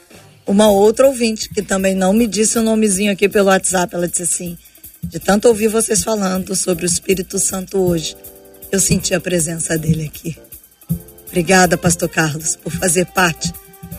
uma 0.49 0.67
outra 0.67 1.05
ouvinte 1.05 1.47
que 1.47 1.61
também 1.61 1.93
não 1.93 2.11
me 2.11 2.25
disse 2.25 2.57
o 2.57 2.63
nomezinho 2.63 3.11
aqui 3.11 3.29
pelo 3.29 3.49
WhatsApp, 3.49 3.93
ela 3.93 4.07
disse 4.07 4.23
assim: 4.23 4.57
de 5.03 5.19
tanto 5.19 5.47
ouvir 5.47 5.67
vocês 5.67 6.03
falando 6.03 6.55
sobre 6.55 6.85
o 6.85 6.87
Espírito 6.87 7.37
Santo 7.37 7.77
hoje, 7.77 8.17
eu 8.71 8.79
senti 8.79 9.13
a 9.13 9.21
presença 9.21 9.77
dele 9.77 10.05
aqui. 10.11 10.35
Obrigada, 11.27 11.77
Pastor 11.77 12.09
Carlos, 12.09 12.55
por 12.55 12.71
fazer 12.71 13.05
parte 13.05 13.53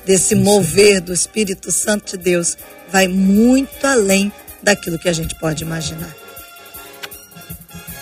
desse 0.05 0.35
mover 0.35 1.01
do 1.01 1.13
Espírito 1.13 1.71
Santo 1.71 2.17
de 2.17 2.25
Deus 2.25 2.59
vai 2.91 3.07
muito 3.07 3.87
além 3.87 4.33
daquilo 4.61 4.99
que 4.99 5.09
a 5.09 5.13
gente 5.13 5.39
pode 5.39 5.63
imaginar. 5.63 6.13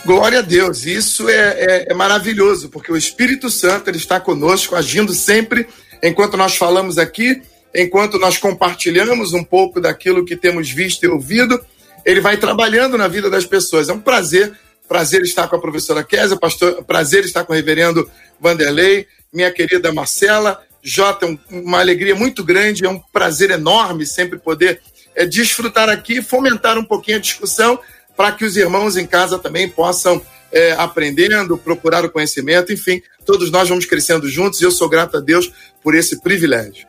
Glória 0.07 0.38
a 0.38 0.42
Deus, 0.42 0.86
isso 0.86 1.28
é, 1.28 1.34
é, 1.34 1.92
é, 1.92 1.94
maravilhoso, 1.94 2.70
porque 2.70 2.90
o 2.90 2.96
Espírito 2.96 3.51
Santo 3.51 3.90
ele 3.90 3.99
está 3.99 4.18
conosco, 4.18 4.74
agindo 4.74 5.12
sempre 5.12 5.68
enquanto 6.03 6.34
nós 6.38 6.57
falamos 6.57 6.96
aqui, 6.96 7.42
enquanto 7.75 8.19
nós 8.19 8.39
compartilhamos 8.39 9.33
um 9.33 9.45
pouco 9.45 9.81
daquilo 9.81 10.25
que 10.25 10.37
temos 10.37 10.71
visto 10.71 11.05
e 11.05 11.09
ouvido, 11.09 11.61
ele 12.05 12.21
vai 12.21 12.37
trabalhando 12.37 12.97
na 12.97 13.09
vida 13.09 13.29
das 13.29 13.45
pessoas. 13.45 13.89
É 13.89 13.93
um 13.93 14.01
prazer, 14.01 14.53
prazer 14.89 15.23
estar 15.23 15.49
com 15.49 15.57
a 15.57 15.61
professora 15.61 16.03
Kézia, 16.03 16.37
pastor, 16.37 16.83
prazer 16.85 17.25
estar 17.25 17.45
com 17.45 17.53
o 17.53 17.57
reverendo 17.57 18.11
Vanderlei, 18.41 19.07
minha 19.33 19.51
querida 19.51 19.93
Marcela, 19.93 20.62
Jota, 20.83 21.27
uma 21.51 21.81
alegria 21.81 22.14
muito 22.14 22.43
grande, 22.45 22.87
é 22.87 22.89
um 22.89 22.99
prazer 23.12 23.51
enorme 23.51 24.07
sempre 24.07 24.39
poder 24.39 24.81
é, 25.14 25.27
desfrutar 25.27 25.89
aqui, 25.89 26.23
fomentar 26.23 26.79
um 26.79 26.85
pouquinho 26.85 27.19
a 27.19 27.21
discussão 27.21 27.79
para 28.16 28.33
que 28.33 28.45
os 28.45 28.57
irmãos 28.57 28.97
em 28.97 29.07
casa 29.07 29.39
também 29.39 29.69
possam 29.69 30.23
é, 30.51 30.73
aprendendo, 30.73 31.59
procurar 31.59 32.05
o 32.05 32.11
conhecimento, 32.11 32.73
enfim, 32.73 33.03
todos 33.27 33.51
nós 33.51 33.69
vamos 33.69 33.85
crescendo 33.85 34.29
juntos 34.29 34.61
e 34.61 34.64
eu 34.64 34.71
sou 34.71 34.89
grato 34.89 35.16
a 35.16 35.21
Deus 35.21 35.53
por 35.83 35.95
esse 35.95 36.21
privilégio. 36.23 36.87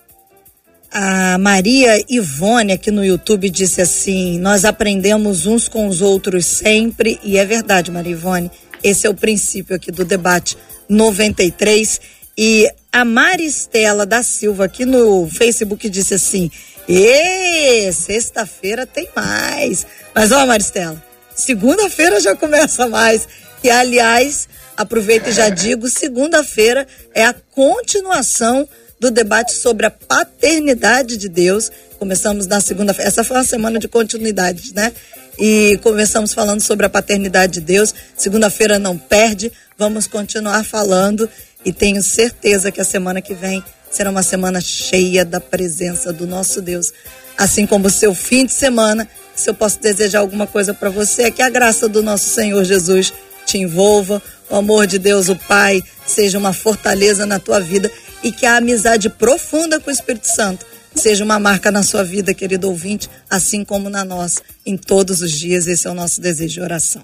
A 0.92 1.38
Maria 1.38 2.04
Ivone 2.10 2.74
aqui 2.74 2.90
no 2.90 3.06
YouTube 3.06 3.48
disse 3.50 3.80
assim: 3.80 4.40
Nós 4.40 4.66
aprendemos 4.66 5.46
uns 5.46 5.68
com 5.68 5.88
os 5.88 6.02
outros 6.02 6.48
sempre, 6.48 7.20
e 7.24 7.38
é 7.38 7.46
verdade, 7.46 7.92
Maria 7.92 8.14
Ivone. 8.14 8.50
Esse 8.84 9.06
é 9.06 9.10
o 9.10 9.14
princípio 9.14 9.76
aqui 9.76 9.92
do 9.92 10.04
debate 10.04 10.58
93. 10.88 12.02
E 12.36 12.68
a 12.92 13.06
Maristela 13.06 14.04
da 14.06 14.24
Silva 14.24 14.66
aqui 14.66 14.84
no 14.84 15.30
Facebook 15.30 15.88
disse 15.90 16.16
assim: 16.16 16.50
"E 16.88 17.92
sexta-feira 17.94 18.88
tem 18.88 19.08
mais". 19.16 19.86
Mas 20.16 20.32
ó, 20.32 20.44
Maristela, 20.48 21.02
segunda-feira 21.36 22.20
já 22.20 22.36
começa 22.36 22.88
mais. 22.88 23.28
E 23.64 23.70
aliás, 23.70 24.50
aproveito 24.76 25.28
e 25.28 25.34
já 25.34 25.50
digo, 25.50 25.88
segunda-feira 25.88 26.88
é 27.14 27.26
a 27.26 27.36
continuação 27.52 28.68
do 29.00 29.10
debate 29.10 29.54
sobre 29.54 29.86
a 29.86 29.92
paternidade 29.92 31.18
de 31.18 31.30
Deus. 31.30 31.72
Começamos 31.98 32.48
na 32.48 32.60
segunda-feira. 32.60 33.08
Essa 33.08 33.24
foi 33.24 33.38
uma 33.38 33.44
semana 33.44 33.80
de 33.80 33.88
continuidade, 33.88 34.74
né? 34.76 34.92
E 35.38 35.80
começamos 35.82 36.34
falando 36.34 36.62
sobre 36.62 36.86
a 36.86 36.90
paternidade 36.90 37.54
de 37.54 37.62
Deus. 37.62 37.94
Segunda-feira 38.16 38.78
não 38.78 38.98
perde. 38.98 39.52
Vamos 39.78 40.06
continuar 40.06 40.66
falando 40.66 41.30
e 41.64 41.72
tenho 41.72 42.04
certeza 42.04 42.72
que 42.72 42.82
a 42.82 42.86
semana 42.86 43.22
que 43.22 43.34
vem 43.34 43.64
será 43.90 44.10
uma 44.10 44.24
semana 44.24 44.60
cheia 44.60 45.24
da 45.24 45.40
presença 45.40 46.12
do 46.12 46.28
nosso 46.28 46.62
Deus. 46.62 46.92
Assim 47.38 47.66
como 47.66 47.88
o 47.88 47.92
seu 47.92 48.14
fim 48.14 48.46
de 48.46 48.52
semana, 48.52 49.08
se 49.34 49.50
eu 49.50 49.54
posso 49.54 49.80
desejar 49.80 50.20
alguma 50.20 50.46
coisa 50.46 50.74
para 50.74 50.90
você, 50.90 51.24
é 51.24 51.32
que 51.32 51.42
a 51.42 51.50
graça 51.50 51.88
do 51.88 52.04
nosso 52.04 52.30
Senhor 52.30 52.64
Jesus 52.66 53.14
te 53.46 53.58
envolva, 53.58 54.22
o 54.50 54.56
amor 54.58 54.86
de 54.86 55.00
Deus, 55.00 55.30
o 55.30 55.36
Pai, 55.36 55.82
seja 56.06 56.38
uma 56.38 56.52
fortaleza 56.52 57.26
na 57.26 57.40
tua 57.40 57.60
vida 57.60 57.90
e 58.24 58.32
que 58.32 58.46
a 58.46 58.58
amizade 58.58 59.10
profunda 59.10 59.80
com 59.80 59.90
o 59.90 59.94
Espírito 59.94 60.28
Santo 60.28 60.66
seja 60.96 61.24
uma 61.24 61.40
marca 61.40 61.72
na 61.72 61.84
sua 61.84 62.04
vida, 62.04 62.34
querido 62.34 62.68
ouvinte, 62.68 63.10
assim 63.30 63.64
como 63.64 63.90
na 63.90 64.04
nossa, 64.04 64.42
em 64.66 64.76
todos 64.76 65.22
os 65.22 65.32
dias. 65.32 65.68
Esse 65.68 65.88
é 65.88 65.92
o 65.92 65.96
nosso 65.96 66.20
desejo 66.22 66.56
de 66.56 66.62
oração. 66.62 67.04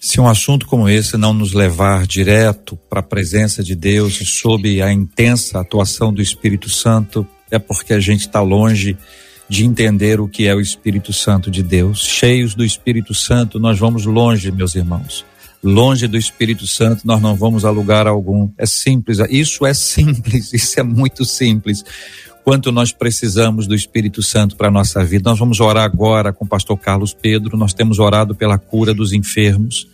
Se 0.00 0.20
um 0.20 0.28
assunto 0.28 0.66
como 0.66 0.88
esse 0.88 1.16
não 1.16 1.32
nos 1.32 1.54
levar 1.54 2.06
direto 2.06 2.76
para 2.90 3.00
a 3.00 3.02
presença 3.02 3.62
de 3.62 3.74
Deus 3.74 4.20
e 4.20 4.26
sob 4.26 4.82
a 4.82 4.92
intensa 4.92 5.58
atuação 5.58 6.12
do 6.12 6.20
Espírito 6.20 6.68
Santo, 6.68 7.26
é 7.50 7.58
porque 7.58 7.94
a 7.94 8.00
gente 8.00 8.20
está 8.20 8.42
longe 8.42 8.96
de 9.48 9.64
entender 9.64 10.20
o 10.20 10.28
que 10.28 10.46
é 10.46 10.54
o 10.54 10.60
Espírito 10.60 11.12
Santo 11.12 11.50
de 11.50 11.62
Deus. 11.62 12.00
Cheios 12.00 12.54
do 12.54 12.64
Espírito 12.64 13.14
Santo, 13.14 13.58
nós 13.58 13.78
vamos 13.78 14.04
longe, 14.04 14.50
meus 14.52 14.74
irmãos. 14.74 15.24
Longe 15.64 16.06
do 16.06 16.18
Espírito 16.18 16.66
Santo, 16.66 17.06
nós 17.06 17.22
não 17.22 17.34
vamos 17.34 17.64
a 17.64 17.70
lugar 17.70 18.06
algum. 18.06 18.50
É 18.58 18.66
simples, 18.66 19.18
isso 19.30 19.64
é 19.64 19.72
simples, 19.72 20.52
isso 20.54 20.78
é 20.78 20.82
muito 20.82 21.24
simples. 21.24 21.82
Quanto 22.44 22.70
nós 22.70 22.92
precisamos 22.92 23.66
do 23.66 23.74
Espírito 23.74 24.22
Santo 24.22 24.56
para 24.56 24.68
a 24.68 24.70
nossa 24.70 25.02
vida. 25.02 25.30
Nós 25.30 25.38
vamos 25.38 25.60
orar 25.60 25.84
agora 25.84 26.34
com 26.34 26.44
o 26.44 26.48
pastor 26.48 26.76
Carlos 26.76 27.14
Pedro, 27.14 27.56
nós 27.56 27.72
temos 27.72 27.98
orado 27.98 28.34
pela 28.34 28.58
cura 28.58 28.92
dos 28.92 29.14
enfermos. 29.14 29.88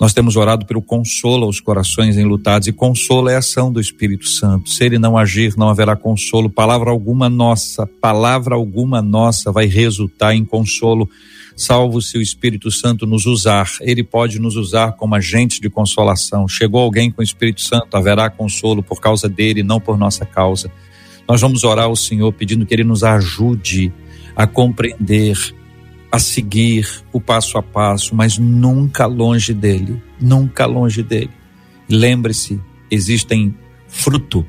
Nós 0.00 0.12
temos 0.12 0.36
orado 0.36 0.64
pelo 0.66 0.82
consolo 0.82 1.44
aos 1.44 1.60
corações 1.60 2.16
enlutados, 2.16 2.68
e 2.68 2.72
consolo 2.72 3.28
é 3.28 3.36
ação 3.36 3.72
do 3.72 3.80
Espírito 3.80 4.28
Santo. 4.28 4.70
Se 4.70 4.84
ele 4.84 4.98
não 4.98 5.16
agir, 5.16 5.56
não 5.56 5.68
haverá 5.68 5.96
consolo. 5.96 6.50
Palavra 6.50 6.90
alguma 6.90 7.28
nossa, 7.28 7.86
palavra 8.00 8.54
alguma 8.54 9.00
nossa 9.00 9.50
vai 9.50 9.66
resultar 9.66 10.34
em 10.34 10.44
consolo, 10.44 11.08
salvo 11.56 12.00
se 12.02 12.18
o 12.18 12.22
Espírito 12.22 12.70
Santo 12.70 13.06
nos 13.06 13.26
usar. 13.26 13.70
Ele 13.80 14.02
pode 14.02 14.38
nos 14.38 14.56
usar 14.56 14.92
como 14.92 15.14
agente 15.14 15.60
de 15.60 15.70
consolação. 15.70 16.48
Chegou 16.48 16.80
alguém 16.80 17.10
com 17.10 17.20
o 17.20 17.24
Espírito 17.24 17.60
Santo, 17.60 17.96
haverá 17.96 18.28
consolo 18.30 18.82
por 18.82 19.00
causa 19.00 19.28
dele, 19.28 19.62
não 19.62 19.80
por 19.80 19.96
nossa 19.96 20.24
causa. 20.24 20.70
Nós 21.28 21.40
vamos 21.40 21.64
orar 21.64 21.86
ao 21.86 21.96
Senhor 21.96 22.32
pedindo 22.32 22.66
que 22.66 22.74
ele 22.74 22.84
nos 22.84 23.02
ajude 23.02 23.92
a 24.36 24.46
compreender 24.46 25.38
a 26.14 26.18
seguir 26.20 26.88
o 27.12 27.20
passo 27.20 27.58
a 27.58 27.62
passo, 27.62 28.14
mas 28.14 28.38
nunca 28.38 29.04
longe 29.04 29.52
dele, 29.52 30.00
nunca 30.20 30.64
longe 30.64 31.02
dele. 31.02 31.30
Lembre-se, 31.88 32.60
existem 32.88 33.52
fruto 33.88 34.46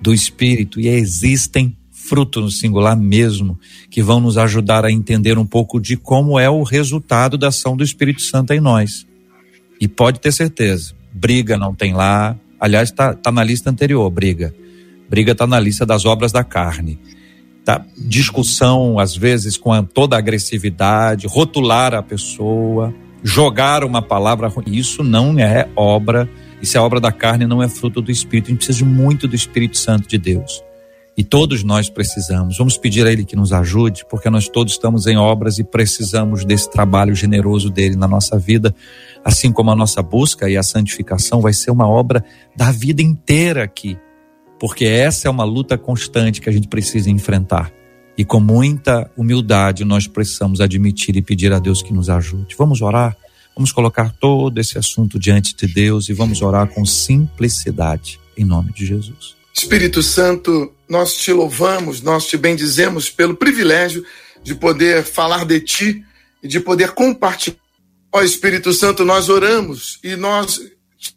do 0.00 0.14
Espírito 0.14 0.78
e 0.78 0.86
existem 0.86 1.76
fruto 2.08 2.40
no 2.40 2.50
singular 2.50 2.96
mesmo, 2.96 3.58
que 3.90 4.02
vão 4.02 4.20
nos 4.20 4.36
ajudar 4.36 4.84
a 4.84 4.92
entender 4.92 5.38
um 5.38 5.46
pouco 5.46 5.80
de 5.80 5.96
como 5.96 6.38
é 6.38 6.50
o 6.50 6.62
resultado 6.62 7.38
da 7.38 7.48
ação 7.48 7.76
do 7.76 7.82
Espírito 7.82 8.20
Santo 8.22 8.52
em 8.52 8.60
nós. 8.60 9.06
E 9.80 9.88
pode 9.88 10.20
ter 10.20 10.32
certeza, 10.32 10.94
briga 11.12 11.56
não 11.56 11.74
tem 11.74 11.94
lá, 11.94 12.36
aliás, 12.60 12.90
está 12.90 13.14
tá 13.14 13.32
na 13.32 13.42
lista 13.42 13.70
anterior, 13.70 14.08
briga. 14.10 14.54
Briga 15.08 15.32
está 15.32 15.46
na 15.46 15.58
lista 15.58 15.86
das 15.86 16.04
obras 16.04 16.32
da 16.32 16.44
carne. 16.44 16.98
tá? 17.64 17.84
discussão, 17.96 18.98
às 18.98 19.16
vezes, 19.16 19.56
com 19.56 19.82
toda 19.82 20.16
a 20.16 20.18
agressividade, 20.18 21.26
rotular 21.26 21.94
a 21.94 22.02
pessoa, 22.02 22.94
jogar 23.22 23.84
uma 23.84 24.02
palavra. 24.02 24.52
Isso 24.66 25.02
não 25.02 25.38
é 25.38 25.68
obra, 25.74 26.28
isso 26.60 26.76
é 26.76 26.80
obra 26.80 27.00
da 27.00 27.12
carne, 27.12 27.46
não 27.46 27.62
é 27.62 27.68
fruto 27.68 28.02
do 28.02 28.10
Espírito. 28.10 28.46
A 28.46 28.50
gente 28.50 28.64
precisa 28.64 28.84
muito 28.84 29.26
do 29.26 29.34
Espírito 29.34 29.78
Santo 29.78 30.08
de 30.08 30.18
Deus. 30.18 30.62
E 31.16 31.22
todos 31.22 31.62
nós 31.62 31.88
precisamos. 31.88 32.58
Vamos 32.58 32.76
pedir 32.76 33.06
a 33.06 33.12
Ele 33.12 33.24
que 33.24 33.36
nos 33.36 33.52
ajude, 33.52 34.04
porque 34.10 34.28
nós 34.28 34.48
todos 34.48 34.72
estamos 34.72 35.06
em 35.06 35.16
obras 35.16 35.58
e 35.58 35.64
precisamos 35.64 36.44
desse 36.44 36.68
trabalho 36.70 37.14
generoso 37.14 37.70
dele 37.70 37.94
na 37.94 38.08
nossa 38.08 38.36
vida, 38.36 38.74
assim 39.24 39.52
como 39.52 39.70
a 39.70 39.76
nossa 39.76 40.02
busca 40.02 40.50
e 40.50 40.56
a 40.56 40.62
santificação 40.62 41.40
vai 41.40 41.52
ser 41.52 41.70
uma 41.70 41.88
obra 41.88 42.24
da 42.56 42.72
vida 42.72 43.00
inteira 43.00 43.62
aqui, 43.62 43.96
porque 44.58 44.84
essa 44.84 45.28
é 45.28 45.30
uma 45.30 45.44
luta 45.44 45.78
constante 45.78 46.40
que 46.40 46.48
a 46.48 46.52
gente 46.52 46.66
precisa 46.66 47.08
enfrentar. 47.08 47.72
E 48.18 48.24
com 48.24 48.40
muita 48.40 49.10
humildade 49.16 49.84
nós 49.84 50.06
precisamos 50.06 50.60
admitir 50.60 51.16
e 51.16 51.22
pedir 51.22 51.52
a 51.52 51.58
Deus 51.58 51.82
que 51.82 51.92
nos 51.92 52.10
ajude. 52.10 52.54
Vamos 52.56 52.82
orar? 52.82 53.16
Vamos 53.56 53.70
colocar 53.70 54.12
todo 54.18 54.58
esse 54.58 54.76
assunto 54.78 55.16
diante 55.16 55.54
de 55.54 55.72
Deus 55.72 56.08
e 56.08 56.12
vamos 56.12 56.42
orar 56.42 56.66
com 56.68 56.84
simplicidade, 56.84 58.18
em 58.36 58.44
nome 58.44 58.72
de 58.72 58.84
Jesus. 58.84 59.36
Espírito 59.56 60.02
Santo, 60.02 60.73
nós 60.88 61.14
te 61.14 61.32
louvamos, 61.32 62.00
nós 62.00 62.26
te 62.26 62.36
bendizemos 62.36 63.10
pelo 63.10 63.36
privilégio 63.36 64.04
de 64.42 64.54
poder 64.54 65.04
falar 65.04 65.44
de 65.44 65.60
ti 65.60 66.04
e 66.42 66.48
de 66.48 66.60
poder 66.60 66.92
compartilhar. 66.92 67.56
Ó 68.12 68.22
Espírito 68.22 68.72
Santo, 68.72 69.04
nós 69.04 69.28
oramos 69.28 69.98
e 70.04 70.14
nós 70.14 70.60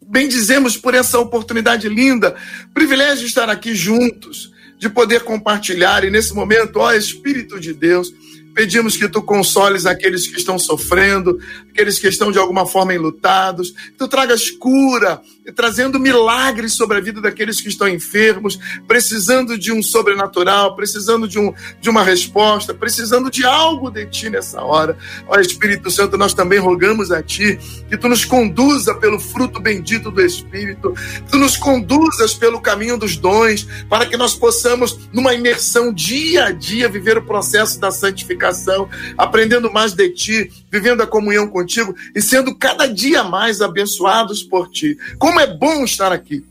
bendizemos 0.02 0.76
por 0.76 0.94
essa 0.94 1.18
oportunidade 1.18 1.88
linda, 1.88 2.34
privilégio 2.74 3.20
de 3.20 3.26
estar 3.26 3.48
aqui 3.48 3.74
juntos, 3.74 4.52
de 4.78 4.88
poder 4.88 5.20
compartilhar 5.20 6.04
e 6.04 6.10
nesse 6.10 6.34
momento, 6.34 6.78
ó 6.78 6.92
Espírito 6.92 7.60
de 7.60 7.72
Deus, 7.72 8.12
Pedimos 8.58 8.96
que 8.96 9.08
tu 9.08 9.22
consoles 9.22 9.86
aqueles 9.86 10.26
que 10.26 10.36
estão 10.36 10.58
sofrendo, 10.58 11.38
aqueles 11.70 11.96
que 11.96 12.08
estão 12.08 12.32
de 12.32 12.38
alguma 12.38 12.66
forma 12.66 12.92
enlutados, 12.92 13.70
que 13.70 13.92
tu 13.92 14.08
tragas 14.08 14.50
cura, 14.50 15.22
trazendo 15.54 15.98
milagres 15.98 16.74
sobre 16.74 16.98
a 16.98 17.00
vida 17.00 17.20
daqueles 17.20 17.60
que 17.60 17.68
estão 17.68 17.88
enfermos, 17.88 18.58
precisando 18.86 19.58
de 19.58 19.72
um 19.72 19.82
sobrenatural, 19.82 20.74
precisando 20.76 21.26
de, 21.26 21.38
um, 21.38 21.52
de 21.80 21.88
uma 21.88 22.02
resposta, 22.02 22.74
precisando 22.74 23.30
de 23.30 23.44
algo 23.44 23.90
de 23.90 24.06
ti 24.06 24.30
nessa 24.30 24.62
hora. 24.62 24.96
Ó 25.26 25.38
Espírito 25.38 25.90
Santo, 25.90 26.16
nós 26.16 26.34
também 26.34 26.58
rogamos 26.58 27.10
a 27.10 27.22
ti 27.22 27.58
que 27.88 27.96
tu 27.96 28.08
nos 28.08 28.24
conduza 28.24 28.94
pelo 28.94 29.18
fruto 29.18 29.60
bendito 29.60 30.10
do 30.10 30.20
Espírito, 30.20 30.92
que 30.92 31.30
tu 31.30 31.38
nos 31.38 31.56
conduzas 31.56 32.34
pelo 32.34 32.60
caminho 32.60 32.98
dos 32.98 33.16
dons, 33.16 33.66
para 33.88 34.06
que 34.06 34.16
nós 34.16 34.34
possamos, 34.34 35.08
numa 35.12 35.34
imersão 35.34 35.92
dia 35.92 36.46
a 36.46 36.52
dia, 36.52 36.88
viver 36.88 37.18
o 37.18 37.22
processo 37.22 37.80
da 37.80 37.90
santificação 37.90 38.88
aprendendo 39.16 39.72
mais 39.72 39.92
de 39.92 40.08
ti, 40.10 40.50
vivendo 40.70 41.02
a 41.02 41.06
comunhão 41.06 41.48
contigo 41.48 41.94
e 42.14 42.20
sendo 42.20 42.54
cada 42.54 42.86
dia 42.86 43.22
mais 43.24 43.60
abençoados 43.60 44.42
por 44.42 44.68
ti. 44.68 44.96
Como 45.18 45.37
é 45.40 45.46
bom 45.46 45.84
estar 45.84 46.12
aqui. 46.12 46.44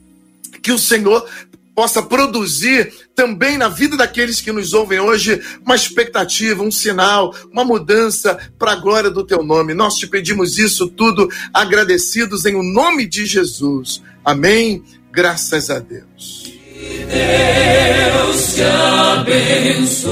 Que 0.61 0.71
o 0.71 0.79
Senhor 0.79 1.25
possa 1.77 2.01
produzir 2.01 2.91
também 3.15 3.55
na 3.55 3.69
vida 3.69 3.95
daqueles 3.95 4.41
que 4.41 4.51
nos 4.51 4.73
ouvem 4.73 4.99
hoje 4.99 5.39
uma 5.63 5.75
expectativa, 5.75 6.63
um 6.63 6.71
sinal, 6.71 7.35
uma 7.51 7.63
mudança 7.63 8.35
para 8.57 8.71
a 8.71 8.75
glória 8.75 9.11
do 9.11 9.23
teu 9.23 9.43
nome. 9.43 9.75
Nós 9.75 9.95
te 9.95 10.07
pedimos 10.07 10.57
isso 10.57 10.87
tudo 10.87 11.29
agradecidos 11.53 12.45
em 12.45 12.55
o 12.55 12.63
nome 12.63 13.05
de 13.05 13.27
Jesus. 13.27 14.01
Amém. 14.25 14.83
Graças 15.11 15.69
a 15.69 15.77
Deus. 15.77 16.51
Deus 17.11 18.55
te 18.55 18.63
abençoe. 18.63 20.07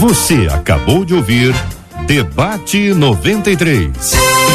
Você 0.00 0.48
acabou 0.50 1.04
de 1.04 1.12
ouvir 1.12 1.54
Debate 2.10 2.92
93. 2.92 4.49